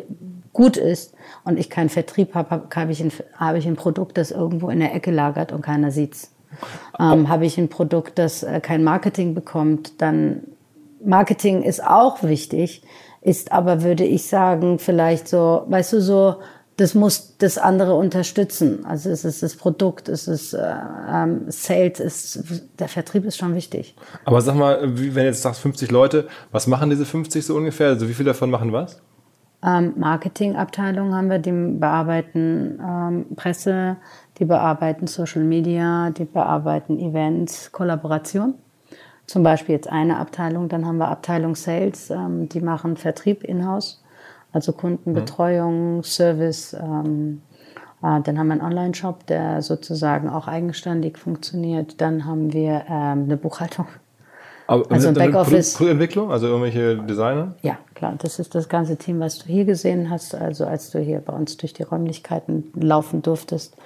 gut 0.53 0.77
ist 0.77 1.15
und 1.45 1.59
ich 1.59 1.71
keinen 1.71 1.89
Vertrieb 1.89 2.35
habe, 2.35 2.63
habe 2.75 2.93
ich, 2.93 3.03
ein, 3.03 3.13
habe 3.35 3.59
ich 3.59 3.67
ein 3.67 3.77
Produkt, 3.77 4.19
das 4.19 4.31
irgendwo 4.31 4.71
in 4.71 4.81
der 4.81 4.95
Ecke 4.95 5.11
lagert 5.11 5.53
und 5.53 5.63
keiner 5.63 5.91
sieht's. 5.91 6.33
Ähm, 6.99 7.29
habe 7.29 7.47
ich 7.47 7.59
ein 7.59 7.69
Produkt, 7.69 8.19
das 8.19 8.43
äh, 8.43 8.61
kein 8.61 8.83
Marketing 8.83 9.35
bekommt, 9.35 10.01
dann 10.03 10.43
Marketing 11.03 11.63
ist 11.63 11.83
auch 11.85 12.23
wichtig, 12.23 12.83
ist 13.23 13.53
aber, 13.53 13.83
würde 13.83 14.05
ich 14.05 14.27
sagen, 14.27 14.79
vielleicht 14.79 15.29
so, 15.29 15.63
weißt 15.69 15.95
du, 15.95 16.01
so 16.01 16.37
das 16.81 16.95
muss 16.95 17.37
das 17.37 17.59
andere 17.59 17.95
unterstützen. 17.95 18.87
Also 18.87 19.11
es 19.11 19.27
ist 19.27 19.43
das 19.43 19.55
Produkt, 19.55 20.09
es 20.09 20.27
ist 20.27 20.55
äh, 20.55 20.65
ähm, 21.11 21.43
Sales, 21.49 22.01
ist, 22.01 22.43
der 22.79 22.89
Vertrieb 22.89 23.27
ist 23.27 23.37
schon 23.37 23.55
wichtig. 23.55 23.95
Aber 24.25 24.41
sag 24.41 24.57
mal, 24.57 24.81
wenn 24.83 25.13
du 25.13 25.25
jetzt 25.25 25.43
sagst 25.43 25.61
50 25.61 25.91
Leute, 25.91 26.27
was 26.53 26.67
machen 26.67 26.89
diese 26.89 27.05
50 27.05 27.45
so 27.45 27.55
ungefähr? 27.55 27.89
Also 27.89 28.09
wie 28.09 28.15
viele 28.15 28.31
davon 28.31 28.49
machen 28.49 28.73
was? 28.73 28.99
Ähm, 29.63 29.93
Marketingabteilung 29.99 31.15
haben 31.15 31.29
wir, 31.29 31.39
die 31.39 31.53
bearbeiten 31.53 32.81
ähm, 32.83 33.27
Presse, 33.37 33.99
die 34.39 34.47
bearbeiten 34.47 35.07
Social 35.07 35.45
Media, 35.45 36.09
die 36.09 36.25
bearbeiten 36.25 36.99
Events, 36.99 37.73
Kollaboration. 37.73 38.55
Zum 39.27 39.43
Beispiel 39.43 39.75
jetzt 39.75 39.91
eine 39.91 40.17
Abteilung, 40.17 40.71
dann 40.71 40.87
haben 40.87 40.97
wir 40.97 41.09
Abteilung 41.09 41.57
Sales, 41.57 42.09
ähm, 42.09 42.49
die 42.49 42.63
machen 42.63 42.97
Vertrieb 42.97 43.45
in-house 43.45 44.03
also 44.53 44.73
Kundenbetreuung, 44.73 45.99
mhm. 45.99 46.03
Service. 46.03 46.75
Ähm, 46.75 47.43
Äh, 48.03 48.23
dann 48.23 48.39
haben 48.39 48.47
wir 48.47 48.55
einen 48.55 48.63
Online-Shop, 48.63 49.27
der 49.27 49.61
sozusagen 49.61 50.31
auch 50.31 50.49
eigenständig 50.49 51.19
funktioniert. 51.19 52.01
Dann 52.01 52.25
haben 52.25 52.53
wir 52.53 52.85
ähm, 52.89 53.25
eine 53.25 53.37
Buchhaltung. 53.37 53.87
Aber 54.67 54.91
also 54.91 55.09
ein 55.09 55.15
Backoffice. 55.15 55.75
Produktentwicklung, 55.75 56.31
also 56.31 56.47
irgendwelche 56.47 56.97
Designer? 56.97 57.55
Ja, 57.61 57.77
klar. 57.95 58.15
Das 58.17 58.39
ist 58.39 58.55
das 58.55 58.69
ganze 58.69 58.97
Team, 58.97 59.21
was 59.21 59.41
du 59.41 59.47
hier 59.47 59.65
gesehen 59.67 60.09
hast. 60.09 60.35
Also 60.35 60.65
als 60.65 60.91
du 60.91 60.99
hier 60.99 61.21
bei 61.21 61.35
uns 61.35 61.57
durch 61.57 61.75
die 61.75 61.83
Räumlichkeiten 61.83 62.73
laufen 62.75 63.21
durftest. 63.21 63.77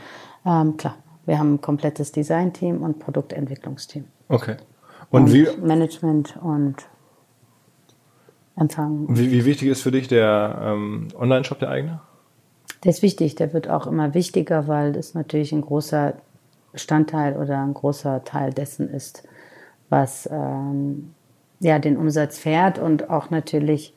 Ähm, 0.46 0.76
klar, 0.76 0.94
wir 1.26 1.38
haben 1.38 1.54
ein 1.54 1.60
komplettes 1.60 2.12
Design-Team 2.12 2.82
und 2.82 3.00
Produktentwicklungsteam. 3.00 4.04
Okay. 4.28 4.58
Und, 5.10 5.24
und 5.24 5.32
wie, 5.32 5.48
Management 5.60 6.36
und 6.40 6.76
Empfang. 8.56 9.06
Wie, 9.08 9.30
wie 9.32 9.44
wichtig 9.44 9.68
ist 9.68 9.82
für 9.82 9.90
dich 9.90 10.06
der 10.06 10.58
ähm, 10.62 11.08
Online-Shop, 11.18 11.58
der 11.58 11.70
eigene? 11.70 12.00
Der 12.84 12.90
ist 12.90 13.02
wichtig, 13.02 13.34
der 13.34 13.52
wird 13.52 13.68
auch 13.68 13.86
immer 13.86 14.14
wichtiger, 14.14 14.68
weil 14.68 14.92
das 14.92 15.14
natürlich 15.14 15.52
ein 15.52 15.62
großer 15.62 16.14
Bestandteil 16.72 17.36
oder 17.36 17.62
ein 17.62 17.74
großer 17.74 18.24
Teil 18.24 18.52
dessen 18.52 18.88
ist, 18.88 19.22
was 19.88 20.28
ähm, 20.30 21.14
ja 21.60 21.78
den 21.78 21.96
Umsatz 21.96 22.38
fährt 22.38 22.78
und 22.78 23.10
auch 23.10 23.30
natürlich. 23.30 23.94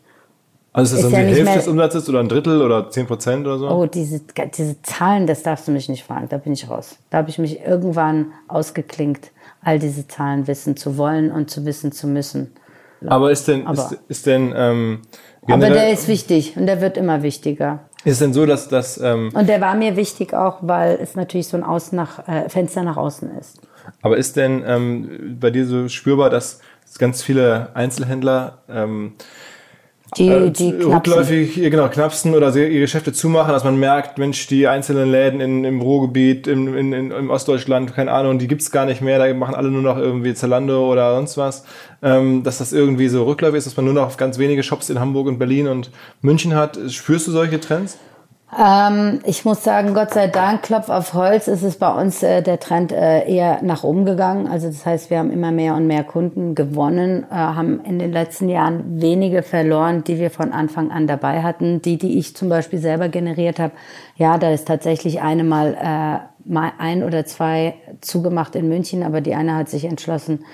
Also 0.73 0.95
ist 0.95 1.03
das 1.03 1.11
dann 1.11 1.27
die 1.27 1.35
Hälfte 1.35 1.57
des 1.57 1.67
Umsatzes 1.67 2.07
oder 2.07 2.19
ein 2.19 2.29
Drittel 2.29 2.61
oder 2.61 2.89
10 2.89 3.07
Prozent 3.07 3.47
oder 3.47 3.57
so? 3.57 3.69
Oh, 3.69 3.85
diese, 3.87 4.21
diese 4.55 4.81
Zahlen, 4.83 5.25
das 5.25 5.41
darfst 5.41 5.67
du 5.67 5.71
mich 5.71 5.89
nicht 5.89 6.03
fragen, 6.03 6.29
da 6.29 6.37
bin 6.37 6.53
ich 6.53 6.69
raus. 6.69 6.97
Da 7.09 7.17
habe 7.17 7.29
ich 7.29 7.39
mich 7.39 7.61
irgendwann 7.61 8.31
ausgeklinkt, 8.47 9.31
all 9.61 9.79
diese 9.79 10.07
Zahlen 10.07 10.47
wissen 10.47 10.77
zu 10.77 10.97
wollen 10.97 11.31
und 11.31 11.49
zu 11.49 11.65
wissen 11.65 11.91
zu 11.91 12.07
müssen. 12.07 12.51
Aber 13.05 13.31
ist 13.31 13.47
denn, 13.47 13.67
aber, 13.67 13.91
ist, 13.91 13.97
ist 14.07 14.25
denn 14.25 14.53
ähm, 14.55 15.01
aber 15.49 15.69
der 15.69 15.91
ist 15.91 16.07
wichtig 16.07 16.57
und 16.57 16.65
der 16.65 16.81
wird 16.81 16.97
immer 16.97 17.23
wichtiger. 17.23 17.79
Ist 18.03 18.21
denn 18.21 18.33
so, 18.33 18.45
dass 18.45 18.67
das. 18.67 18.99
Ähm 18.99 19.31
und 19.33 19.47
der 19.47 19.61
war 19.61 19.75
mir 19.75 19.95
wichtig 19.95 20.33
auch, 20.33 20.59
weil 20.61 20.97
es 21.01 21.15
natürlich 21.15 21.47
so 21.47 21.57
ein 21.57 21.63
Außen 21.63 21.95
nach, 21.95 22.27
äh, 22.27 22.49
Fenster 22.49 22.83
nach 22.83 22.97
außen 22.97 23.37
ist. 23.37 23.61
Aber 24.01 24.17
ist 24.17 24.35
denn 24.35 24.63
ähm, 24.65 25.37
bei 25.39 25.49
dir 25.49 25.65
so 25.65 25.87
spürbar, 25.87 26.29
dass 26.29 26.59
ganz 26.99 27.21
viele 27.21 27.75
Einzelhändler 27.75 28.59
ähm, 28.69 29.13
die, 30.15 30.29
äh, 30.29 30.49
die 30.51 30.71
rückläufig 30.71 31.55
genau, 31.55 31.89
knapsen 31.89 32.33
oder 32.33 32.55
ihre 32.55 32.79
Geschäfte 32.79 33.11
zumachen, 33.11 33.51
dass 33.51 33.63
man 33.63 33.77
merkt, 33.77 34.17
Mensch, 34.17 34.47
die 34.47 34.67
einzelnen 34.67 35.11
Läden 35.11 35.41
in, 35.41 35.65
im 35.65 35.81
Ruhrgebiet, 35.81 36.47
im, 36.47 36.75
in, 36.77 36.93
in, 36.93 37.11
im 37.11 37.29
Ostdeutschland, 37.29 37.93
keine 37.93 38.11
Ahnung, 38.11 38.39
die 38.39 38.47
gibt's 38.47 38.71
gar 38.71 38.85
nicht 38.85 39.01
mehr, 39.01 39.19
da 39.19 39.33
machen 39.33 39.55
alle 39.55 39.69
nur 39.69 39.81
noch 39.81 39.97
irgendwie 39.97 40.33
Zalando 40.33 40.89
oder 40.91 41.15
sonst 41.15 41.37
was, 41.37 41.65
ähm, 42.01 42.43
dass 42.43 42.59
das 42.59 42.71
irgendwie 42.71 43.09
so 43.09 43.25
rückläufig 43.25 43.57
ist, 43.57 43.67
dass 43.67 43.75
man 43.75 43.85
nur 43.85 43.93
noch 43.93 44.15
ganz 44.15 44.37
wenige 44.37 44.63
Shops 44.63 44.89
in 44.89 44.99
Hamburg 44.99 45.27
und 45.27 45.39
Berlin 45.39 45.67
und 45.67 45.91
München 46.21 46.55
hat. 46.55 46.79
Spürst 46.89 47.27
du 47.27 47.31
solche 47.31 47.59
Trends? 47.59 47.97
Ähm, 48.55 49.19
ich 49.25 49.43
muss 49.43 49.63
sagen, 49.63 49.93
Gott 49.93 50.13
sei 50.13 50.27
Dank, 50.27 50.63
Klopf 50.63 50.87
auf 50.87 51.13
Holz, 51.13 51.49
ist 51.49 51.63
es 51.63 51.77
bei 51.77 51.93
uns 51.93 52.23
äh, 52.23 52.41
der 52.41 52.61
Trend 52.61 52.93
äh, 52.93 53.27
eher 53.29 53.61
nach 53.61 53.83
oben 53.83 54.05
gegangen. 54.05 54.47
Also 54.47 54.67
das 54.67 54.85
heißt, 54.85 55.09
wir 55.09 55.19
haben 55.19 55.31
immer 55.31 55.51
mehr 55.51 55.75
und 55.75 55.85
mehr 55.85 56.05
Kunden 56.05 56.55
gewonnen, 56.55 57.25
äh, 57.29 57.35
haben 57.35 57.83
in 57.83 57.99
den 57.99 58.13
letzten 58.13 58.47
Jahren 58.47 59.01
wenige 59.01 59.43
verloren, 59.43 60.05
die 60.05 60.17
wir 60.17 60.31
von 60.31 60.53
Anfang 60.53 60.91
an 60.91 61.07
dabei 61.07 61.43
hatten. 61.43 61.81
Die, 61.81 61.97
die 61.97 62.17
ich 62.17 62.37
zum 62.37 62.47
Beispiel 62.47 62.79
selber 62.79 63.09
generiert 63.09 63.59
habe, 63.59 63.73
ja, 64.15 64.37
da 64.37 64.49
ist 64.51 64.65
tatsächlich 64.65 65.21
eine 65.21 65.43
mal, 65.43 65.73
äh, 65.73 66.49
mal 66.49 66.71
ein 66.77 67.03
oder 67.03 67.25
zwei 67.25 67.73
zugemacht 67.99 68.55
in 68.55 68.69
München, 68.69 69.03
aber 69.03 69.19
die 69.19 69.35
eine 69.35 69.55
hat 69.55 69.67
sich 69.67 69.83
entschlossen, 69.83 70.45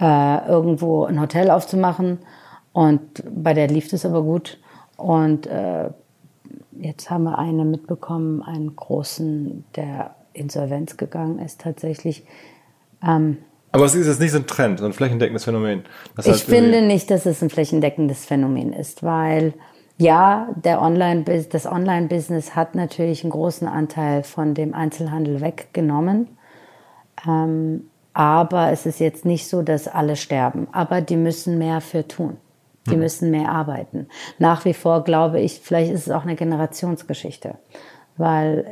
äh, 0.00 0.46
irgendwo 0.46 1.06
ein 1.06 1.20
Hotel 1.20 1.50
aufzumachen. 1.50 2.20
Und 2.72 3.24
bei 3.34 3.52
der 3.52 3.66
lief 3.66 3.92
es 3.92 4.06
aber 4.06 4.22
gut. 4.22 4.58
Und 4.96 5.48
äh, 5.48 5.90
jetzt 6.82 7.10
haben 7.10 7.24
wir 7.24 7.38
eine 7.38 7.64
mitbekommen, 7.64 8.42
einen 8.42 8.74
großen, 8.74 9.64
der 9.76 10.14
Insolvenz 10.32 10.96
gegangen 10.96 11.38
ist 11.38 11.60
tatsächlich. 11.60 12.24
Ähm, 13.06 13.38
aber 13.70 13.84
es 13.84 13.94
ist 13.94 14.06
jetzt 14.06 14.20
nicht 14.20 14.32
so 14.32 14.38
ein 14.38 14.46
Trend, 14.46 14.80
so 14.80 14.84
ein 14.84 14.92
flächendeckendes 14.92 15.44
Phänomen. 15.44 15.84
Das 16.16 16.26
ich 16.26 16.44
finde 16.44 16.82
nicht, 16.82 17.10
dass 17.10 17.24
es 17.24 17.42
ein 17.42 17.50
flächendeckendes 17.50 18.24
Phänomen 18.24 18.72
ist, 18.72 19.02
weil 19.02 19.54
ja, 19.96 20.48
der 20.56 20.82
Online 20.82 21.24
das 21.24 21.66
Online-Business 21.66 22.56
hat 22.56 22.74
natürlich 22.74 23.22
einen 23.22 23.30
großen 23.30 23.68
Anteil 23.68 24.24
von 24.24 24.54
dem 24.54 24.74
Einzelhandel 24.74 25.40
weggenommen. 25.40 26.28
Ähm, 27.26 27.88
aber 28.14 28.72
es 28.72 28.84
ist 28.84 29.00
jetzt 29.00 29.24
nicht 29.24 29.48
so, 29.48 29.62
dass 29.62 29.88
alle 29.88 30.16
sterben. 30.16 30.66
Aber 30.72 31.00
die 31.00 31.16
müssen 31.16 31.56
mehr 31.56 31.80
für 31.80 32.06
tun. 32.06 32.36
Die 32.90 32.96
müssen 32.96 33.30
mehr 33.30 33.50
arbeiten. 33.50 34.08
Nach 34.38 34.64
wie 34.64 34.74
vor 34.74 35.04
glaube 35.04 35.40
ich, 35.40 35.60
vielleicht 35.60 35.92
ist 35.92 36.06
es 36.06 36.12
auch 36.12 36.22
eine 36.22 36.34
Generationsgeschichte, 36.34 37.54
weil 38.16 38.66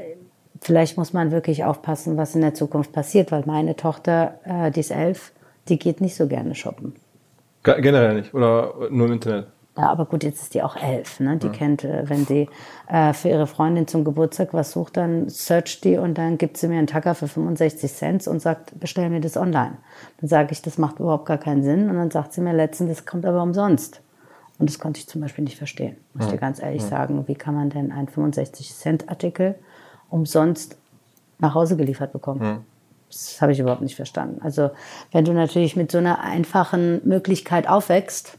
vielleicht 0.60 0.96
muss 0.96 1.12
man 1.12 1.30
wirklich 1.30 1.64
aufpassen, 1.64 2.16
was 2.16 2.34
in 2.34 2.40
der 2.40 2.54
Zukunft 2.54 2.92
passiert, 2.92 3.30
weil 3.30 3.44
meine 3.46 3.76
Tochter, 3.76 4.40
äh, 4.44 4.70
die 4.70 4.80
ist 4.80 4.90
elf, 4.90 5.32
die 5.68 5.78
geht 5.78 6.00
nicht 6.00 6.16
so 6.16 6.26
gerne 6.26 6.54
shoppen. 6.54 6.94
Generell 7.62 8.14
nicht 8.14 8.34
oder 8.34 8.74
nur 8.90 9.06
im 9.06 9.12
Internet? 9.12 9.46
Ja, 9.80 9.88
aber 9.88 10.04
gut, 10.04 10.24
jetzt 10.24 10.42
ist 10.42 10.52
die 10.52 10.62
auch 10.62 10.76
elf. 10.76 11.20
Ne? 11.20 11.38
Die 11.38 11.46
ja. 11.46 11.52
kennt, 11.52 11.84
äh, 11.84 12.02
wenn 12.06 12.26
sie 12.26 12.50
äh, 12.86 13.14
für 13.14 13.30
ihre 13.30 13.46
Freundin 13.46 13.86
zum 13.86 14.04
Geburtstag 14.04 14.52
was 14.52 14.72
sucht, 14.72 14.98
dann 14.98 15.30
searcht 15.30 15.84
die 15.84 15.96
und 15.96 16.18
dann 16.18 16.36
gibt 16.36 16.58
sie 16.58 16.68
mir 16.68 16.76
einen 16.76 16.86
Tacker 16.86 17.14
für 17.14 17.28
65 17.28 17.90
Cent 17.90 18.28
und 18.28 18.40
sagt, 18.40 18.78
bestell 18.78 19.08
mir 19.08 19.22
das 19.22 19.38
online. 19.38 19.78
Dann 20.20 20.28
sage 20.28 20.52
ich, 20.52 20.60
das 20.60 20.76
macht 20.76 21.00
überhaupt 21.00 21.24
gar 21.24 21.38
keinen 21.38 21.62
Sinn. 21.62 21.88
Und 21.88 21.96
dann 21.96 22.10
sagt 22.10 22.34
sie 22.34 22.42
mir 22.42 22.52
letztens, 22.52 22.90
das 22.90 23.06
kommt 23.06 23.24
aber 23.24 23.42
umsonst. 23.42 24.02
Und 24.58 24.68
das 24.68 24.78
konnte 24.78 25.00
ich 25.00 25.08
zum 25.08 25.22
Beispiel 25.22 25.44
nicht 25.44 25.56
verstehen. 25.56 25.96
Muss 26.12 26.26
ich 26.26 26.32
dir 26.32 26.38
ganz 26.38 26.60
ehrlich 26.60 26.82
sagen, 26.82 27.26
wie 27.26 27.34
kann 27.34 27.54
man 27.54 27.70
denn 27.70 27.90
einen 27.90 28.08
65 28.08 28.74
Cent 28.74 29.08
Artikel 29.08 29.54
umsonst 30.10 30.76
nach 31.38 31.54
Hause 31.54 31.78
geliefert 31.78 32.12
bekommen? 32.12 32.66
Das 33.08 33.40
habe 33.40 33.52
ich 33.52 33.58
überhaupt 33.58 33.80
nicht 33.80 33.96
verstanden. 33.96 34.42
Also 34.42 34.70
wenn 35.10 35.24
du 35.24 35.32
natürlich 35.32 35.74
mit 35.74 35.90
so 35.90 35.96
einer 35.96 36.20
einfachen 36.20 37.00
Möglichkeit 37.08 37.66
aufwächst, 37.66 38.36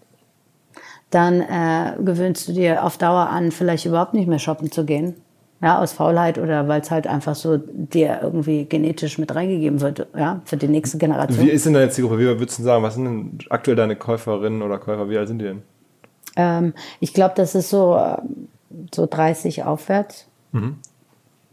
dann 1.11 1.41
äh, 1.41 1.93
gewöhnst 2.03 2.47
du 2.47 2.53
dir 2.53 2.83
auf 2.83 2.97
Dauer 2.97 3.29
an, 3.29 3.51
vielleicht 3.51 3.85
überhaupt 3.85 4.13
nicht 4.13 4.27
mehr 4.27 4.39
shoppen 4.39 4.71
zu 4.71 4.85
gehen. 4.85 5.15
Ja, 5.61 5.79
aus 5.79 5.93
Faulheit 5.93 6.39
oder 6.39 6.67
weil 6.67 6.81
es 6.81 6.89
halt 6.89 7.05
einfach 7.05 7.35
so 7.35 7.57
dir 7.57 8.19
irgendwie 8.23 8.65
genetisch 8.65 9.19
mit 9.19 9.35
reingegeben 9.35 9.79
wird, 9.79 10.07
ja, 10.17 10.41
für 10.45 10.57
die 10.57 10.67
nächste 10.67 10.97
Generation. 10.97 11.45
Wie 11.45 11.51
ist 11.51 11.67
denn 11.67 11.73
deine 11.73 11.91
Zielgruppe? 11.91 12.17
Wie 12.17 12.25
würdest 12.25 12.57
du 12.57 12.63
sagen, 12.63 12.81
was 12.81 12.95
sind 12.95 13.05
denn 13.05 13.37
aktuell 13.51 13.77
deine 13.77 13.95
Käuferinnen 13.95 14.63
oder 14.63 14.79
Käufer? 14.79 15.07
Wie 15.07 15.19
alt 15.19 15.27
sind 15.27 15.37
die 15.37 15.45
denn? 15.45 15.61
Ähm, 16.35 16.73
ich 16.99 17.13
glaube, 17.13 17.33
das 17.35 17.53
ist 17.53 17.69
so, 17.69 17.95
äh, 17.95 18.17
so 18.91 19.05
30 19.05 19.63
aufwärts. 19.63 20.25
Mhm. 20.51 20.77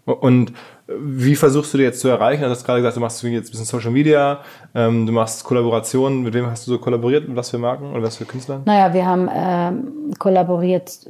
Und 0.06 0.54
wie 0.88 1.36
versuchst 1.36 1.74
du 1.74 1.78
dir 1.78 1.84
jetzt 1.84 2.00
zu 2.00 2.08
erreichen? 2.08 2.42
Du 2.42 2.48
hast 2.48 2.64
gerade 2.64 2.80
gesagt, 2.80 2.96
du 2.96 3.00
machst 3.00 3.22
jetzt 3.22 3.48
ein 3.48 3.50
bisschen 3.50 3.66
Social 3.66 3.90
Media, 3.90 4.40
ähm, 4.74 5.06
du 5.06 5.12
machst 5.12 5.44
Kollaborationen. 5.44 6.22
Mit 6.22 6.32
wem 6.32 6.46
hast 6.46 6.66
du 6.66 6.72
so 6.72 6.78
kollaboriert? 6.78 7.28
Mit 7.28 7.36
was 7.36 7.50
für 7.50 7.58
Marken 7.58 7.92
oder 7.92 8.02
was 8.02 8.16
für 8.16 8.24
Künstlern? 8.24 8.62
Naja, 8.64 8.94
wir 8.94 9.04
haben 9.04 9.28
ähm, 9.32 10.14
kollaboriert, 10.18 11.06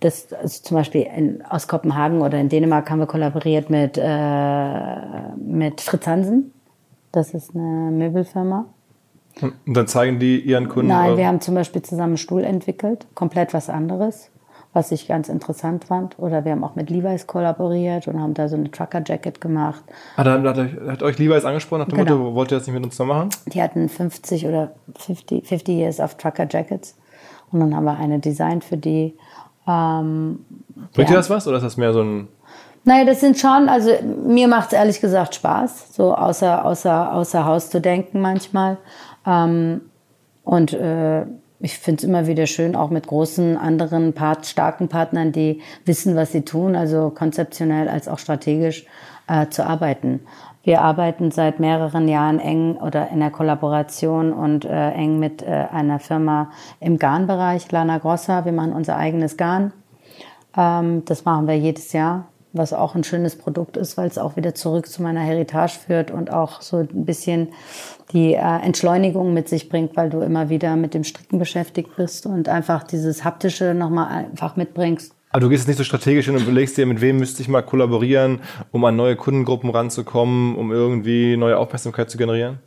das, 0.00 0.30
also 0.32 0.62
zum 0.62 0.76
Beispiel 0.76 1.06
in, 1.16 1.42
aus 1.46 1.66
Kopenhagen 1.66 2.20
oder 2.20 2.38
in 2.38 2.50
Dänemark 2.50 2.90
haben 2.90 2.98
wir 2.98 3.06
kollaboriert 3.06 3.70
mit, 3.70 3.96
äh, 3.96 5.36
mit 5.38 5.80
Fritz 5.80 6.06
Hansen. 6.06 6.52
Das 7.10 7.32
ist 7.32 7.54
eine 7.54 7.90
Möbelfirma. 7.92 8.66
Und 9.40 9.74
dann 9.74 9.86
zeigen 9.86 10.18
die 10.18 10.38
ihren 10.40 10.68
Kunden? 10.68 10.88
Nein, 10.88 11.16
wir 11.16 11.26
haben 11.26 11.40
zum 11.40 11.54
Beispiel 11.54 11.82
zusammen 11.82 12.10
einen 12.10 12.18
Stuhl 12.18 12.44
entwickelt, 12.44 13.06
komplett 13.14 13.54
was 13.54 13.70
anderes 13.70 14.30
was 14.74 14.90
ich 14.90 15.08
ganz 15.08 15.28
interessant 15.28 15.84
fand. 15.84 16.18
Oder 16.18 16.44
wir 16.44 16.52
haben 16.52 16.64
auch 16.64 16.74
mit 16.74 16.90
Levi's 16.90 17.26
kollaboriert 17.26 18.06
und 18.08 18.20
haben 18.20 18.34
da 18.34 18.48
so 18.48 18.56
eine 18.56 18.70
Trucker-Jacket 18.70 19.40
gemacht. 19.40 19.82
Ah, 20.16 20.24
da 20.24 20.42
hat, 20.42 20.56
hat 20.56 21.02
euch 21.02 21.16
Levi's 21.18 21.44
angesprochen 21.44 21.80
nach 21.80 21.88
dem 21.88 21.98
genau. 21.98 22.16
Motto, 22.18 22.34
wollt 22.34 22.52
ihr 22.52 22.58
das 22.58 22.66
nicht 22.66 22.74
mit 22.74 22.84
uns 22.84 22.98
noch 22.98 23.06
machen? 23.06 23.30
Die 23.46 23.62
hatten 23.62 23.88
50 23.88 24.46
oder 24.46 24.72
50, 24.98 25.46
50 25.46 25.74
Years 25.74 26.00
of 26.00 26.16
Trucker-Jackets. 26.16 26.96
Und 27.52 27.60
dann 27.60 27.74
haben 27.74 27.84
wir 27.84 27.96
eine 27.96 28.18
designt 28.18 28.64
für 28.64 28.76
die. 28.76 29.16
Ähm, 29.66 30.44
Bringt 30.92 31.08
dir 31.08 31.14
das 31.14 31.30
was 31.30 31.46
oder 31.46 31.58
ist 31.58 31.62
das 31.62 31.76
mehr 31.76 31.92
so 31.92 32.02
ein... 32.02 32.28
Naja, 32.86 33.06
das 33.06 33.20
sind 33.20 33.38
schon, 33.38 33.70
also 33.70 33.90
mir 34.26 34.46
macht 34.46 34.72
es 34.72 34.72
ehrlich 34.74 35.00
gesagt 35.00 35.36
Spaß, 35.36 35.94
so 35.94 36.14
außer, 36.14 36.66
außer, 36.66 37.14
außer 37.14 37.46
Haus 37.46 37.70
zu 37.70 37.80
denken 37.80 38.20
manchmal. 38.20 38.76
Ähm, 39.24 39.82
und 40.42 40.74
äh, 40.74 41.24
ich 41.64 41.78
finde 41.78 41.98
es 41.98 42.04
immer 42.04 42.26
wieder 42.26 42.46
schön, 42.46 42.76
auch 42.76 42.90
mit 42.90 43.06
großen 43.06 43.56
anderen 43.56 44.12
Part, 44.12 44.46
starken 44.46 44.88
Partnern, 44.88 45.32
die 45.32 45.62
wissen, 45.86 46.14
was 46.14 46.32
sie 46.32 46.42
tun, 46.42 46.76
also 46.76 47.10
konzeptionell 47.10 47.88
als 47.88 48.06
auch 48.06 48.18
strategisch 48.18 48.84
äh, 49.28 49.48
zu 49.48 49.66
arbeiten. 49.66 50.20
Wir 50.62 50.82
arbeiten 50.82 51.30
seit 51.30 51.60
mehreren 51.60 52.06
Jahren 52.06 52.38
eng 52.38 52.76
oder 52.76 53.10
in 53.10 53.20
der 53.20 53.30
Kollaboration 53.30 54.32
und 54.32 54.64
äh, 54.64 54.90
eng 54.90 55.18
mit 55.18 55.42
äh, 55.42 55.66
einer 55.70 56.00
Firma 56.00 56.50
im 56.80 56.98
Garnbereich, 56.98 57.70
Lana 57.72 57.98
Grossa. 57.98 58.44
Wir 58.44 58.52
machen 58.52 58.72
unser 58.72 58.96
eigenes 58.96 59.36
Garn. 59.38 59.72
Ähm, 60.56 61.04
das 61.06 61.24
machen 61.24 61.46
wir 61.46 61.58
jedes 61.58 61.92
Jahr, 61.92 62.26
was 62.54 62.72
auch 62.72 62.94
ein 62.94 63.04
schönes 63.04 63.36
Produkt 63.36 63.76
ist, 63.76 63.96
weil 63.96 64.08
es 64.08 64.16
auch 64.16 64.36
wieder 64.36 64.54
zurück 64.54 64.86
zu 64.86 65.02
meiner 65.02 65.20
Heritage 65.20 65.78
führt 65.86 66.10
und 66.10 66.32
auch 66.32 66.62
so 66.62 66.78
ein 66.78 67.04
bisschen 67.04 67.48
die 68.12 68.34
äh, 68.34 68.38
Entschleunigung 68.38 69.34
mit 69.34 69.48
sich 69.48 69.68
bringt, 69.68 69.96
weil 69.96 70.08
du 70.08 70.20
immer 70.20 70.48
wieder 70.48 70.76
mit 70.76 70.94
dem 70.94 71.04
Stricken 71.04 71.38
beschäftigt 71.38 71.96
bist 71.96 72.26
und 72.26 72.48
einfach 72.48 72.84
dieses 72.84 73.24
haptische 73.24 73.74
nochmal 73.74 74.08
einfach 74.08 74.56
mitbringst. 74.56 75.12
Aber 75.30 75.40
du 75.40 75.48
gehst 75.48 75.62
jetzt 75.62 75.68
nicht 75.68 75.78
so 75.78 75.84
strategisch 75.84 76.26
hin 76.26 76.36
und 76.36 76.42
überlegst 76.42 76.76
dir, 76.76 76.86
mit 76.86 77.00
wem 77.00 77.18
müsste 77.18 77.42
ich 77.42 77.48
mal 77.48 77.62
kollaborieren, 77.62 78.40
um 78.70 78.84
an 78.84 78.94
neue 78.94 79.16
Kundengruppen 79.16 79.68
ranzukommen, 79.68 80.54
um 80.54 80.70
irgendwie 80.70 81.36
neue 81.36 81.58
Aufmerksamkeit 81.58 82.08
zu 82.08 82.18
generieren? 82.18 82.60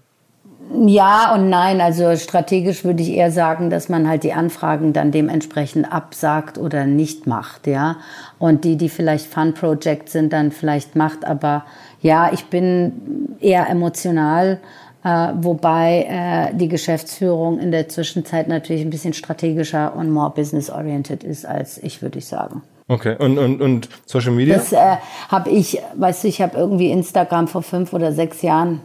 Ja 0.85 1.33
und 1.33 1.49
nein. 1.49 1.79
Also 1.79 2.15
strategisch 2.17 2.83
würde 2.83 3.01
ich 3.01 3.11
eher 3.11 3.31
sagen, 3.31 3.69
dass 3.69 3.87
man 3.87 4.07
halt 4.07 4.23
die 4.23 4.33
Anfragen 4.33 4.91
dann 4.91 5.11
dementsprechend 5.11 5.91
absagt 5.91 6.57
oder 6.57 6.85
nicht 6.85 7.25
macht, 7.25 7.67
ja. 7.67 7.97
Und 8.39 8.63
die, 8.63 8.75
die 8.75 8.89
vielleicht 8.89 9.25
Fun 9.25 9.53
Project 9.53 10.09
sind, 10.09 10.31
dann 10.33 10.51
vielleicht 10.51 10.95
macht. 10.95 11.25
Aber 11.25 11.65
ja, 12.01 12.31
ich 12.31 12.45
bin 12.45 13.35
eher 13.39 13.69
emotional, 13.69 14.59
äh, 15.03 15.29
wobei 15.35 16.05
äh, 16.09 16.55
die 16.55 16.67
Geschäftsführung 16.67 17.59
in 17.59 17.71
der 17.71 17.89
Zwischenzeit 17.89 18.47
natürlich 18.47 18.83
ein 18.83 18.89
bisschen 18.89 19.13
strategischer 19.13 19.95
und 19.95 20.11
more 20.11 20.31
business 20.31 20.69
oriented 20.69 21.23
ist 21.23 21.45
als 21.45 21.77
ich, 21.79 22.01
würde 22.01 22.19
ich 22.19 22.27
sagen. 22.27 22.61
Okay, 22.87 23.15
und, 23.17 23.37
und, 23.37 23.61
und 23.61 23.89
Social 24.05 24.31
Media? 24.31 24.55
Das 24.55 24.71
äh, 24.71 24.97
habe 25.29 25.49
ich, 25.49 25.81
weißt 25.95 26.23
du, 26.23 26.27
ich 26.27 26.41
habe 26.41 26.57
irgendwie 26.57 26.91
Instagram 26.91 27.47
vor 27.47 27.63
fünf 27.63 27.91
oder 27.91 28.13
sechs 28.13 28.41
Jahren 28.41 28.81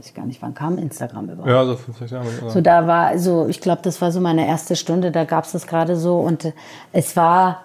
weiß 0.00 0.06
ich 0.06 0.14
gar 0.14 0.24
nicht, 0.24 0.40
wann 0.40 0.54
kam 0.54 0.78
Instagram 0.78 1.28
überhaupt? 1.28 1.48
Ja, 1.48 1.64
so 1.64 1.76
fünf, 1.76 1.98
sechs 1.98 2.10
Jahre. 2.10 2.26
Ja. 2.42 2.50
So, 2.50 2.60
da 2.60 2.86
war, 2.86 3.18
so, 3.18 3.48
ich 3.48 3.60
glaube, 3.60 3.82
das 3.82 4.00
war 4.00 4.12
so 4.12 4.20
meine 4.20 4.46
erste 4.46 4.76
Stunde, 4.76 5.10
da 5.10 5.24
gab 5.24 5.44
es 5.44 5.52
das 5.52 5.66
gerade 5.66 5.96
so 5.96 6.20
und 6.20 6.46
äh, 6.46 6.52
es 6.92 7.16
war 7.16 7.62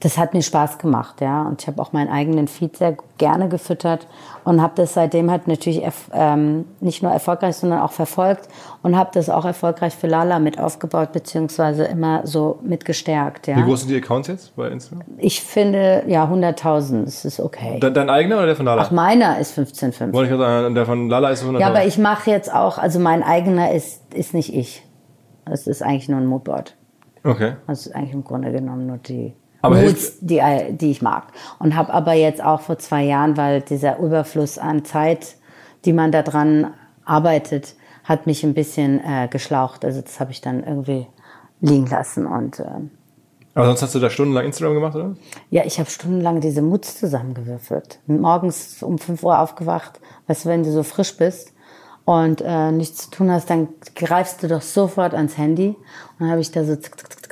das 0.00 0.18
hat 0.18 0.34
mir 0.34 0.42
Spaß 0.42 0.78
gemacht, 0.78 1.20
ja. 1.20 1.42
Und 1.42 1.62
ich 1.62 1.66
habe 1.66 1.80
auch 1.80 1.92
meinen 1.92 2.10
eigenen 2.10 2.46
Feed 2.46 2.76
sehr 2.76 2.96
gerne 3.16 3.48
gefüttert 3.48 4.06
und 4.44 4.60
habe 4.60 4.74
das 4.76 4.94
seitdem 4.94 5.30
halt 5.30 5.48
natürlich 5.48 5.82
ähm, 6.12 6.66
nicht 6.80 7.02
nur 7.02 7.10
erfolgreich, 7.10 7.56
sondern 7.56 7.80
auch 7.80 7.92
verfolgt 7.92 8.48
und 8.82 8.96
habe 8.96 9.10
das 9.14 9.30
auch 9.30 9.46
erfolgreich 9.46 9.94
für 9.94 10.06
Lala 10.06 10.40
mit 10.40 10.58
aufgebaut, 10.58 11.12
beziehungsweise 11.12 11.84
immer 11.84 12.26
so 12.26 12.58
mit 12.62 12.84
gestärkt, 12.84 13.46
ja. 13.46 13.56
Wie 13.56 13.62
groß 13.62 13.80
sind 13.80 13.90
die 13.90 13.96
Accounts 13.96 14.28
jetzt 14.28 14.54
bei 14.56 14.68
Instagram? 14.68 15.04
Ich 15.16 15.40
finde, 15.40 16.04
ja, 16.06 16.24
100.000, 16.26 17.04
das 17.04 17.24
ist 17.24 17.40
okay. 17.40 17.80
De 17.80 17.90
dein 17.90 18.10
eigener 18.10 18.36
oder 18.36 18.46
der 18.46 18.56
von 18.56 18.66
Lala? 18.66 18.82
Ach, 18.82 18.90
meiner 18.90 19.38
ist 19.38 19.58
15,5. 19.58 20.12
Wollte 20.12 20.34
ich 20.34 20.38
sagen, 20.38 20.74
der 20.74 20.84
von 20.84 21.08
Lala 21.08 21.30
ist 21.30 21.44
100.000. 21.44 21.60
Ja, 21.60 21.68
aber 21.68 21.86
ich 21.86 21.96
mache 21.96 22.30
jetzt 22.30 22.52
auch, 22.52 22.76
also 22.76 22.98
mein 22.98 23.22
eigener 23.22 23.72
ist, 23.72 24.12
ist 24.12 24.34
nicht 24.34 24.54
ich. 24.54 24.86
Das 25.46 25.66
ist 25.66 25.82
eigentlich 25.82 26.08
nur 26.08 26.20
ein 26.20 26.26
Moodboard. 26.26 26.76
Okay. 27.22 27.54
Das 27.66 27.86
ist 27.86 27.94
eigentlich 27.94 28.12
im 28.12 28.24
Grunde 28.24 28.52
genommen 28.52 28.86
nur 28.86 28.98
die 28.98 29.34
Aber 29.64 29.80
Moods, 29.80 30.18
die, 30.20 30.40
die 30.70 30.90
ich 30.90 31.02
mag. 31.02 31.24
Und 31.58 31.74
habe 31.74 31.92
aber 31.92 32.12
jetzt 32.12 32.42
auch 32.42 32.60
vor 32.60 32.78
zwei 32.78 33.02
Jahren, 33.02 33.36
weil 33.36 33.60
dieser 33.62 33.98
Überfluss 33.98 34.58
an 34.58 34.84
Zeit, 34.84 35.36
die 35.84 35.92
man 35.92 36.12
da 36.12 36.22
dran 36.22 36.74
arbeitet, 37.04 37.74
hat 38.04 38.26
mich 38.26 38.44
ein 38.44 38.54
bisschen 38.54 39.00
äh, 39.00 39.28
geschlaucht. 39.28 39.84
Also 39.84 40.00
das 40.00 40.20
habe 40.20 40.32
ich 40.32 40.40
dann 40.40 40.62
irgendwie 40.62 41.06
liegen 41.60 41.86
lassen. 41.86 42.26
Und 42.26 42.60
äh, 42.60 42.66
Aber 43.54 43.66
sonst 43.66 43.82
hast 43.82 43.94
du 43.94 43.98
da 43.98 44.10
stundenlang 44.10 44.44
Instagram 44.44 44.74
gemacht, 44.74 44.94
oder? 44.96 45.16
ja, 45.50 45.64
ich 45.64 45.78
habe 45.78 45.88
stundenlang 45.88 46.40
diese 46.40 46.62
Moods 46.62 46.98
zusammengewürfelt. 47.00 48.00
Morgens 48.06 48.82
um 48.82 48.98
5 48.98 49.22
Uhr 49.22 49.38
aufgewacht, 49.38 50.00
weißt 50.26 50.44
du, 50.44 50.48
wenn 50.50 50.62
du 50.62 50.70
so 50.70 50.82
frisch 50.82 51.16
bist 51.16 51.52
und 52.04 52.42
äh, 52.42 52.70
nichts 52.70 53.08
zu 53.08 53.10
tun 53.10 53.30
hast, 53.30 53.48
dann 53.48 53.68
greifst 53.94 54.42
du 54.42 54.48
doch 54.48 54.62
sofort 54.62 55.14
ans 55.14 55.38
Handy. 55.38 55.68
Und 55.68 55.76
dann 56.20 56.30
habe 56.30 56.40
ich 56.40 56.50
da 56.50 56.64
so 56.64 56.76
zick, 56.76 56.98
zick. 56.98 57.23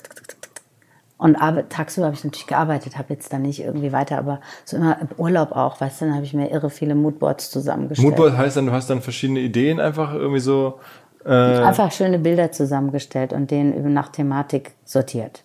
Und 1.22 1.36
tagsüber 1.68 2.06
habe 2.06 2.16
ich 2.16 2.24
natürlich 2.24 2.46
gearbeitet, 2.48 2.98
habe 2.98 3.12
jetzt 3.14 3.32
da 3.32 3.38
nicht 3.38 3.60
irgendwie 3.60 3.92
weiter, 3.92 4.18
aber 4.18 4.40
so 4.64 4.76
immer 4.76 4.98
im 5.00 5.08
Urlaub 5.16 5.52
auch, 5.52 5.80
weißt 5.80 6.00
du, 6.00 6.06
dann 6.06 6.14
habe 6.14 6.24
ich 6.24 6.34
mir 6.34 6.50
irre 6.50 6.68
viele 6.68 6.94
Moodboards 6.94 7.50
zusammengestellt. 7.50 8.08
Moodboard 8.08 8.36
heißt 8.36 8.56
dann, 8.56 8.66
du 8.66 8.72
hast 8.72 8.90
dann 8.90 9.00
verschiedene 9.00 9.40
Ideen 9.40 9.78
einfach 9.78 10.14
irgendwie 10.14 10.40
so. 10.40 10.80
Äh, 11.24 11.30
Einfach 11.30 11.92
schöne 11.92 12.18
Bilder 12.18 12.50
zusammengestellt 12.50 13.32
und 13.32 13.52
denen 13.52 13.92
nach 13.92 14.08
Thematik 14.08 14.72
sortiert. 14.84 15.44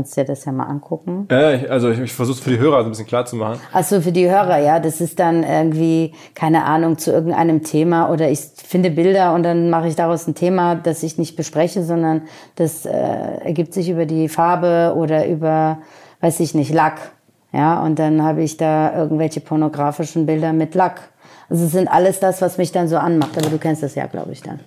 Kannst 0.00 0.16
dir 0.16 0.24
das 0.24 0.46
ja 0.46 0.52
mal 0.52 0.64
angucken. 0.64 1.28
ja, 1.30 1.52
ich, 1.52 1.70
also 1.70 1.90
ich, 1.90 1.98
ich 1.98 2.14
versuche 2.14 2.38
es 2.38 2.42
für 2.42 2.48
die 2.48 2.58
Hörer 2.58 2.78
so 2.78 2.84
ein 2.84 2.90
bisschen 2.90 3.06
klar 3.06 3.26
zu 3.26 3.36
machen. 3.36 3.60
Also 3.70 4.00
für 4.00 4.12
die 4.12 4.30
Hörer, 4.30 4.56
ja, 4.56 4.80
das 4.80 5.02
ist 5.02 5.18
dann 5.18 5.42
irgendwie, 5.42 6.14
keine 6.34 6.64
Ahnung, 6.64 6.96
zu 6.96 7.12
irgendeinem 7.12 7.64
Thema 7.64 8.08
oder 8.08 8.30
ich 8.30 8.40
finde 8.40 8.90
Bilder 8.90 9.34
und 9.34 9.42
dann 9.42 9.68
mache 9.68 9.88
ich 9.88 9.96
daraus 9.96 10.26
ein 10.26 10.34
Thema, 10.34 10.74
das 10.74 11.02
ich 11.02 11.18
nicht 11.18 11.36
bespreche, 11.36 11.82
sondern 11.82 12.22
das 12.54 12.86
äh, 12.86 12.92
ergibt 12.92 13.74
sich 13.74 13.90
über 13.90 14.06
die 14.06 14.30
Farbe 14.30 14.94
oder 14.96 15.26
über, 15.26 15.82
weiß 16.22 16.40
ich 16.40 16.54
nicht, 16.54 16.72
Lack. 16.72 17.12
Ja, 17.52 17.82
und 17.82 17.98
dann 17.98 18.22
habe 18.22 18.42
ich 18.42 18.56
da 18.56 18.96
irgendwelche 18.96 19.42
pornografischen 19.42 20.24
Bilder 20.24 20.54
mit 20.54 20.74
Lack. 20.74 21.10
Also 21.50 21.66
es 21.66 21.72
sind 21.72 21.88
alles 21.88 22.20
das, 22.20 22.40
was 22.40 22.56
mich 22.56 22.72
dann 22.72 22.88
so 22.88 22.96
anmacht, 22.96 23.36
aber 23.36 23.50
du 23.50 23.58
kennst 23.58 23.82
das 23.82 23.96
ja, 23.96 24.06
glaube 24.06 24.32
ich, 24.32 24.40
dann. 24.40 24.60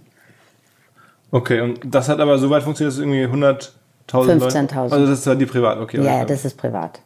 Okay, 1.31 1.59
und 1.61 1.79
das 1.83 2.07
hat 2.07 2.19
aber 2.19 2.37
soweit 2.37 2.61
funktioniert, 2.61 2.93
dass 2.93 2.99
irgendwie 2.99 3.25
100.000 3.25 3.39
Leute. 3.39 3.82
15.000. 4.09 4.77
Also 4.77 5.07
das 5.07 5.19
ist 5.19 5.27
halt 5.27 5.41
die 5.41 5.45
privat, 5.45 5.79
okay. 5.79 6.03
Ja, 6.03 6.17
okay. 6.17 6.25
das 6.27 6.45
ist 6.45 6.57
privat. 6.57 6.99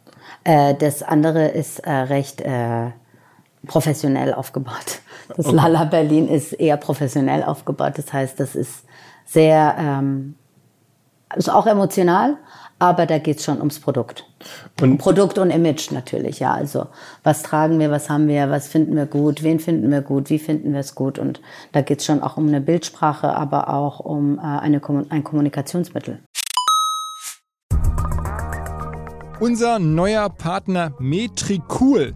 Äh, 0.43 0.75
das 0.75 1.03
andere 1.03 1.47
ist 1.47 1.79
äh, 1.79 1.91
recht 1.91 2.41
äh, 2.41 2.91
professionell 3.65 4.33
aufgebaut. 4.33 5.01
Das 5.35 5.51
Lala 5.51 5.83
Berlin 5.83 6.29
ist 6.29 6.53
eher 6.53 6.77
professionell 6.77 7.43
aufgebaut. 7.43 7.93
Das 7.97 8.13
heißt, 8.13 8.39
das 8.39 8.55
ist 8.55 8.85
sehr, 9.25 9.75
ähm, 9.77 10.35
ist 11.35 11.49
auch 11.49 11.67
emotional, 11.67 12.37
aber 12.79 13.05
da 13.05 13.17
geht's 13.17 13.43
schon 13.43 13.57
ums 13.57 13.79
Produkt. 13.79 14.25
Und- 14.79 14.99
Produkt 14.99 15.37
und 15.37 15.49
Image 15.49 15.91
natürlich, 15.91 16.39
ja. 16.39 16.53
Also 16.53 16.87
was 17.23 17.43
tragen 17.43 17.79
wir, 17.79 17.91
was 17.91 18.09
haben 18.09 18.27
wir, 18.27 18.49
was 18.49 18.67
finden 18.67 18.95
wir 18.95 19.05
gut, 19.05 19.43
wen 19.43 19.59
finden 19.59 19.91
wir 19.91 20.01
gut, 20.01 20.29
wie 20.29 20.39
finden 20.39 20.71
wir 20.73 20.79
es 20.79 20.95
gut. 20.95 21.19
Und 21.19 21.41
da 21.73 21.81
geht's 21.81 22.05
schon 22.05 22.21
auch 22.23 22.37
um 22.37 22.47
eine 22.47 22.61
Bildsprache, 22.61 23.35
aber 23.35 23.73
auch 23.73 23.99
um 23.99 24.37
äh, 24.37 24.41
eine, 24.41 24.81
ein 25.09 25.23
Kommunikationsmittel. 25.23 26.19
Unser 29.39 29.77
neuer 29.77 30.29
Partner 30.29 30.93
Metricool 30.97 32.15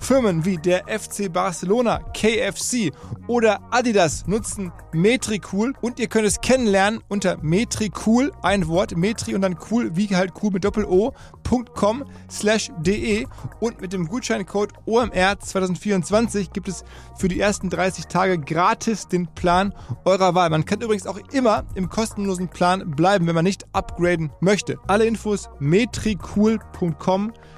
Firmen 0.00 0.44
wie 0.44 0.56
der 0.56 0.84
FC 0.88 1.30
Barcelona, 1.32 2.00
KFC 2.14 2.90
oder 3.28 3.60
Adidas 3.70 4.26
nutzen 4.26 4.72
Metricool 4.92 5.74
und 5.82 6.00
ihr 6.00 6.08
könnt 6.08 6.26
es 6.26 6.40
kennenlernen 6.40 7.00
unter 7.08 7.36
Metricool, 7.42 8.32
ein 8.42 8.66
Wort, 8.66 8.96
Metri 8.96 9.34
und 9.34 9.42
dann 9.42 9.56
cool, 9.70 9.94
wie 9.94 10.08
halt 10.16 10.32
cool 10.42 10.50
mit 10.50 10.64
Doppel-O.com 10.64 12.04
slash 12.30 12.70
de 12.78 13.26
und 13.60 13.80
mit 13.80 13.92
dem 13.92 14.08
Gutscheincode 14.08 14.72
OMR 14.86 15.38
2024 15.38 16.52
gibt 16.52 16.68
es 16.68 16.82
für 17.16 17.28
die 17.28 17.38
ersten 17.38 17.68
30 17.68 18.06
Tage 18.06 18.38
gratis 18.38 19.06
den 19.06 19.32
Plan 19.34 19.74
eurer 20.04 20.34
Wahl. 20.34 20.50
Man 20.50 20.64
kann 20.64 20.80
übrigens 20.80 21.06
auch 21.06 21.20
immer 21.30 21.64
im 21.74 21.88
kostenlosen 21.88 22.48
Plan 22.48 22.90
bleiben, 22.90 23.26
wenn 23.26 23.34
man 23.34 23.44
nicht 23.44 23.66
upgraden 23.74 24.32
möchte. 24.40 24.78
Alle 24.86 25.04
Infos 25.04 25.50
metricool.com 25.60 27.32
slash 27.32 27.49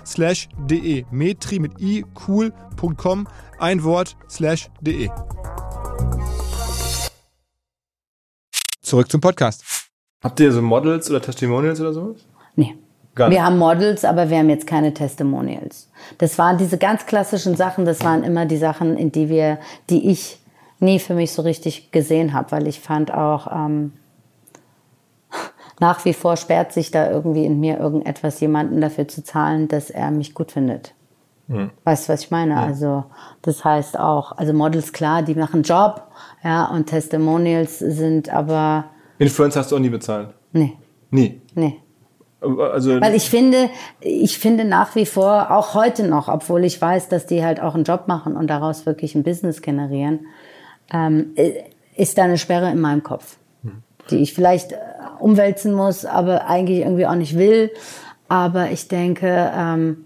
de. 0.68 1.04
Metri 1.10 1.58
mit 1.58 1.80
i, 1.80 2.04
cool.com, 2.26 3.26
ein 3.58 3.82
Wort, 3.84 4.16
slash 4.28 4.68
de. 4.80 5.10
Zurück 8.80 9.10
zum 9.10 9.20
Podcast. 9.20 9.64
Habt 10.22 10.38
ihr 10.40 10.52
so 10.52 10.62
Models 10.62 11.10
oder 11.10 11.20
Testimonials 11.20 11.80
oder 11.80 11.92
sowas? 11.92 12.16
Nee. 12.56 12.74
Wir 13.14 13.44
haben 13.44 13.58
Models, 13.58 14.04
aber 14.04 14.30
wir 14.30 14.38
haben 14.38 14.48
jetzt 14.48 14.66
keine 14.66 14.94
Testimonials. 14.94 15.90
Das 16.16 16.38
waren 16.38 16.56
diese 16.56 16.78
ganz 16.78 17.04
klassischen 17.04 17.56
Sachen, 17.56 17.84
das 17.84 18.02
waren 18.02 18.24
immer 18.24 18.46
die 18.46 18.56
Sachen, 18.56 18.96
in 18.96 19.12
die 19.12 19.28
wir, 19.28 19.58
die 19.90 20.10
ich 20.10 20.38
nie 20.78 20.98
für 20.98 21.14
mich 21.14 21.32
so 21.32 21.42
richtig 21.42 21.92
gesehen 21.92 22.32
habe, 22.32 22.52
weil 22.52 22.66
ich 22.66 22.80
fand 22.80 23.12
auch, 23.12 23.48
ähm, 23.52 23.92
nach 25.82 26.04
wie 26.04 26.14
vor 26.14 26.36
sperrt 26.36 26.72
sich 26.72 26.90
da 26.90 27.10
irgendwie 27.10 27.44
in 27.44 27.60
mir 27.60 27.78
irgendetwas, 27.78 28.40
jemanden 28.40 28.80
dafür 28.80 29.08
zu 29.08 29.22
zahlen, 29.22 29.66
dass 29.66 29.90
er 29.90 30.10
mich 30.10 30.32
gut 30.32 30.52
findet. 30.52 30.94
Weißt 31.84 32.08
du, 32.08 32.12
was 32.12 32.22
ich 32.22 32.30
meine? 32.30 32.56
Also, 32.56 33.04
das 33.42 33.62
heißt 33.62 33.98
auch, 33.98 34.32
also 34.38 34.54
Models, 34.54 34.92
klar, 34.94 35.22
die 35.22 35.34
machen 35.34 35.64
Job, 35.64 36.04
ja, 36.42 36.64
und 36.66 36.86
Testimonials 36.86 37.78
sind 37.80 38.32
aber, 38.32 38.84
Influencer 39.18 39.60
hast 39.60 39.72
du 39.72 39.76
auch 39.76 39.80
nie 39.80 39.90
bezahlt? 39.90 40.30
nee, 40.52 40.78
Nie. 41.10 41.42
nee. 41.54 41.76
Also, 42.40 43.00
Weil 43.00 43.14
ich 43.14 43.28
finde, 43.28 43.68
ich 44.00 44.38
finde 44.38 44.64
nach 44.64 44.94
wie 44.94 45.04
vor, 45.04 45.50
auch 45.50 45.74
heute 45.74 46.06
noch, 46.06 46.28
obwohl 46.28 46.64
ich 46.64 46.80
weiß, 46.80 47.08
dass 47.08 47.26
die 47.26 47.44
halt 47.44 47.60
auch 47.60 47.74
einen 47.74 47.84
Job 47.84 48.08
machen 48.08 48.36
und 48.36 48.48
daraus 48.48 48.86
wirklich 48.86 49.14
ein 49.14 49.22
Business 49.22 49.62
generieren, 49.62 50.26
ähm, 50.92 51.34
ist 51.96 52.18
da 52.18 52.22
eine 52.24 52.38
Sperre 52.38 52.70
in 52.70 52.80
meinem 52.80 53.02
Kopf, 53.02 53.36
die 54.10 54.18
ich 54.18 54.34
vielleicht 54.34 54.72
äh, 54.72 54.76
umwälzen 55.18 55.72
muss, 55.72 56.04
aber 56.04 56.46
eigentlich 56.48 56.80
irgendwie 56.80 57.06
auch 57.06 57.14
nicht 57.14 57.36
will. 57.36 57.70
Aber 58.28 58.70
ich 58.70 58.88
denke, 58.88 59.52
ähm, 59.54 60.04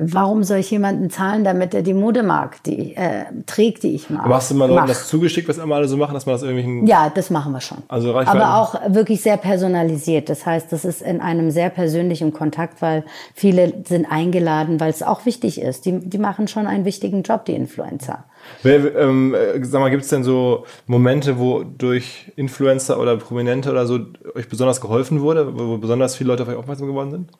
warum 0.00 0.44
soll 0.44 0.58
ich 0.58 0.70
jemanden 0.70 1.10
zahlen, 1.10 1.44
damit 1.44 1.74
er 1.74 1.82
die 1.82 1.94
Mode 1.94 2.22
mag, 2.22 2.62
die 2.64 2.94
äh, 2.96 3.24
trägt, 3.46 3.82
die 3.82 3.94
ich 3.94 4.10
mag? 4.10 4.24
Aber 4.24 4.36
hast 4.36 4.50
du 4.50 4.54
mal 4.54 4.68
Leuten 4.68 4.86
das 4.86 5.08
zugeschickt, 5.08 5.48
was 5.48 5.58
immer 5.58 5.76
alle 5.76 5.88
so 5.88 5.96
machen, 5.96 6.14
dass 6.14 6.26
man 6.26 6.34
das 6.34 6.42
irgendwelchen. 6.42 6.86
Ja, 6.86 7.10
das 7.14 7.30
machen 7.30 7.52
wir 7.52 7.60
schon. 7.60 7.78
Also 7.88 8.12
Reichweiten- 8.12 8.40
Aber 8.40 8.60
auch 8.60 8.94
wirklich 8.94 9.22
sehr 9.22 9.36
personalisiert. 9.36 10.28
Das 10.28 10.44
heißt, 10.46 10.72
das 10.72 10.84
ist 10.84 11.02
in 11.02 11.20
einem 11.20 11.50
sehr 11.50 11.70
persönlichen 11.70 12.32
Kontakt, 12.32 12.82
weil 12.82 13.04
viele 13.34 13.72
sind 13.86 14.06
eingeladen, 14.10 14.80
weil 14.80 14.90
es 14.90 15.02
auch 15.02 15.26
wichtig 15.26 15.60
ist. 15.60 15.86
Die, 15.86 15.98
die 15.98 16.18
machen 16.18 16.48
schon 16.48 16.66
einen 16.66 16.84
wichtigen 16.84 17.22
Job, 17.22 17.44
die 17.44 17.54
Influencer. 17.54 18.24
Wer, 18.62 18.94
ähm, 18.96 19.34
äh, 19.34 19.64
sag 19.64 19.80
mal, 19.80 19.90
gibt 19.90 20.04
es 20.04 20.08
denn 20.10 20.22
so 20.22 20.64
Momente, 20.86 21.38
wo 21.38 21.64
durch 21.64 22.32
Influencer 22.36 23.00
oder 23.00 23.16
Prominente 23.16 23.70
oder 23.70 23.86
so 23.86 23.98
euch 24.34 24.48
besonders 24.48 24.80
geholfen 24.80 25.20
wurde, 25.20 25.58
wo 25.58 25.78
besonders 25.78 26.14
viele 26.14 26.28
Leute 26.28 26.44
auf 26.44 26.48
euch 26.48 26.56
aufmerksam 26.56 26.86
geworden 26.86 27.10
sind? 27.10 27.30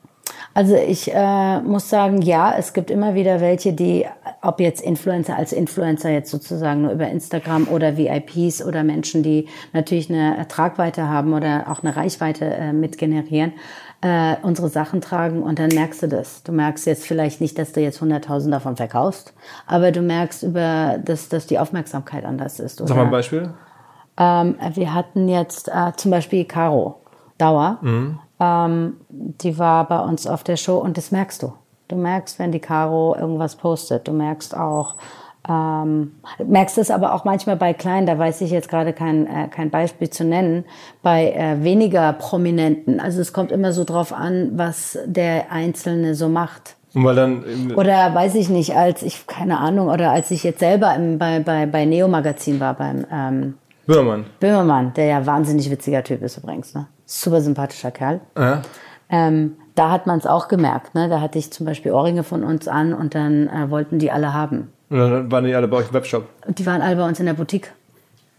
Also 0.56 0.74
ich 0.74 1.12
äh, 1.12 1.60
muss 1.60 1.90
sagen, 1.90 2.22
ja, 2.22 2.54
es 2.56 2.72
gibt 2.72 2.90
immer 2.90 3.14
wieder 3.14 3.42
welche, 3.42 3.74
die, 3.74 4.06
ob 4.40 4.58
jetzt 4.58 4.80
Influencer 4.80 5.36
als 5.36 5.52
Influencer 5.52 6.08
jetzt 6.08 6.30
sozusagen 6.30 6.80
nur 6.80 6.92
über 6.92 7.08
Instagram 7.08 7.68
oder 7.68 7.98
VIPs 7.98 8.64
oder 8.64 8.82
Menschen, 8.82 9.22
die 9.22 9.48
natürlich 9.74 10.08
eine 10.08 10.48
Tragweite 10.48 11.10
haben 11.10 11.34
oder 11.34 11.66
auch 11.68 11.82
eine 11.82 11.94
Reichweite 11.94 12.46
äh, 12.46 12.72
mit 12.72 12.96
generieren, 12.96 13.52
äh, 14.00 14.36
unsere 14.40 14.70
Sachen 14.70 15.02
tragen 15.02 15.42
und 15.42 15.58
dann 15.58 15.68
merkst 15.68 16.04
du 16.04 16.08
das. 16.08 16.42
Du 16.42 16.52
merkst 16.52 16.86
jetzt 16.86 17.06
vielleicht 17.06 17.42
nicht, 17.42 17.58
dass 17.58 17.72
du 17.72 17.82
jetzt 17.82 18.00
100.000 18.00 18.50
davon 18.50 18.76
verkaufst, 18.76 19.34
aber 19.66 19.92
du 19.92 20.00
merkst 20.00 20.42
über, 20.42 20.96
dass, 21.04 21.28
dass 21.28 21.46
die 21.46 21.58
Aufmerksamkeit 21.58 22.24
anders 22.24 22.60
ist. 22.60 22.78
Sag 22.78 22.96
mal 22.96 23.04
ein 23.04 23.10
Beispiel. 23.10 23.52
Ähm, 24.16 24.54
wir 24.72 24.94
hatten 24.94 25.28
jetzt 25.28 25.68
äh, 25.68 25.92
zum 25.98 26.12
Beispiel 26.12 26.46
Caro 26.46 27.02
Dauer. 27.36 27.78
Ähm, 28.38 28.96
die 29.08 29.58
war 29.58 29.88
bei 29.88 29.98
uns 30.00 30.26
auf 30.26 30.44
der 30.44 30.56
Show 30.56 30.78
und 30.78 30.96
das 30.96 31.10
merkst 31.10 31.42
du. 31.42 31.52
Du 31.88 31.96
merkst, 31.96 32.38
wenn 32.38 32.52
die 32.52 32.58
Caro 32.58 33.16
irgendwas 33.18 33.56
postet. 33.56 34.08
Du 34.08 34.12
merkst 34.12 34.56
auch, 34.56 34.96
ähm, 35.48 36.12
merkst 36.44 36.78
es 36.78 36.90
aber 36.90 37.14
auch 37.14 37.24
manchmal 37.24 37.56
bei 37.56 37.72
kleinen, 37.72 38.06
da 38.06 38.18
weiß 38.18 38.40
ich 38.40 38.50
jetzt 38.50 38.68
gerade 38.68 38.92
kein, 38.92 39.26
äh, 39.26 39.48
kein 39.48 39.70
Beispiel 39.70 40.10
zu 40.10 40.24
nennen, 40.24 40.64
bei 41.02 41.30
äh, 41.32 41.62
weniger 41.62 42.12
Prominenten. 42.12 42.98
Also 42.98 43.20
es 43.20 43.32
kommt 43.32 43.52
immer 43.52 43.72
so 43.72 43.84
drauf 43.84 44.12
an, 44.12 44.50
was 44.54 44.98
der 45.06 45.52
Einzelne 45.52 46.14
so 46.14 46.28
macht. 46.28 46.76
Und 46.94 47.04
weil 47.04 47.14
dann. 47.14 47.44
Oder 47.76 48.14
weiß 48.14 48.34
ich 48.34 48.48
nicht, 48.48 48.74
als 48.74 49.02
ich, 49.02 49.26
keine 49.26 49.58
Ahnung, 49.58 49.88
oder 49.88 50.10
als 50.10 50.30
ich 50.30 50.42
jetzt 50.42 50.60
selber 50.60 50.94
im, 50.94 51.18
bei, 51.18 51.40
bei, 51.40 51.66
bei 51.66 51.84
Neo 51.84 52.08
Magazin 52.08 52.58
war, 52.58 52.74
beim 52.74 53.06
ähm, 53.12 53.54
Böhmermann. 53.86 54.26
Böhmermann, 54.40 54.94
der 54.94 55.04
ja 55.04 55.26
wahnsinnig 55.26 55.70
witziger 55.70 56.02
Typ 56.02 56.22
ist 56.22 56.38
übrigens, 56.38 56.74
ne? 56.74 56.86
Super 57.06 57.40
sympathischer 57.40 57.90
Kerl. 57.90 58.20
Ja. 58.36 58.62
Ähm, 59.08 59.56
da 59.76 59.90
hat 59.90 60.06
man 60.06 60.18
es 60.18 60.26
auch 60.26 60.48
gemerkt, 60.48 60.94
ne? 60.94 61.08
Da 61.08 61.20
hatte 61.20 61.38
ich 61.38 61.52
zum 61.52 61.64
Beispiel 61.66 61.92
Ohrringe 61.92 62.24
von 62.24 62.42
uns 62.42 62.66
an 62.66 62.92
und 62.92 63.14
dann 63.14 63.46
äh, 63.48 63.70
wollten 63.70 63.98
die 63.98 64.10
alle 64.10 64.34
haben. 64.34 64.72
Und 64.90 64.98
dann 64.98 65.30
waren 65.32 65.44
die 65.44 65.54
alle 65.54 65.68
bei 65.68 65.76
euch 65.78 65.88
im 65.88 65.94
Webshop. 65.94 66.24
Die 66.48 66.66
waren 66.66 66.82
alle 66.82 66.96
bei 66.96 67.06
uns 67.06 67.20
in 67.20 67.26
der 67.26 67.34
Boutique. 67.34 67.72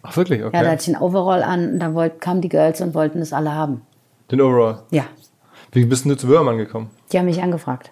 Ach, 0.03 0.15
wirklich? 0.18 0.43
Okay. 0.43 0.55
Ja, 0.55 0.63
da 0.63 0.72
hatte 0.72 0.82
ich 0.89 0.95
einen 0.95 1.01
Overall 1.03 1.43
an 1.43 1.74
und 1.74 1.80
da 1.80 1.93
wollt, 1.93 2.20
kamen 2.22 2.41
die 2.41 2.49
Girls 2.49 2.82
und 2.82 2.93
wollten 2.93 3.20
das 3.20 3.34
alle 3.34 3.53
haben. 3.53 3.82
Den 4.32 4.41
Overall. 4.41 4.80
Ja, 4.91 5.03
Wie 5.72 5.86
bist 5.86 6.05
denn 6.05 6.11
du 6.11 6.18
zu 6.18 6.28
Böhmermann 6.28 6.57
gekommen? 6.57 6.89
die 7.11 7.18
haben 7.20 7.26
mich 7.26 7.41
angefragt. 7.41 7.91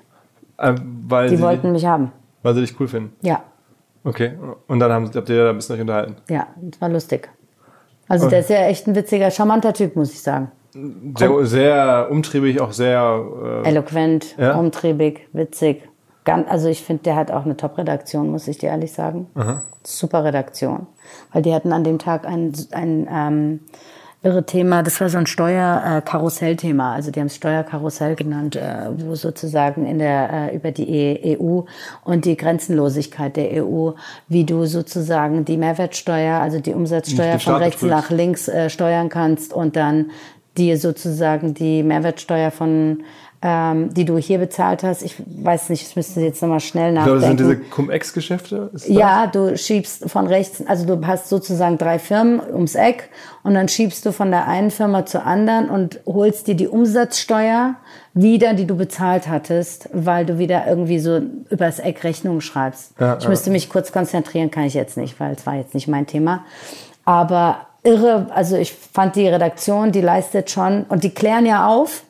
Ähm, 0.60 1.04
weil, 1.08 1.30
Die 1.30 1.38
sie, 1.38 1.44
wollten 1.44 1.72
mich 1.72 1.86
haben. 1.86 2.12
weil 2.44 2.54
sie 2.56 2.62
dich 2.62 2.80
cool 2.80 2.88
finden. 2.88 3.14
Ja, 3.22 3.42
Okay. 4.08 4.34
Und 4.68 4.80
dann 4.80 4.92
haben, 4.92 5.10
habt 5.16 5.30
ihr 5.30 5.44
da 5.46 5.50
ein 5.50 5.56
bisschen 5.56 5.76
euch 5.76 5.82
unterhalten. 5.82 6.16
ja, 6.30 6.46
das 6.58 6.80
war 6.80 6.90
lustig. 6.90 7.28
Also 8.08 8.30
der 8.30 8.40
ist 8.42 8.52
ja 8.52 8.58
echt 8.68 8.86
ein 8.88 8.94
witziger, 8.96 9.32
charmanter 9.32 9.74
Typ, 9.74 9.96
muss 9.96 10.12
ich 10.14 10.22
sagen. 10.22 10.52
Sehr, 11.18 11.46
sehr 11.46 12.08
umtriebig, 12.12 12.60
auch 12.62 12.72
sehr. 12.74 13.24
Äh, 13.64 13.70
Eloquent, 13.70 14.36
Ja? 14.38 14.56
umtriebig, 14.56 15.28
witzig. 15.34 15.88
Ganz, 16.26 16.50
also 16.50 16.68
ich 16.70 16.84
finde, 16.84 17.04
der 17.04 17.16
hat 17.16 17.32
auch 17.32 17.46
eine 17.46 17.56
Top-Redaktion, 17.56 18.30
muss 18.32 18.48
ich 18.48 18.58
dir 18.58 18.70
ehrlich 18.70 18.92
sagen. 18.92 19.28
Super 19.84 20.24
Redaktion. 20.24 20.88
Weil 21.32 21.44
die 21.44 21.54
hatten 21.54 21.72
an 21.72 21.84
dem 21.84 22.00
Tag 22.00 22.26
ein, 22.28 22.52
ein 22.72 23.08
ähm, 23.12 23.60
irre 24.24 24.44
Thema, 24.44 24.82
das 24.82 25.00
war 25.00 25.08
so 25.10 25.20
ein 25.20 25.28
Steuerkarussell-Thema. 25.28 26.94
Also 26.94 27.12
die 27.12 27.20
haben 27.20 27.28
es 27.28 27.36
Steuerkarussell 27.36 28.16
genannt, 28.16 28.56
äh, 28.56 28.88
wo 28.98 29.14
sozusagen 29.14 29.86
in 29.86 30.00
der 30.00 30.50
äh, 30.52 30.56
über 30.56 30.72
die 30.72 30.90
E- 30.90 31.38
EU 31.40 31.62
und 32.04 32.26
die 32.26 32.36
Grenzenlosigkeit 32.36 33.36
der 33.38 33.64
EU, 33.64 33.92
wie 34.28 34.44
du 34.46 34.66
sozusagen 34.66 35.46
die 35.46 35.58
Mehrwertsteuer, 35.58 36.40
also 36.40 36.60
die 36.60 36.74
Umsatzsteuer 36.74 37.40
von 37.40 37.56
rechts 37.56 37.84
nach 37.84 38.10
links 38.10 38.48
äh, 38.48 38.70
steuern 38.72 39.10
kannst 39.10 39.54
und 39.54 39.76
dann 39.76 40.12
dir 40.58 40.78
sozusagen 40.78 41.54
die 41.54 41.84
Mehrwertsteuer 41.84 42.52
von 42.52 43.04
ähm, 43.48 43.94
die 43.94 44.06
du 44.06 44.18
hier 44.18 44.40
bezahlt 44.40 44.82
hast. 44.82 45.04
Ich 45.04 45.18
weiß 45.20 45.70
nicht, 45.70 45.88
ich 45.88 45.96
müsste 45.96 46.20
jetzt 46.22 46.42
nochmal 46.42 46.62
schnell 46.62 46.98
ich 46.98 47.04
glaube, 47.04 47.20
das 47.20 47.28
sind 47.28 47.40
nachdenken. 47.40 47.62
diese 47.62 47.76
Cum-Ex-Geschäfte? 47.76 48.72
Ja, 48.88 49.28
du 49.28 49.56
schiebst 49.56 50.10
von 50.10 50.26
rechts, 50.26 50.64
also 50.66 50.86
du 50.88 51.06
hast 51.06 51.30
sozusagen 51.30 51.78
drei 51.78 52.00
Firmen 52.00 52.40
ums 52.40 52.74
Eck 52.74 53.10
und 53.44 53.54
dann 53.54 53.68
schiebst 53.68 54.04
du 54.04 54.12
von 54.12 54.32
der 54.32 54.48
einen 54.48 54.72
Firma 54.72 55.06
zur 55.06 55.28
anderen 55.28 55.70
und 55.70 56.00
holst 56.08 56.48
dir 56.48 56.56
die 56.56 56.68
Umsatzsteuer 56.68 57.76
wieder, 58.16 58.56
die 58.56 58.66
du 58.66 58.78
bezahlt 58.78 59.28
hattest, 59.28 59.90
weil 59.94 60.26
du 60.26 60.40
wieder 60.40 60.66
irgendwie 60.68 60.98
so 60.98 61.22
übers 61.52 61.78
Eck 61.78 62.04
Rechnungen 62.04 62.42
schreibst. 62.42 62.94
Ja, 63.00 63.18
ich 63.18 63.26
ja. 63.26 63.30
müsste 63.30 63.52
mich 63.52 63.70
kurz 63.70 63.92
konzentrieren, 63.92 64.50
kann 64.50 64.64
ich 64.64 64.74
jetzt 64.74 64.98
nicht, 64.98 65.20
weil 65.20 65.34
es 65.34 65.46
war 65.46 65.56
jetzt 65.56 65.76
nicht 65.76 65.88
mein 65.88 66.08
Thema. 66.08 66.46
Aber 67.04 67.68
irre, 67.86 68.28
also 68.34 68.58
ich 68.58 68.74
fand 68.74 69.16
die 69.16 69.28
Redaktion, 69.28 69.92
die 69.92 70.02
leistet 70.02 70.50
schon 70.52 70.84
und 70.90 71.04
die 71.04 71.12
klären 71.12 71.46
ja 71.46 71.68
auf. 71.68 72.04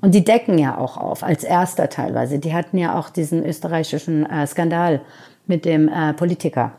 Und 0.00 0.14
die 0.14 0.22
decken 0.22 0.58
ja 0.58 0.78
auch 0.78 0.96
auf, 0.96 1.24
als 1.24 1.42
erster 1.42 1.88
teilweise. 1.88 2.38
Die 2.38 2.54
hatten 2.54 2.78
ja 2.78 2.96
auch 2.96 3.10
diesen 3.10 3.44
österreichischen 3.44 4.24
äh, 4.30 4.46
Skandal 4.46 5.00
mit 5.48 5.64
dem 5.64 5.88
äh, 5.88 6.12
Politiker. 6.12 6.72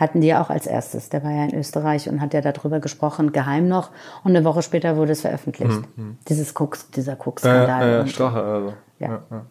Hatten 0.00 0.22
die 0.22 0.28
ja 0.28 0.42
auch 0.42 0.48
als 0.48 0.66
erstes. 0.66 1.10
Der 1.10 1.22
war 1.22 1.30
ja 1.30 1.44
in 1.44 1.54
Österreich 1.54 2.08
und 2.08 2.22
hat 2.22 2.32
ja 2.32 2.40
darüber 2.40 2.80
gesprochen, 2.80 3.32
geheim 3.32 3.68
noch. 3.68 3.90
Und 4.24 4.34
eine 4.34 4.42
Woche 4.44 4.62
später 4.62 4.96
wurde 4.96 5.12
es 5.12 5.20
veröffentlicht. 5.20 5.80
Dieses 6.28 6.54
Koks, 6.54 6.90
dieser 6.90 7.12
Äh, 7.12 7.16
Koks-Skandal. 7.16 7.96
äh, 7.96 8.00
Und- 8.00 8.08
Strache, 8.10 8.42
also. 8.42 8.72
Ja. 8.98 9.08
ja. 9.08 9.42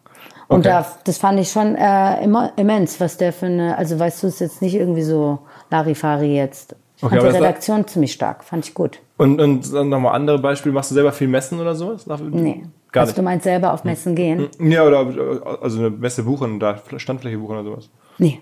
und 0.47 0.59
Okay. 0.59 0.69
da, 0.69 0.85
das 1.03 1.17
fand 1.19 1.39
ich 1.39 1.51
schon 1.51 1.75
äh, 1.75 2.23
immer, 2.23 2.51
immens, 2.57 2.99
was 2.99 3.17
der 3.17 3.33
für 3.33 3.45
eine, 3.47 3.77
also 3.77 3.99
weißt 3.99 4.23
du, 4.23 4.27
es 4.27 4.33
ist 4.35 4.39
jetzt 4.39 4.61
nicht 4.63 4.73
irgendwie 4.75 5.03
so 5.03 5.39
Larifari 5.69 6.35
jetzt. 6.35 6.75
Ich 6.97 7.03
Okay, 7.03 7.15
fand 7.15 7.23
aber 7.23 7.31
die 7.31 7.43
Redaktion 7.43 7.87
ziemlich 7.87 8.13
stark, 8.13 8.43
fand 8.43 8.65
ich 8.65 8.73
gut. 8.73 8.99
Und, 9.17 9.39
und 9.41 9.73
dann 9.73 9.89
nochmal 9.89 10.15
andere 10.15 10.39
Beispiele. 10.39 10.73
Machst 10.73 10.91
du 10.91 10.95
selber 10.95 11.11
viel 11.11 11.27
Messen 11.27 11.59
oder 11.59 11.75
sowas? 11.75 12.05
Nee. 12.07 12.65
Gar 12.91 13.01
also 13.01 13.11
nicht. 13.11 13.17
du 13.17 13.21
meinst 13.21 13.43
selber 13.43 13.73
auf 13.73 13.83
Messen 13.83 14.15
gehen? 14.15 14.47
Ja, 14.59 14.85
oder 14.85 15.59
also 15.61 15.79
eine 15.79 15.89
Messe 15.89 16.23
buchen, 16.23 16.59
da 16.59 16.79
Standfläche 16.97 17.37
buchen 17.37 17.57
oder 17.57 17.63
sowas. 17.63 17.89
Nee. 18.17 18.39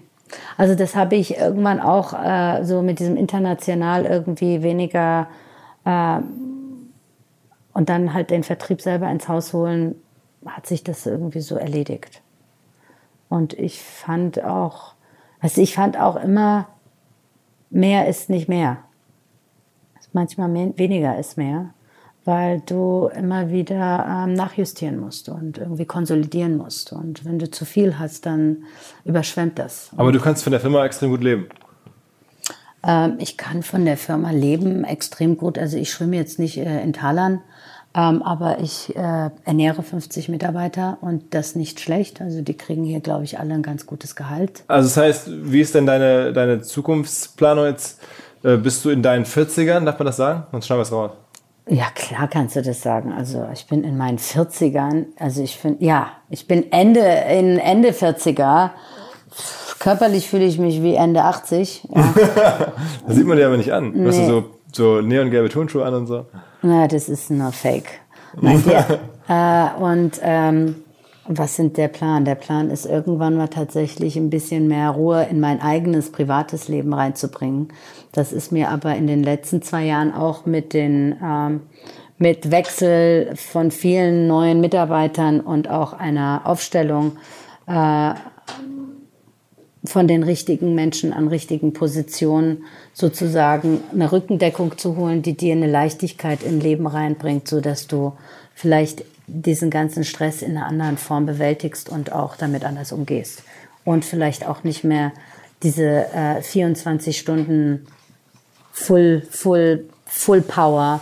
Also 0.58 0.76
das 0.76 0.96
habe 0.96 1.16
ich 1.16 1.38
irgendwann 1.38 1.80
auch 1.80 2.14
äh, 2.14 2.64
so 2.64 2.82
mit 2.82 3.00
diesem 3.00 3.18
international 3.18 4.06
irgendwie 4.06 4.62
weniger 4.64 5.28
äh, 5.86 6.20
und 7.74 7.90
dann 7.90 8.14
halt 8.14 8.30
den 8.30 8.44
Vertrieb 8.44 8.82
selber 8.82 9.10
ins 9.10 9.28
Haus 9.28 9.54
holen, 9.54 9.96
hat 10.46 10.68
sich 10.68 10.84
das 10.84 11.06
irgendwie 11.06 11.42
so 11.42 11.56
erledigt. 11.56 12.22
Und 13.30 13.54
ich 13.54 13.82
fand 13.82 14.44
auch, 14.44 14.94
also 15.40 15.62
ich 15.62 15.74
fand 15.74 16.00
auch 16.00 16.16
immer, 16.16 16.68
mehr 17.74 18.08
ist 18.08 18.30
nicht 18.30 18.48
mehr. 18.48 18.78
Manchmal 20.16 20.48
mehr, 20.48 20.78
weniger 20.78 21.18
ist 21.18 21.38
mehr, 21.38 21.74
weil 22.24 22.62
du 22.62 23.10
immer 23.16 23.50
wieder 23.50 24.06
ähm, 24.08 24.34
nachjustieren 24.34 25.00
musst 25.00 25.28
und 25.28 25.58
irgendwie 25.58 25.86
konsolidieren 25.86 26.56
musst. 26.56 26.94
Und 26.94 27.26
wenn 27.26 27.40
du 27.40 27.50
zu 27.50 27.66
viel 27.66 27.98
hast, 27.98 28.28
dann 28.28 28.66
überschwemmt 29.06 29.58
das. 29.58 29.90
Aber 29.98 30.12
du 30.12 30.20
kannst 30.20 30.44
von 30.44 30.52
der 30.52 30.60
Firma 30.60 30.86
extrem 30.86 31.10
gut 31.10 31.24
leben. 31.24 31.48
Ähm, 32.84 33.16
ich 33.18 33.38
kann 33.38 33.64
von 33.64 33.86
der 33.86 33.98
Firma 33.98 34.30
leben 34.30 34.84
extrem 34.84 35.36
gut. 35.36 35.58
Also 35.58 35.78
ich 35.78 35.90
schwimme 35.92 36.16
jetzt 36.16 36.38
nicht 36.38 36.58
äh, 36.58 36.84
in 36.84 36.94
Talern, 36.94 37.42
aber 37.94 38.58
ich 38.60 38.96
äh, 38.96 39.30
ernähre 39.46 39.84
50 39.84 40.28
Mitarbeiter 40.30 40.98
und 41.02 41.34
das 41.36 41.56
nicht 41.56 41.80
schlecht. 41.80 42.22
Also 42.22 42.42
die 42.42 42.56
kriegen 42.58 42.84
hier, 42.84 43.00
glaube 43.02 43.24
ich, 43.24 43.40
alle 43.40 43.54
ein 43.54 43.62
ganz 43.64 43.86
gutes 43.86 44.16
Gehalt. 44.16 44.64
Also 44.68 44.88
das 44.90 44.98
heißt, 44.98 45.30
wie 45.52 45.62
ist 45.62 45.76
denn 45.76 45.86
deine, 45.86 46.34
deine 46.34 46.62
Zukunftsplanung 46.62 47.66
jetzt? 47.66 48.00
Äh, 48.44 48.58
Bist 48.58 48.84
du 48.84 48.90
in 48.90 49.04
deinen 49.04 49.26
40ern, 49.26 49.86
darf 49.86 50.00
man 50.00 50.08
das 50.08 50.18
sagen? 50.18 50.44
Sonst 50.52 50.66
schneiden 50.66 50.80
wir 50.80 50.84
es 50.84 50.92
raus. 50.92 51.12
Ja, 51.70 51.86
klar 51.96 52.28
kannst 52.28 52.56
du 52.58 52.62
das 52.62 52.82
sagen. 52.82 53.14
Also 53.14 53.46
ich 53.54 53.68
bin 53.68 53.84
in 53.86 53.96
meinen 53.96 54.18
40ern, 54.18 55.06
also 55.18 55.42
ich 55.42 55.56
finde, 55.58 55.86
ja, 55.86 56.08
ich 56.30 56.46
bin 56.48 56.72
Ende, 56.74 57.00
in 57.00 57.58
Ende 57.58 57.92
40er. 57.92 58.72
Körperlich 59.80 60.30
fühle 60.30 60.46
ich 60.46 60.58
mich 60.60 60.82
wie 60.82 60.96
Ende 60.96 61.24
80. 61.24 61.88
Ja. 61.94 62.14
Das 63.08 63.16
sieht 63.16 63.26
man 63.28 63.38
dir 63.38 63.48
aber 63.48 63.58
nicht 63.58 63.72
an. 63.72 63.94
Du 63.94 64.08
hast 64.08 64.18
Nee. 64.18 64.28
du 64.28 64.42
so, 64.74 64.96
so 64.98 65.02
neongelbe 65.02 65.50
Turnschuhe 65.50 65.86
an 65.86 65.94
und 65.94 66.08
so. 66.08 66.26
Na, 66.64 66.88
das 66.88 67.10
ist 67.10 67.30
nur 67.30 67.52
Fake. 67.52 68.00
Nein, 68.42 68.64
ja. 68.66 69.76
äh, 69.78 69.82
und 69.82 70.20
ähm, 70.24 70.76
was 71.28 71.56
sind 71.56 71.78
der 71.78 71.90
Plan? 71.90 72.26
Der 72.26 72.36
Plan 72.36 72.70
ist 72.70 72.86
irgendwann 72.86 73.36
mal 73.36 73.48
tatsächlich 73.48 74.16
ein 74.16 74.30
bisschen 74.30 74.68
mehr 74.68 74.90
Ruhe 74.90 75.28
in 75.30 75.40
mein 75.40 75.62
eigenes 75.62 76.12
privates 76.12 76.70
Leben 76.70 76.94
reinzubringen. 76.94 77.68
Das 78.12 78.34
ist 78.34 78.52
mir 78.52 78.70
aber 78.70 78.96
in 78.96 79.08
den 79.08 79.24
letzten 79.24 79.62
zwei 79.62 79.86
Jahren 79.86 80.14
auch 80.14 80.46
mit 80.46 80.74
den 80.74 81.16
ähm, 81.24 81.62
mit 82.18 82.52
Wechsel 82.52 83.36
von 83.36 83.72
vielen 83.72 84.28
neuen 84.28 84.62
Mitarbeitern 84.62 85.42
und 85.42 85.70
auch 85.70 85.94
einer 85.94 86.44
Aufstellung 86.46 87.18
äh, 87.68 88.14
von 89.86 90.08
den 90.08 90.24
richtigen 90.24 90.76
Menschen 90.76 91.12
an 91.12 91.28
richtigen 91.28 91.74
Positionen 91.74 92.64
sozusagen 92.94 93.84
eine 93.92 94.12
Rückendeckung 94.12 94.78
zu 94.78 94.96
holen, 94.96 95.22
die 95.22 95.36
dir 95.36 95.54
eine 95.54 95.68
Leichtigkeit 95.68 96.44
im 96.44 96.60
Leben 96.60 96.86
reinbringt, 96.88 97.48
so 97.48 97.60
dass 97.60 97.88
du 97.88 98.14
vielleicht 98.54 99.04
diesen 99.28 99.70
ganzen 99.70 100.04
Stress 100.04 100.42
in 100.42 100.58
einer 100.58 100.68
anderen 100.68 100.98
Form 100.98 101.26
bewältigst 101.26 101.90
und 101.90 102.12
auch 102.12 102.36
damit 102.36 102.64
anders 102.64 102.92
umgehst 102.92 103.44
und 103.84 104.06
vielleicht 104.06 104.46
auch 104.48 104.64
nicht 104.64 104.84
mehr 104.84 105.12
diese 105.64 106.08
äh, 106.14 106.42
24 106.42 107.18
Stunden 107.18 107.88
Full 108.72 109.26
Full 109.30 109.86
Full 110.06 110.42
Power 110.42 111.00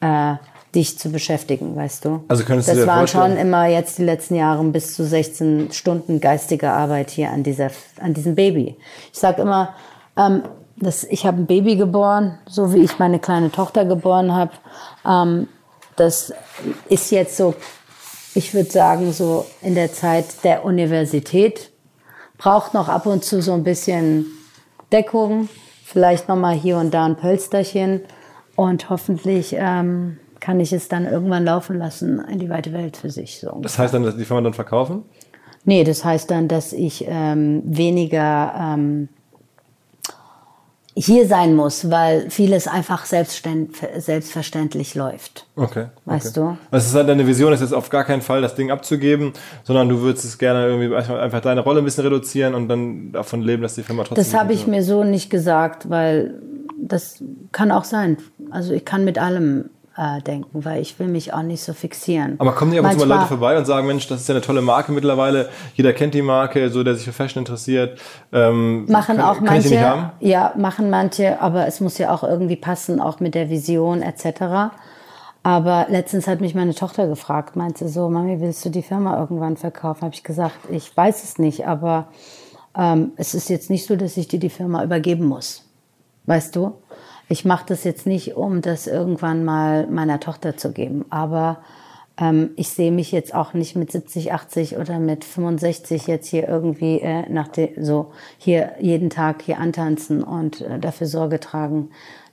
äh, 0.00 0.34
dich 0.74 0.98
zu 0.98 1.10
beschäftigen, 1.10 1.74
weißt 1.76 2.04
du? 2.04 2.24
Also 2.28 2.44
könntest 2.44 2.68
das 2.68 2.76
du 2.76 2.80
dir 2.82 2.86
waren 2.86 2.98
vorstellen- 3.00 3.32
schon 3.32 3.38
immer 3.38 3.66
jetzt 3.66 3.98
die 3.98 4.04
letzten 4.04 4.36
Jahre 4.36 4.62
bis 4.64 4.94
zu 4.94 5.04
16 5.04 5.72
Stunden 5.72 6.20
geistige 6.20 6.70
Arbeit 6.70 7.10
hier 7.10 7.30
an 7.30 7.42
dieser 7.42 7.70
an 8.00 8.14
diesem 8.14 8.34
Baby. 8.34 8.76
Ich 9.12 9.18
sag 9.18 9.38
immer, 9.38 9.74
ähm, 10.16 10.42
dass 10.76 11.04
ich 11.04 11.26
habe 11.26 11.38
ein 11.38 11.46
Baby 11.46 11.76
geboren, 11.76 12.38
so 12.46 12.74
wie 12.74 12.80
ich 12.80 12.98
meine 12.98 13.18
kleine 13.18 13.50
Tochter 13.50 13.84
geboren 13.84 14.32
habe. 14.32 14.52
Ähm, 15.06 15.48
das 15.96 16.32
ist 16.88 17.10
jetzt 17.10 17.36
so, 17.36 17.54
ich 18.34 18.54
würde 18.54 18.70
sagen, 18.70 19.12
so 19.12 19.46
in 19.60 19.74
der 19.74 19.92
Zeit 19.92 20.44
der 20.44 20.64
Universität 20.64 21.70
braucht 22.38 22.74
noch 22.74 22.88
ab 22.88 23.06
und 23.06 23.24
zu 23.24 23.40
so 23.42 23.52
ein 23.52 23.62
bisschen 23.62 24.26
Deckung, 24.90 25.48
vielleicht 25.84 26.28
noch 26.28 26.36
mal 26.36 26.54
hier 26.54 26.78
und 26.78 26.92
da 26.92 27.04
ein 27.04 27.16
Pölsterchen 27.16 28.00
und 28.56 28.90
hoffentlich 28.90 29.54
ähm, 29.58 30.18
kann 30.40 30.58
ich 30.58 30.72
es 30.72 30.88
dann 30.88 31.06
irgendwann 31.06 31.44
laufen 31.44 31.78
lassen 31.78 32.20
in 32.28 32.38
die 32.38 32.50
weite 32.50 32.72
Welt 32.72 32.96
für 32.96 33.10
sich. 33.10 33.38
So. 33.38 33.60
Das 33.62 33.78
heißt 33.78 33.94
dann, 33.94 34.02
dass 34.02 34.16
die 34.16 34.24
Firma 34.24 34.42
dann 34.42 34.54
verkaufen? 34.54 35.04
Nee, 35.64 35.84
das 35.84 36.04
heißt 36.04 36.30
dann, 36.30 36.48
dass 36.48 36.72
ich 36.72 37.04
ähm, 37.06 37.62
weniger 37.64 38.52
ähm, 38.58 39.08
hier 40.94 41.26
sein 41.26 41.56
muss, 41.56 41.90
weil 41.90 42.28
vieles 42.30 42.68
einfach 42.68 43.06
selbstverständlich 43.06 44.94
läuft. 44.94 45.46
Okay. 45.56 45.86
Weißt 46.04 46.36
okay. 46.36 46.40
du? 46.40 46.58
Also 46.70 46.84
es 46.84 46.86
ist 46.86 46.94
halt 46.94 47.08
deine 47.08 47.26
Vision, 47.26 47.52
ist 47.52 47.60
jetzt 47.60 47.72
auf 47.72 47.88
gar 47.88 48.04
keinen 48.04 48.22
Fall 48.22 48.42
das 48.42 48.54
Ding 48.54 48.70
abzugeben, 48.70 49.32
sondern 49.64 49.88
du 49.88 50.00
würdest 50.00 50.24
es 50.24 50.38
gerne 50.38 50.66
irgendwie 50.66 50.94
einfach 50.94 51.40
deine 51.40 51.62
Rolle 51.62 51.80
ein 51.80 51.84
bisschen 51.84 52.04
reduzieren 52.04 52.54
und 52.54 52.68
dann 52.68 53.12
davon 53.12 53.40
leben, 53.42 53.62
dass 53.62 53.74
die 53.74 53.82
Firma 53.82 54.04
trotzdem. 54.04 54.22
Das 54.22 54.34
habe 54.34 54.52
ich 54.52 54.66
mir 54.66 54.82
so 54.82 55.02
nicht 55.02 55.30
gesagt, 55.30 55.88
weil 55.88 56.34
das 56.78 57.22
kann 57.52 57.70
auch 57.70 57.84
sein. 57.84 58.18
Also 58.50 58.74
ich 58.74 58.84
kann 58.84 59.04
mit 59.04 59.18
allem 59.18 59.70
äh, 59.96 60.20
denken, 60.22 60.64
weil 60.64 60.80
ich 60.80 60.98
will 60.98 61.08
mich 61.08 61.32
auch 61.32 61.42
nicht 61.42 61.62
so 61.62 61.72
fixieren. 61.72 62.36
Aber 62.38 62.52
kommen 62.52 62.72
die 62.72 62.78
ab 62.78 62.86
und 62.86 62.92
zu 62.92 63.06
mal 63.06 63.16
Leute 63.16 63.28
vorbei 63.28 63.58
und 63.58 63.64
sagen, 63.64 63.86
Mensch, 63.86 64.06
das 64.08 64.22
ist 64.22 64.28
ja 64.28 64.34
eine 64.34 64.42
tolle 64.42 64.62
Marke 64.62 64.92
mittlerweile, 64.92 65.48
jeder 65.74 65.92
kennt 65.92 66.14
die 66.14 66.22
Marke, 66.22 66.70
so 66.70 66.82
der 66.82 66.94
sich 66.94 67.04
für 67.04 67.12
Fashion 67.12 67.42
interessiert. 67.42 67.98
Ähm, 68.32 68.86
Machen 68.86 69.16
kann, 69.16 69.24
auch 69.24 69.36
kann 69.36 69.44
manche, 69.44 69.68
nicht 69.68 70.30
ja, 70.30 70.52
machen 70.56 70.90
manche, 70.90 71.40
aber 71.40 71.66
es 71.66 71.80
muss 71.80 71.98
ja 71.98 72.12
auch 72.12 72.22
irgendwie 72.22 72.56
passen, 72.56 73.00
auch 73.00 73.20
mit 73.20 73.34
der 73.34 73.50
Vision 73.50 74.02
etc. 74.02 74.74
Aber 75.42 75.86
letztens 75.88 76.26
hat 76.26 76.40
mich 76.40 76.54
meine 76.54 76.74
Tochter 76.74 77.08
gefragt, 77.08 77.56
meinte 77.56 77.88
so, 77.88 78.08
Mami, 78.08 78.40
willst 78.40 78.64
du 78.64 78.70
die 78.70 78.82
Firma 78.82 79.18
irgendwann 79.18 79.56
verkaufen? 79.56 80.02
Habe 80.02 80.14
ich 80.14 80.22
gesagt, 80.22 80.56
ich 80.70 80.96
weiß 80.96 81.24
es 81.24 81.38
nicht, 81.38 81.66
aber 81.66 82.08
ähm, 82.76 83.12
es 83.16 83.34
ist 83.34 83.50
jetzt 83.50 83.68
nicht 83.68 83.86
so, 83.86 83.96
dass 83.96 84.16
ich 84.16 84.28
dir 84.28 84.38
die 84.38 84.50
Firma 84.50 84.84
übergeben 84.84 85.26
muss. 85.26 85.64
Weißt 86.26 86.54
du? 86.54 86.74
Ich 87.32 87.46
mache 87.46 87.64
das 87.66 87.82
jetzt 87.84 88.06
nicht, 88.06 88.36
um 88.36 88.60
das 88.60 88.86
irgendwann 88.86 89.42
mal 89.42 89.86
meiner 89.86 90.20
Tochter 90.20 90.58
zu 90.58 90.70
geben, 90.70 91.06
aber 91.08 91.62
ähm, 92.18 92.50
ich 92.56 92.68
sehe 92.68 92.92
mich 92.92 93.10
jetzt 93.10 93.34
auch 93.34 93.54
nicht 93.54 93.74
mit 93.74 93.90
70, 93.90 94.34
80 94.34 94.76
oder 94.76 94.98
mit 94.98 95.24
65 95.24 96.08
jetzt 96.08 96.28
hier 96.28 96.46
irgendwie 96.46 97.00
äh, 97.00 97.26
nach 97.30 97.48
de, 97.48 97.82
so 97.82 98.12
hier 98.36 98.72
jeden 98.80 99.08
Tag 99.08 99.40
hier 99.40 99.58
antanzen 99.58 100.22
und 100.22 100.60
äh, 100.60 100.78
dafür 100.78 101.06
Sorge 101.06 101.40
tragen, 101.40 101.88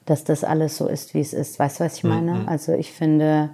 dass 0.05 0.25
das 0.25 0.43
alles 0.43 0.75
so 0.75 0.89
ist, 0.89 1.13
wie 1.13 1.21
es 1.21 1.31
ist. 1.31 1.59
Weißt 1.59 1.79
du, 1.79 1.85
was 1.85 1.95
ich 1.95 2.03
meine? 2.03 2.45
Also 2.49 2.73
ich 2.73 2.91
finde, 2.91 3.51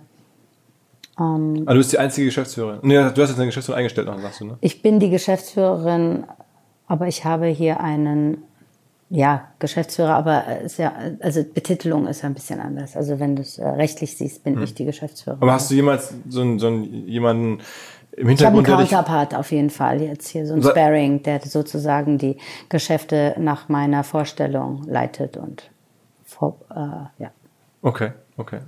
Aber 1.16 1.38
du 1.38 1.78
bist 1.78 1.94
die 1.94 2.00
einzige 2.00 2.26
Geschäftsführerin. 2.26 2.80
Nee, 2.82 2.96
du 2.96 3.22
hast 3.22 3.30
jetzt 3.30 3.38
eine 3.38 3.46
Geschäftsführerin 3.46 3.82
eingestellt, 3.82 4.08
noch, 4.08 4.20
sagst 4.20 4.42
du, 4.42 4.46
ne? 4.46 4.58
ich 4.62 4.82
bin 4.82 5.00
die 5.00 5.12
Geschäftsführerin, 5.12 6.24
aber 6.88 7.08
ich 7.08 7.24
habe 7.24 7.46
hier 7.46 7.82
einen, 7.82 8.46
ja, 9.10 9.50
Geschäftsführer, 9.60 10.16
aber 10.16 10.48
äh, 10.48 10.66
ist 10.66 10.78
ja, 10.78 10.94
also 11.20 11.44
Betitelung 11.44 12.08
ist 12.08 12.24
ja 12.24 12.30
ein 12.30 12.34
bisschen 12.34 12.60
anders. 12.60 12.96
Also 12.96 13.20
wenn 13.20 13.36
du 13.36 13.44
es 13.44 13.58
äh, 13.58 13.68
rechtlich 13.68 14.18
siehst, 14.18 14.44
bin 14.44 14.62
ich 14.62 14.74
die 14.74 14.86
Geschäftsführerin. 14.86 15.42
Aber 15.42 15.54
hast 15.54 15.70
du 15.70 15.76
jemals 15.76 16.14
so, 16.28 16.42
einen, 16.42 16.60
so 16.60 16.68
einen, 16.68 17.08
jemanden 17.08 17.60
im 18.18 18.30
Ich 18.30 18.44
habe 18.44 18.58
einen 18.58 18.66
Hintergrund. 18.66 18.90
Counterpart 18.90 19.36
auf 19.36 19.52
jeden 19.52 19.70
Fall 19.70 20.02
jetzt 20.02 20.30
hier, 20.30 20.48
so 20.48 20.54
ein 20.54 20.64
Sparring, 20.64 21.22
der 21.22 21.40
sozusagen 21.42 22.18
die 22.18 22.38
Geschäfte 22.70 23.36
nach 23.38 23.70
meiner 23.70 24.04
Vorstellung 24.04 24.84
leitet 24.88 25.38
und 25.38 25.70
vor, 26.24 26.58
äh, 26.72 27.22
ja. 27.24 27.32
Okay, 27.82 28.12
okay. 28.38 28.60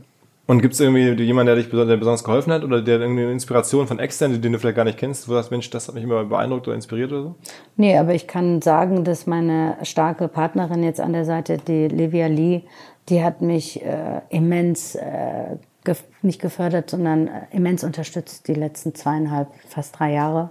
Und 0.47 0.61
gibt 0.61 0.75
es 0.75 0.79
irgendwie 0.79 1.21
jemanden, 1.23 1.47
der 1.47 1.55
dich 1.57 1.69
der 1.69 1.97
besonders 1.97 2.23
geholfen 2.23 2.53
hat 2.53 2.63
oder 2.63 2.81
der 2.81 3.01
irgendwie 3.01 3.23
eine 3.23 3.33
Inspiration 3.33 3.85
von 3.85 3.99
extern, 3.99 4.41
den 4.41 4.53
du 4.53 4.59
vielleicht 4.59 4.77
gar 4.77 4.85
nicht 4.85 4.97
kennst, 4.97 5.27
wo 5.27 5.33
du 5.33 5.37
sagst, 5.37 5.51
Mensch, 5.51 5.69
das 5.69 5.89
hat 5.89 5.95
mich 5.95 6.05
immer 6.05 6.23
beeindruckt 6.23 6.67
oder 6.67 6.75
inspiriert 6.75 7.11
oder 7.11 7.23
so? 7.23 7.35
Nee, 7.75 7.97
aber 7.97 8.13
ich 8.13 8.27
kann 8.27 8.61
sagen, 8.61 9.03
dass 9.03 9.27
meine 9.27 9.75
starke 9.83 10.29
Partnerin 10.29 10.83
jetzt 10.83 11.01
an 11.01 11.11
der 11.11 11.25
Seite, 11.25 11.57
die 11.57 11.89
Livia 11.89 12.27
Lee, 12.27 12.61
die 13.09 13.23
hat 13.23 13.41
mich 13.41 13.83
äh, 13.83 14.21
immens, 14.29 14.95
äh, 14.95 15.57
gef 15.83 16.03
nicht 16.21 16.41
gefördert, 16.41 16.89
sondern 16.89 17.27
äh, 17.27 17.41
immens 17.51 17.83
unterstützt 17.83 18.47
die 18.47 18.53
letzten 18.53 18.95
zweieinhalb, 18.95 19.49
fast 19.67 19.99
drei 19.99 20.13
Jahre. 20.13 20.49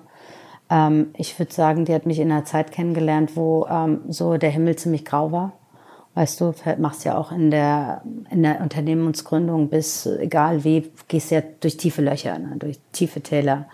Ähm, 0.68 1.08
ich 1.16 1.38
würde 1.38 1.54
sagen, 1.54 1.86
die 1.86 1.94
hat 1.94 2.04
mich 2.04 2.18
in 2.18 2.30
einer 2.30 2.44
Zeit 2.44 2.70
kennengelernt, 2.70 3.32
wo 3.34 3.66
ähm, 3.70 4.00
so 4.08 4.36
der 4.36 4.50
Himmel 4.50 4.76
ziemlich 4.76 5.06
grau 5.06 5.32
war. 5.32 5.52
Weißt 6.16 6.40
du, 6.40 6.54
machst 6.78 7.04
ja 7.04 7.18
auch 7.18 7.30
in 7.30 7.50
der, 7.50 8.00
in 8.30 8.42
der 8.42 8.62
Unternehmensgründung 8.62 9.68
bis, 9.68 10.06
egal 10.06 10.64
wie, 10.64 10.90
gehst 11.08 11.30
ja 11.30 11.42
durch 11.60 11.76
tiefe 11.76 12.00
Löcher, 12.00 12.38
ne, 12.38 12.56
durch 12.58 12.80
tiefe 12.92 13.20
Täler. 13.20 13.66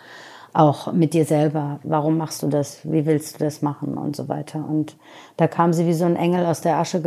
Auch 0.53 0.93
mit 0.93 1.15
dir 1.15 1.25
selber. 1.25 1.79
Warum 1.85 2.17
machst 2.19 2.43
du 2.43 2.49
das? 2.49 2.81
Wie 2.83 3.07
willst 3.07 3.37
du 3.37 3.45
das 3.45 3.63
machen? 3.63 3.97
Und 3.97 4.17
so 4.17 4.29
weiter. 4.29 4.67
Und 4.69 4.97
da 5.37 5.47
kam 5.47 5.73
sie 5.73 5.87
wie 5.87 5.95
so 5.95 6.05
ein 6.05 6.17
Engel 6.17 6.45
aus 6.45 6.61
der 6.61 6.79
Asche 6.79 7.01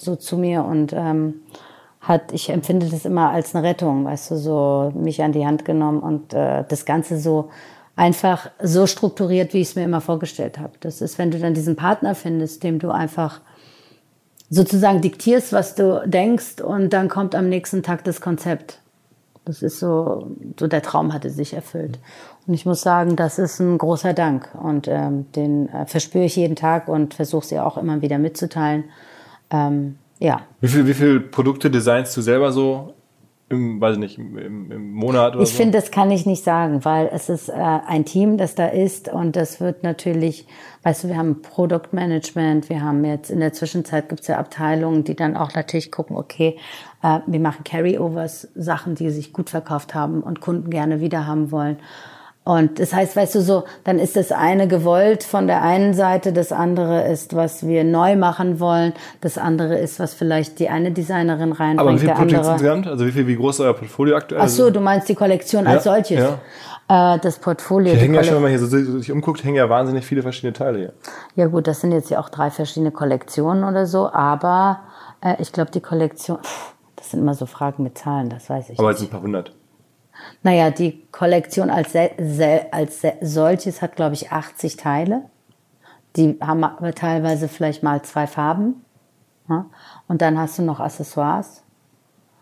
so 0.00 0.14
zu 0.14 0.38
mir 0.38 0.64
und 0.64 0.92
ähm, 0.92 1.42
hat, 2.00 2.30
ich 2.30 2.48
empfinde 2.50 2.88
das 2.88 3.04
immer 3.04 3.30
als 3.30 3.56
eine 3.56 3.66
Rettung, 3.66 4.04
weißt 4.04 4.30
du, 4.30 4.36
so 4.36 4.92
mich 4.94 5.20
an 5.20 5.32
die 5.32 5.44
Hand 5.44 5.64
genommen 5.64 5.98
und 5.98 6.32
äh, 6.32 6.62
das 6.68 6.84
Ganze 6.84 7.18
so 7.18 7.50
einfach 7.96 8.50
so 8.62 8.86
strukturiert, 8.86 9.52
wie 9.52 9.62
ich 9.62 9.70
es 9.70 9.74
mir 9.74 9.82
immer 9.82 10.00
vorgestellt 10.00 10.60
habe. 10.60 10.74
Das 10.78 11.00
ist, 11.00 11.18
wenn 11.18 11.32
du 11.32 11.40
dann 11.40 11.54
diesen 11.54 11.74
Partner 11.74 12.14
findest, 12.14 12.62
dem 12.62 12.78
du 12.78 12.90
einfach 12.92 13.40
sozusagen 14.50 15.00
diktierst, 15.00 15.52
was 15.52 15.74
du 15.74 16.02
denkst 16.06 16.60
und 16.62 16.92
dann 16.92 17.08
kommt 17.08 17.34
am 17.34 17.48
nächsten 17.48 17.82
Tag 17.82 18.04
das 18.04 18.20
Konzept. 18.20 18.78
Das 19.44 19.62
ist 19.62 19.78
so, 19.78 20.30
so 20.58 20.66
der 20.66 20.82
Traum 20.82 21.12
hatte 21.12 21.30
sich 21.30 21.54
erfüllt. 21.54 21.98
Und 22.46 22.54
ich 22.54 22.66
muss 22.66 22.80
sagen, 22.80 23.16
das 23.16 23.38
ist 23.38 23.60
ein 23.60 23.78
großer 23.78 24.12
Dank 24.12 24.48
und 24.60 24.88
ähm, 24.88 25.26
den 25.32 25.68
äh, 25.68 25.86
verspüre 25.86 26.24
ich 26.24 26.36
jeden 26.36 26.56
Tag 26.56 26.88
und 26.88 27.14
versuche 27.14 27.46
sie 27.46 27.60
auch 27.60 27.76
immer 27.76 28.02
wieder 28.02 28.18
mitzuteilen. 28.18 28.84
Ähm, 29.50 29.96
ja, 30.18 30.42
Wie 30.60 30.68
viel, 30.68 30.86
wie 30.86 30.94
viel 30.94 31.20
Produkte 31.20 31.70
designst 31.70 32.16
du 32.16 32.22
selber 32.22 32.50
so 32.50 32.94
im, 33.48 33.80
weiß 33.80 33.94
ich 33.94 34.00
nicht, 34.00 34.18
im, 34.18 34.72
im, 34.72 34.92
Monat 34.92 35.34
oder 35.34 35.44
Ich 35.44 35.50
so? 35.50 35.56
finde, 35.56 35.78
das 35.78 35.92
kann 35.92 36.10
ich 36.10 36.26
nicht 36.26 36.42
sagen, 36.42 36.84
weil 36.84 37.08
es 37.12 37.28
ist 37.28 37.48
äh, 37.48 37.52
ein 37.52 38.04
Team, 38.04 38.38
das 38.38 38.56
da 38.56 38.66
ist 38.66 39.08
und 39.08 39.36
das 39.36 39.60
wird 39.60 39.84
natürlich, 39.84 40.48
weißt 40.82 41.04
du, 41.04 41.08
wir 41.08 41.16
haben 41.16 41.42
Produktmanagement, 41.42 42.68
wir 42.68 42.82
haben 42.82 43.04
jetzt 43.04 43.30
in 43.30 43.38
der 43.38 43.52
Zwischenzeit 43.52 44.08
gibt 44.08 44.22
es 44.22 44.26
ja 44.26 44.38
Abteilungen, 44.38 45.04
die 45.04 45.14
dann 45.14 45.36
auch 45.36 45.54
natürlich 45.54 45.92
gucken, 45.92 46.16
okay, 46.16 46.58
äh, 47.02 47.20
wir 47.26 47.38
machen 47.38 47.62
Carryovers, 47.62 48.48
Sachen, 48.56 48.96
die 48.96 49.10
sich 49.10 49.32
gut 49.32 49.48
verkauft 49.48 49.94
haben 49.94 50.22
und 50.22 50.40
Kunden 50.40 50.68
gerne 50.68 51.00
wieder 51.00 51.26
haben 51.26 51.52
wollen. 51.52 51.78
Und 52.46 52.78
das 52.78 52.94
heißt, 52.94 53.16
weißt 53.16 53.34
du 53.34 53.40
so, 53.40 53.64
dann 53.82 53.98
ist 53.98 54.14
das 54.14 54.30
eine 54.30 54.68
gewollt 54.68 55.24
von 55.24 55.48
der 55.48 55.62
einen 55.62 55.94
Seite, 55.94 56.32
das 56.32 56.52
andere 56.52 57.08
ist, 57.08 57.34
was 57.34 57.66
wir 57.66 57.82
neu 57.82 58.14
machen 58.14 58.60
wollen, 58.60 58.92
das 59.20 59.36
andere 59.36 59.76
ist, 59.78 59.98
was 59.98 60.14
vielleicht 60.14 60.60
die 60.60 60.68
eine 60.68 60.92
Designerin 60.92 61.50
reinbringt, 61.50 61.80
Aber 61.80 61.92
wie 61.94 61.98
viel 61.98 62.06
der 62.06 62.14
Produkte 62.14 62.36
insgesamt? 62.36 62.86
Also 62.86 63.04
wie 63.04 63.10
viel, 63.10 63.26
wie 63.26 63.34
groß 63.34 63.56
ist 63.56 63.60
euer 63.62 63.74
Portfolio 63.74 64.14
aktuell? 64.16 64.42
Ach 64.44 64.48
so, 64.48 64.70
du 64.70 64.78
meinst 64.78 65.08
die 65.08 65.16
Kollektion 65.16 65.66
als 65.66 65.84
Ja, 65.86 65.94
solches. 65.94 66.24
Äh, 66.88 67.18
das 67.18 67.40
Portfolio. 67.40 67.90
Hier 67.90 67.94
die 67.94 68.02
hängen 68.04 68.14
ja 68.14 68.22
schon, 68.22 68.36
wenn 68.36 68.42
man 68.42 68.50
hier 68.50 68.60
so 68.60 68.66
sich 68.68 69.10
umguckt, 69.10 69.42
hängen 69.42 69.56
ja 69.56 69.68
wahnsinnig 69.68 70.06
viele 70.06 70.22
verschiedene 70.22 70.52
Teile 70.52 70.78
hier. 70.78 70.92
ja 71.34 71.46
gut, 71.46 71.66
das 71.66 71.80
sind 71.80 71.90
jetzt 71.90 72.10
ja 72.10 72.20
auch 72.20 72.28
drei 72.28 72.50
verschiedene 72.50 72.92
Kollektionen 72.92 73.64
oder 73.64 73.86
so, 73.86 74.08
aber 74.12 74.78
äh, 75.20 75.34
ich 75.40 75.50
glaube, 75.50 75.72
die 75.72 75.80
Kollektion, 75.80 76.38
das 76.94 77.10
sind 77.10 77.22
immer 77.22 77.34
so 77.34 77.46
Fragen 77.46 77.82
mit 77.82 77.98
Zahlen, 77.98 78.30
das 78.30 78.48
weiß 78.48 78.70
ich 78.70 78.78
Aber 78.78 78.90
nicht. 78.90 79.00
jetzt 79.00 79.08
ein 79.08 79.10
paar 79.10 79.22
hundert. 79.22 79.50
Naja, 80.42 80.70
die 80.70 81.02
Kollektion 81.12 81.70
als, 81.70 81.94
als 82.70 83.02
solches 83.20 83.82
hat, 83.82 83.96
glaube 83.96 84.14
ich, 84.14 84.32
80 84.32 84.76
Teile. 84.76 85.22
Die 86.16 86.38
haben 86.40 86.64
aber 86.64 86.94
teilweise 86.94 87.48
vielleicht 87.48 87.82
mal 87.82 88.02
zwei 88.02 88.26
Farben. 88.26 88.84
Ja? 89.48 89.66
Und 90.08 90.22
dann 90.22 90.38
hast 90.38 90.58
du 90.58 90.62
noch 90.62 90.80
Accessoires. 90.80 91.62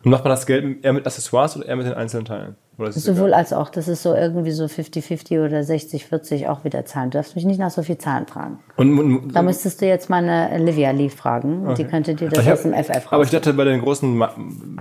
Und 0.05 0.11
macht 0.11 0.25
man 0.25 0.31
das 0.31 0.47
Geld 0.47 0.85
eher 0.85 0.93
mit 0.93 1.07
Accessoires 1.07 1.57
oder 1.57 1.67
eher 1.67 1.77
mit 1.77 1.87
den 1.87 1.95
einzelnen 1.95 2.27
Teilen? 2.27 2.57
Sowohl 2.91 3.29
egal? 3.29 3.35
als 3.35 3.53
auch. 3.53 3.71
Das 3.71 3.87
ist 3.87 4.03
so 4.03 4.15
irgendwie 4.15 4.51
so 4.51 4.65
50-50 4.65 5.45
oder 5.45 5.61
60-40 5.61 6.49
auch 6.49 6.65
wieder 6.65 6.85
Zahlen. 6.85 7.11
Du 7.11 7.19
darfst 7.19 7.37
mich 7.37 7.45
nicht 7.45 7.59
nach 7.61 7.71
so 7.71 7.83
viel 7.83 7.99
Zahlen 7.99 8.27
fragen. 8.27 8.59
Und, 8.77 8.99
und, 8.99 9.29
da 9.35 9.43
müsstest 9.43 9.81
du 9.81 9.87
jetzt 9.87 10.11
meine 10.11 10.51
Olivia 10.53 10.91
Lee 10.91 11.09
fragen. 11.09 11.69
Okay. 11.69 11.85
Die 11.85 11.85
könnte 11.89 12.15
dir 12.17 12.29
das 12.29 12.47
aus 12.47 12.63
dem 12.63 12.75
FF 12.75 12.91
raus. 12.91 13.13
Aber 13.13 13.23
ich 13.23 13.31
dachte, 13.31 13.53
bei 13.55 13.65
den 13.65 13.81
großen 13.81 14.17
Ma 14.17 14.35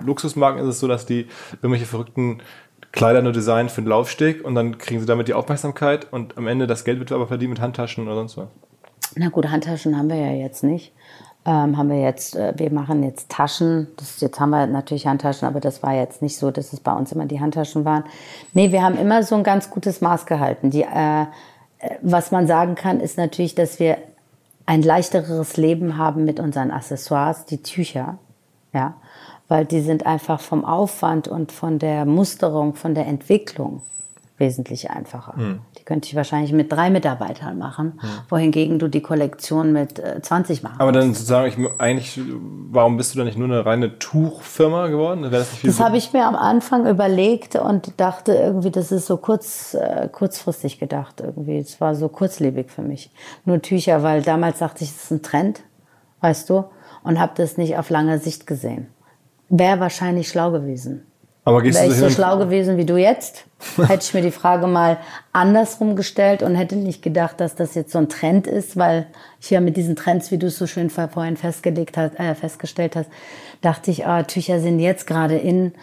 Luxusmarken 0.03 0.61
ist 0.63 0.67
es 0.67 0.79
so, 0.79 0.87
dass 0.87 1.05
die 1.05 1.27
irgendwelche 1.61 1.85
verrückten 1.85 2.39
Kleider 2.93 3.21
nur 3.21 3.33
designen 3.33 3.69
für 3.69 3.81
den 3.81 3.89
Laufsteg 3.89 4.45
und 4.45 4.55
dann 4.55 4.77
kriegen 4.77 5.01
sie 5.01 5.05
damit 5.05 5.27
die 5.27 5.33
Aufmerksamkeit 5.33 6.07
und 6.11 6.37
am 6.37 6.47
Ende 6.47 6.65
das 6.65 6.85
Geld 6.85 6.99
wird 6.99 7.11
aber 7.11 7.27
verdient 7.27 7.49
mit 7.49 7.59
Handtaschen 7.59 8.05
oder 8.05 8.15
sonst 8.15 8.37
was. 8.37 8.47
Na 9.15 9.27
gut, 9.27 9.49
Handtaschen 9.49 9.97
haben 9.97 10.09
wir 10.09 10.15
ja 10.15 10.31
jetzt 10.31 10.63
nicht 10.63 10.93
ähm, 11.45 11.77
haben 11.77 11.89
wir 11.89 11.99
jetzt, 11.99 12.35
äh, 12.35 12.53
wir 12.55 12.71
machen 12.71 13.03
jetzt 13.03 13.29
Taschen. 13.29 13.87
Das, 13.97 14.21
jetzt 14.21 14.39
haben 14.39 14.51
wir 14.51 14.65
natürlich 14.65 15.07
Handtaschen, 15.07 15.47
aber 15.47 15.59
das 15.59 15.83
war 15.83 15.93
jetzt 15.93 16.21
nicht 16.21 16.37
so, 16.37 16.51
dass 16.51 16.71
es 16.71 16.79
bei 16.79 16.93
uns 16.93 17.11
immer 17.11 17.25
die 17.25 17.39
Handtaschen 17.39 17.83
waren. 17.83 18.05
Nee, 18.53 18.71
wir 18.71 18.81
haben 18.81 18.97
immer 18.97 19.23
so 19.23 19.35
ein 19.35 19.43
ganz 19.43 19.69
gutes 19.69 19.99
Maß 19.99 20.25
gehalten. 20.25 20.69
Die, 20.69 20.83
äh, 20.83 21.21
äh 21.21 21.25
was 22.01 22.31
man 22.31 22.47
sagen 22.47 22.75
kann, 22.75 22.99
ist 23.01 23.17
natürlich, 23.17 23.55
dass 23.55 23.79
wir 23.79 23.97
ein 24.65 24.81
leichteres 24.81 25.57
Leben 25.57 25.97
haben 25.97 26.23
mit 26.23 26.39
unseren 26.39 26.71
Accessoires, 26.71 27.45
die 27.45 27.61
Tücher. 27.61 28.17
Ja, 28.73 28.95
weil 29.47 29.65
die 29.65 29.81
sind 29.81 30.05
einfach 30.05 30.39
vom 30.39 30.65
Aufwand 30.65 31.27
und 31.27 31.51
von 31.51 31.79
der 31.79 32.05
Musterung, 32.05 32.75
von 32.75 32.95
der 32.95 33.07
Entwicklung 33.07 33.81
wesentlich 34.37 34.89
einfacher. 34.89 35.35
Hm. 35.35 35.59
Die 35.77 35.83
könnte 35.83 36.07
ich 36.07 36.15
wahrscheinlich 36.15 36.51
mit 36.53 36.71
drei 36.71 36.89
Mitarbeitern 36.89 37.57
machen, 37.57 37.99
hm. 37.99 38.09
wohingegen 38.29 38.79
du 38.79 38.87
die 38.87 39.01
Kollektion 39.01 39.71
mit 39.71 39.99
äh, 39.99 40.21
20 40.21 40.63
machen 40.63 40.75
Aber 40.79 40.91
dann 40.91 41.13
sage 41.13 41.49
ich 41.49 41.57
eigentlich, 41.77 42.19
warum 42.71 42.97
bist 42.97 43.13
du 43.13 43.19
dann 43.19 43.27
nicht 43.27 43.37
nur 43.37 43.47
eine 43.47 43.65
reine 43.65 43.99
Tuchfirma 43.99 44.87
geworden? 44.87 45.29
Das, 45.31 45.61
das 45.63 45.79
habe 45.79 45.97
ich 45.97 46.13
mir 46.13 46.25
am 46.25 46.35
Anfang 46.35 46.87
überlegt 46.87 47.55
und 47.55 47.99
dachte 47.99 48.33
irgendwie, 48.33 48.71
das 48.71 48.91
ist 48.91 49.05
so 49.05 49.17
kurz, 49.17 49.75
äh, 49.75 50.09
kurzfristig 50.11 50.79
gedacht 50.79 51.21
irgendwie. 51.21 51.59
Es 51.59 51.79
war 51.79 51.95
so 51.95 52.09
kurzlebig 52.09 52.71
für 52.71 52.81
mich. 52.81 53.11
Nur 53.45 53.61
Tücher, 53.61 54.03
weil 54.03 54.23
damals 54.23 54.59
dachte 54.59 54.83
ich, 54.83 54.91
das 54.91 55.05
ist 55.05 55.11
ein 55.11 55.21
Trend, 55.21 55.61
weißt 56.21 56.49
du, 56.49 56.65
und 57.03 57.19
habe 57.19 57.33
das 57.35 57.57
nicht 57.57 57.77
auf 57.77 57.89
lange 57.89 58.17
Sicht 58.17 58.47
gesehen. 58.47 58.87
Wäre 59.55 59.79
wahrscheinlich 59.79 60.29
schlau 60.29 60.49
gewesen. 60.49 61.05
Aber 61.45 61.61
gehst 61.61 61.79
Wäre 61.79 61.91
ich 61.91 61.99
so 61.99 62.09
schlau 62.09 62.39
gewesen 62.39 62.77
wie 62.77 62.85
du 62.85 62.97
jetzt, 62.97 63.45
hätte 63.77 63.99
ich 64.01 64.13
mir 64.15 64.23
die 64.23 64.31
Frage 64.31 64.65
mal 64.65 64.97
andersrum 65.31 65.95
gestellt 65.95 66.41
und 66.41 66.55
hätte 66.55 66.75
nicht 66.75 67.03
gedacht, 67.03 67.39
dass 67.39 67.53
das 67.53 67.75
jetzt 67.75 67.91
so 67.91 67.99
ein 67.99 68.09
Trend 68.09 68.47
ist, 68.47 68.77
weil 68.77 69.05
ich 69.39 69.51
ja 69.51 69.59
mit 69.59 69.77
diesen 69.77 69.95
Trends, 69.95 70.31
wie 70.31 70.39
du 70.39 70.47
es 70.47 70.57
so 70.57 70.65
schön 70.65 70.89
vorhin 70.89 71.37
festgelegt 71.37 71.97
hast, 71.97 72.19
äh, 72.19 72.33
festgestellt 72.33 72.95
hast, 72.95 73.09
dachte 73.61 73.91
ich, 73.91 74.07
ah, 74.07 74.23
Tücher 74.23 74.59
sind 74.59 74.79
jetzt 74.79 75.05
gerade 75.05 75.35
in, 75.37 75.73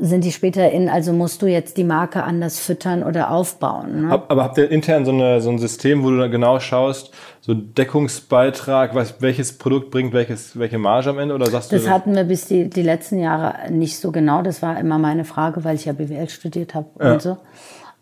sind 0.00 0.24
die 0.24 0.32
später 0.32 0.70
in, 0.70 0.88
also 0.88 1.12
musst 1.12 1.42
du 1.42 1.46
jetzt 1.46 1.76
die 1.76 1.84
Marke 1.84 2.24
anders 2.24 2.58
füttern 2.58 3.02
oder 3.02 3.30
aufbauen. 3.30 4.08
Ne? 4.08 4.22
Aber 4.28 4.44
habt 4.44 4.58
ihr 4.58 4.70
intern 4.70 5.04
so, 5.04 5.12
eine, 5.12 5.40
so 5.40 5.50
ein 5.50 5.58
System, 5.58 6.02
wo 6.02 6.10
du 6.10 6.18
dann 6.18 6.30
genau 6.30 6.58
schaust, 6.60 7.12
so 7.40 7.54
Deckungsbeitrag, 7.54 8.94
was, 8.94 9.20
welches 9.20 9.58
Produkt 9.58 9.90
bringt 9.90 10.12
welches, 10.12 10.58
welche 10.58 10.78
Marge 10.78 11.10
am 11.10 11.18
Ende 11.18 11.34
oder 11.34 11.46
sagst 11.46 11.72
das 11.72 11.82
du? 11.82 11.86
Das 11.86 11.94
hatten 11.94 12.14
wir 12.14 12.24
bis 12.24 12.46
die, 12.46 12.68
die 12.68 12.82
letzten 12.82 13.18
Jahre 13.18 13.70
nicht 13.70 13.98
so 13.98 14.12
genau. 14.12 14.42
Das 14.42 14.62
war 14.62 14.78
immer 14.78 14.98
meine 14.98 15.24
Frage, 15.24 15.64
weil 15.64 15.76
ich 15.76 15.84
ja 15.84 15.92
BWL 15.92 16.28
studiert 16.28 16.74
habe 16.74 16.86
ja. 17.00 17.12
und 17.12 17.22
so. 17.22 17.36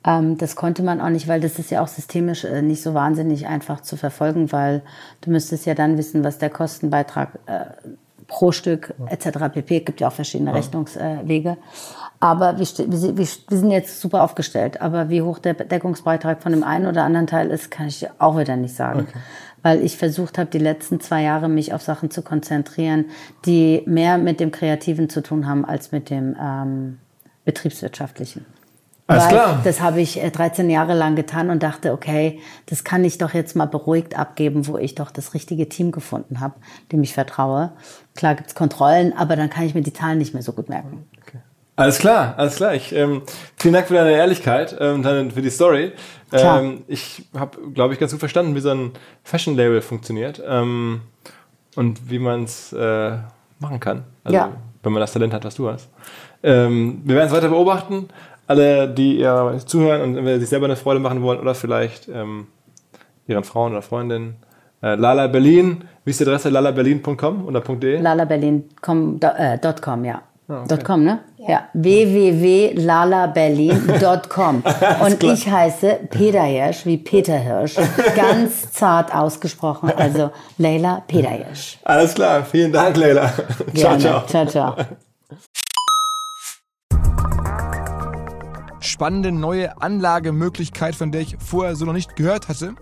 Ähm, 0.05 0.39
das 0.39 0.57
konnte 0.57 0.83
man 0.83 1.01
auch 1.01 1.11
nicht, 1.11 1.29
weil 1.29 1.41
das 1.41 1.59
ist 1.59 1.71
ja 1.71 1.83
auch 1.83 1.89
systemisch 1.89 2.45
äh, 2.45 2.63
nicht 2.63 2.83
so 2.83 2.95
wahnsinnig 2.95 3.47
einfach 3.47 3.81
zu 3.81 3.97
verfolgen, 3.97 4.53
weil 4.53 4.83
du 5.21 5.31
müsstest 5.31 5.67
ja 5.67 5.75
dann 5.75 5.97
wissen, 5.97 6.25
was 6.25 6.39
der 6.39 6.51
Kostenbeitrag 6.51 7.39
äh, 7.47 7.65
pro 8.33 8.51
Stück 8.51 8.95
etc. 9.09 9.53
pp. 9.53 9.79
Es 9.79 9.85
gibt 9.85 10.01
ja 10.01 10.09
auch 10.09 10.13
verschiedene 10.13 10.51
ja. 10.51 10.57
Rechnungswege. 10.57 11.59
Aber 12.19 12.59
wir, 12.59 12.67
wir, 12.67 13.17
wir, 13.19 13.27
sind 13.27 13.71
jetzt 13.71 14.01
super 14.01 14.23
aufgestellt. 14.23 14.81
Aber 14.81 15.11
wie 15.11 15.23
hoch 15.23 15.39
der 15.39 15.55
Deckungsbeitrag 15.55 16.43
von 16.43 16.53
dem 16.53 16.65
einen 16.65 16.87
oder 16.87 17.05
anderen 17.05 17.27
Teil 17.27 17.51
ist, 17.51 17.71
kann 17.71 17.89
ich 17.89 18.09
auch 18.19 18.39
wieder 18.39 18.57
nicht 18.57 18.75
sagen. 18.75 19.01
Okay. 19.01 19.19
Weil 19.63 19.85
ich 19.85 19.97
versucht 19.97 20.39
habe, 20.39 20.49
die 20.51 20.59
letzten 20.59 20.99
zwei 21.01 21.23
Jahre 21.23 21.49
mich 21.49 21.75
auf 21.75 21.83
Sachen 21.83 22.11
zu 22.11 22.23
konzentrieren, 22.23 23.05
die 23.45 23.83
mehr 23.87 24.19
mit 24.19 24.41
dem 24.41 24.51
Kreativen 24.51 25.09
zu 25.09 25.23
tun 25.23 25.47
haben 25.47 25.65
als 25.65 25.93
mit 25.93 26.11
dem 26.11 26.35
ähm, 26.41 26.99
betriebswirtschaftlichen. 27.45 28.47
Alles 29.13 29.25
Weil 29.25 29.31
klar. 29.31 29.61
Das 29.65 29.81
habe 29.81 30.01
ich 30.01 30.21
13 30.21 30.69
äh, 30.69 30.73
Jahre 30.73 30.95
lang 30.95 31.17
getan 31.17 31.51
und 31.51 31.63
dachte, 31.63 31.93
okay, 31.93 32.41
das 32.67 32.85
kann 32.85 33.05
ich 33.05 33.19
doch 33.19 33.35
jetzt 33.35 33.57
mal 33.57 33.67
beruhigt 33.67 34.19
abgeben, 34.19 34.67
wo 34.67 34.79
ich 34.79 34.95
doch 34.95 35.11
das 35.11 35.35
richtige 35.35 35.69
Team 35.69 35.93
gefunden 35.93 36.41
habe, 36.41 36.55
dem 36.91 37.03
ich 37.03 37.15
vertraue. 37.15 37.73
Klar 38.15 38.35
gibt's 38.35 38.55
Kontrollen, 38.55 39.13
aber 39.17 39.37
dann 39.37 39.51
kann 39.51 39.65
ich 39.65 39.75
mir 39.75 39.83
die 39.83 39.93
Zahlen 39.93 40.19
nicht 40.19 40.35
mehr 40.35 40.43
so 40.43 40.53
gut 40.53 40.69
merken. 40.69 41.07
Okay. 41.23 41.39
Alles 41.77 41.99
klar, 41.99 42.35
alles 42.37 42.57
klar. 42.57 42.75
Ich, 42.75 42.95
ähm, 42.95 43.23
vielen 43.57 43.75
Dank 43.75 43.89
für 43.89 43.95
deine 43.95 44.13
Ehrlichkeit 44.13 44.79
und 44.79 45.07
ähm, 45.07 45.31
für 45.31 45.43
die 45.43 45.51
Story. 45.51 45.93
Ähm, 46.33 46.85
ich 46.87 47.25
habe, 47.37 47.59
glaube 47.73 47.95
ich, 47.95 48.01
ganz 48.01 48.13
gut 48.13 48.21
verstanden, 48.21 48.55
wie 48.55 48.61
so 48.61 48.71
ein 48.71 48.93
Fashion-Label 49.25 49.83
funktioniert 49.83 50.43
ähm, 50.47 51.03
und 51.77 52.11
wie 52.11 52.19
man 52.19 52.45
es 52.45 52.73
äh, 52.73 53.17
machen 53.59 53.81
kann. 53.81 54.05
Also, 54.25 54.37
ja. 54.37 54.53
wenn 54.83 54.93
man 54.93 55.01
das 55.01 55.13
Talent 55.13 55.33
hat, 55.33 55.45
was 55.45 55.55
du 55.55 55.69
hast. 55.69 55.89
Ähm, 56.43 57.03
wir 57.05 57.17
werden 57.17 57.29
es 57.29 57.33
weiter 57.33 57.49
beobachten. 57.49 58.09
Alle, 58.47 58.89
die 58.89 59.19
ihr 59.19 59.59
zuhören 59.65 60.17
und 60.17 60.41
sich 60.41 60.49
selber 60.49 60.67
eine 60.67 60.77
Freude 60.77 61.01
machen 61.01 61.23
wollen 61.23 61.41
oder 61.41 61.55
vielleicht 61.55 62.09
ähm, 62.09 62.49
ihren 63.27 63.45
Frauen 63.45 63.73
oder 63.73 63.83
Freundinnen. 63.83 64.37
Äh, 64.83 64.97
Lala 64.97 65.29
Berlin, 65.29 65.85
wie 66.05 66.11
ist 66.11 66.21
die 66.21 66.25
Adresse? 66.25 66.51
lalaberlin.com 66.51 67.47
oder 67.47 67.61
.de? 67.61 68.01
lalaberlin.com, 68.01 69.21
äh, 69.23 69.59
ja. 70.05 70.23
Ah, 70.49 70.65
okay. 70.65 70.83
.com, 70.83 71.05
ne? 71.05 71.21
Ja. 71.49 71.69
www.lalaberlin.com. 71.73 74.65
Und 75.05 75.23
ich 75.23 75.49
heiße 75.49 76.01
Peter 76.11 76.43
Hirsch, 76.43 76.85
wie 76.85 76.97
Peter 76.99 77.39
Hirsch. 77.39 77.77
Ganz 78.17 78.73
zart 78.73 79.15
ausgesprochen. 79.15 79.93
Also 79.97 80.33
Leila 80.59 81.05
Peter 81.07 81.31
Hirsch. 81.31 81.79
Alles 81.85 82.15
klar. 82.15 82.45
Vielen 82.45 82.73
Dank, 82.73 82.97
Leila. 82.97 83.33
Ciao, 83.75 83.97
ciao. 83.99 84.25
Ciao, 84.27 84.47
ciao. 84.47 84.75
Spannende 89.03 89.33
neue 89.33 89.83
Anlagemöglichkeit, 89.83 90.95
von 90.95 91.11
der 91.11 91.23
ich 91.23 91.37
vorher 91.41 91.75
so 91.75 91.85
noch 91.85 91.93
nicht 91.93 92.15
gehört 92.15 92.47
hatte 92.47 92.77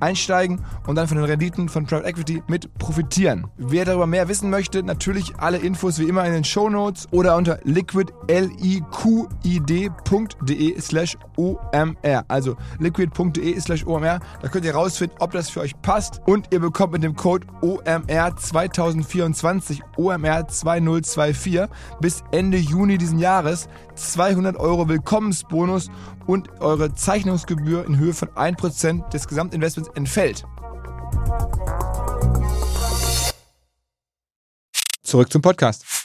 einsteigen 0.00 0.60
und 0.86 0.96
dann 0.96 1.08
von 1.08 1.16
den 1.16 1.26
Renditen 1.26 1.68
von 1.68 1.86
Private 1.86 2.06
Equity 2.06 2.42
mit 2.48 2.72
profitieren. 2.78 3.46
Wer 3.56 3.84
darüber 3.84 4.06
mehr 4.06 4.28
wissen 4.28 4.50
möchte, 4.50 4.82
natürlich 4.82 5.34
alle 5.38 5.58
Infos 5.58 5.98
wie 5.98 6.04
immer 6.04 6.24
in 6.24 6.32
den 6.32 6.44
Show 6.44 6.68
Notes 6.68 7.08
oder 7.10 7.36
unter 7.36 7.58
liquid.de 7.64 8.82
slash 10.80 11.16
omr. 11.36 12.24
Also 12.28 12.56
liquid.de 12.78 13.60
slash 13.60 13.84
omr. 13.86 14.20
Da 14.42 14.48
könnt 14.48 14.64
ihr 14.64 14.74
rausfinden, 14.74 15.16
ob 15.20 15.32
das 15.32 15.50
für 15.50 15.60
euch 15.60 15.80
passt 15.82 16.20
und 16.26 16.48
ihr 16.52 16.60
bekommt 16.60 16.92
mit 16.92 17.02
dem 17.02 17.16
Code 17.16 17.46
OMR 17.62 18.36
2024 18.36 19.82
OMR 19.96 20.48
2024 20.48 21.62
bis 22.00 22.22
Ende 22.32 22.58
Juni 22.58 22.98
diesen 22.98 23.18
Jahres 23.18 23.68
200 23.94 24.56
Euro 24.56 24.88
Willkommensbonus 24.88 25.90
und 26.26 26.60
eure 26.60 26.94
Zeichnungsgebühr 26.94 27.86
in 27.86 27.98
Höhe 27.98 28.14
von 28.14 28.28
1% 28.28 29.08
des 29.10 29.28
Gesamtinvestments 29.28 29.90
entfällt. 29.94 30.44
Zurück 35.02 35.30
zum 35.30 35.40
Podcast. 35.40 35.95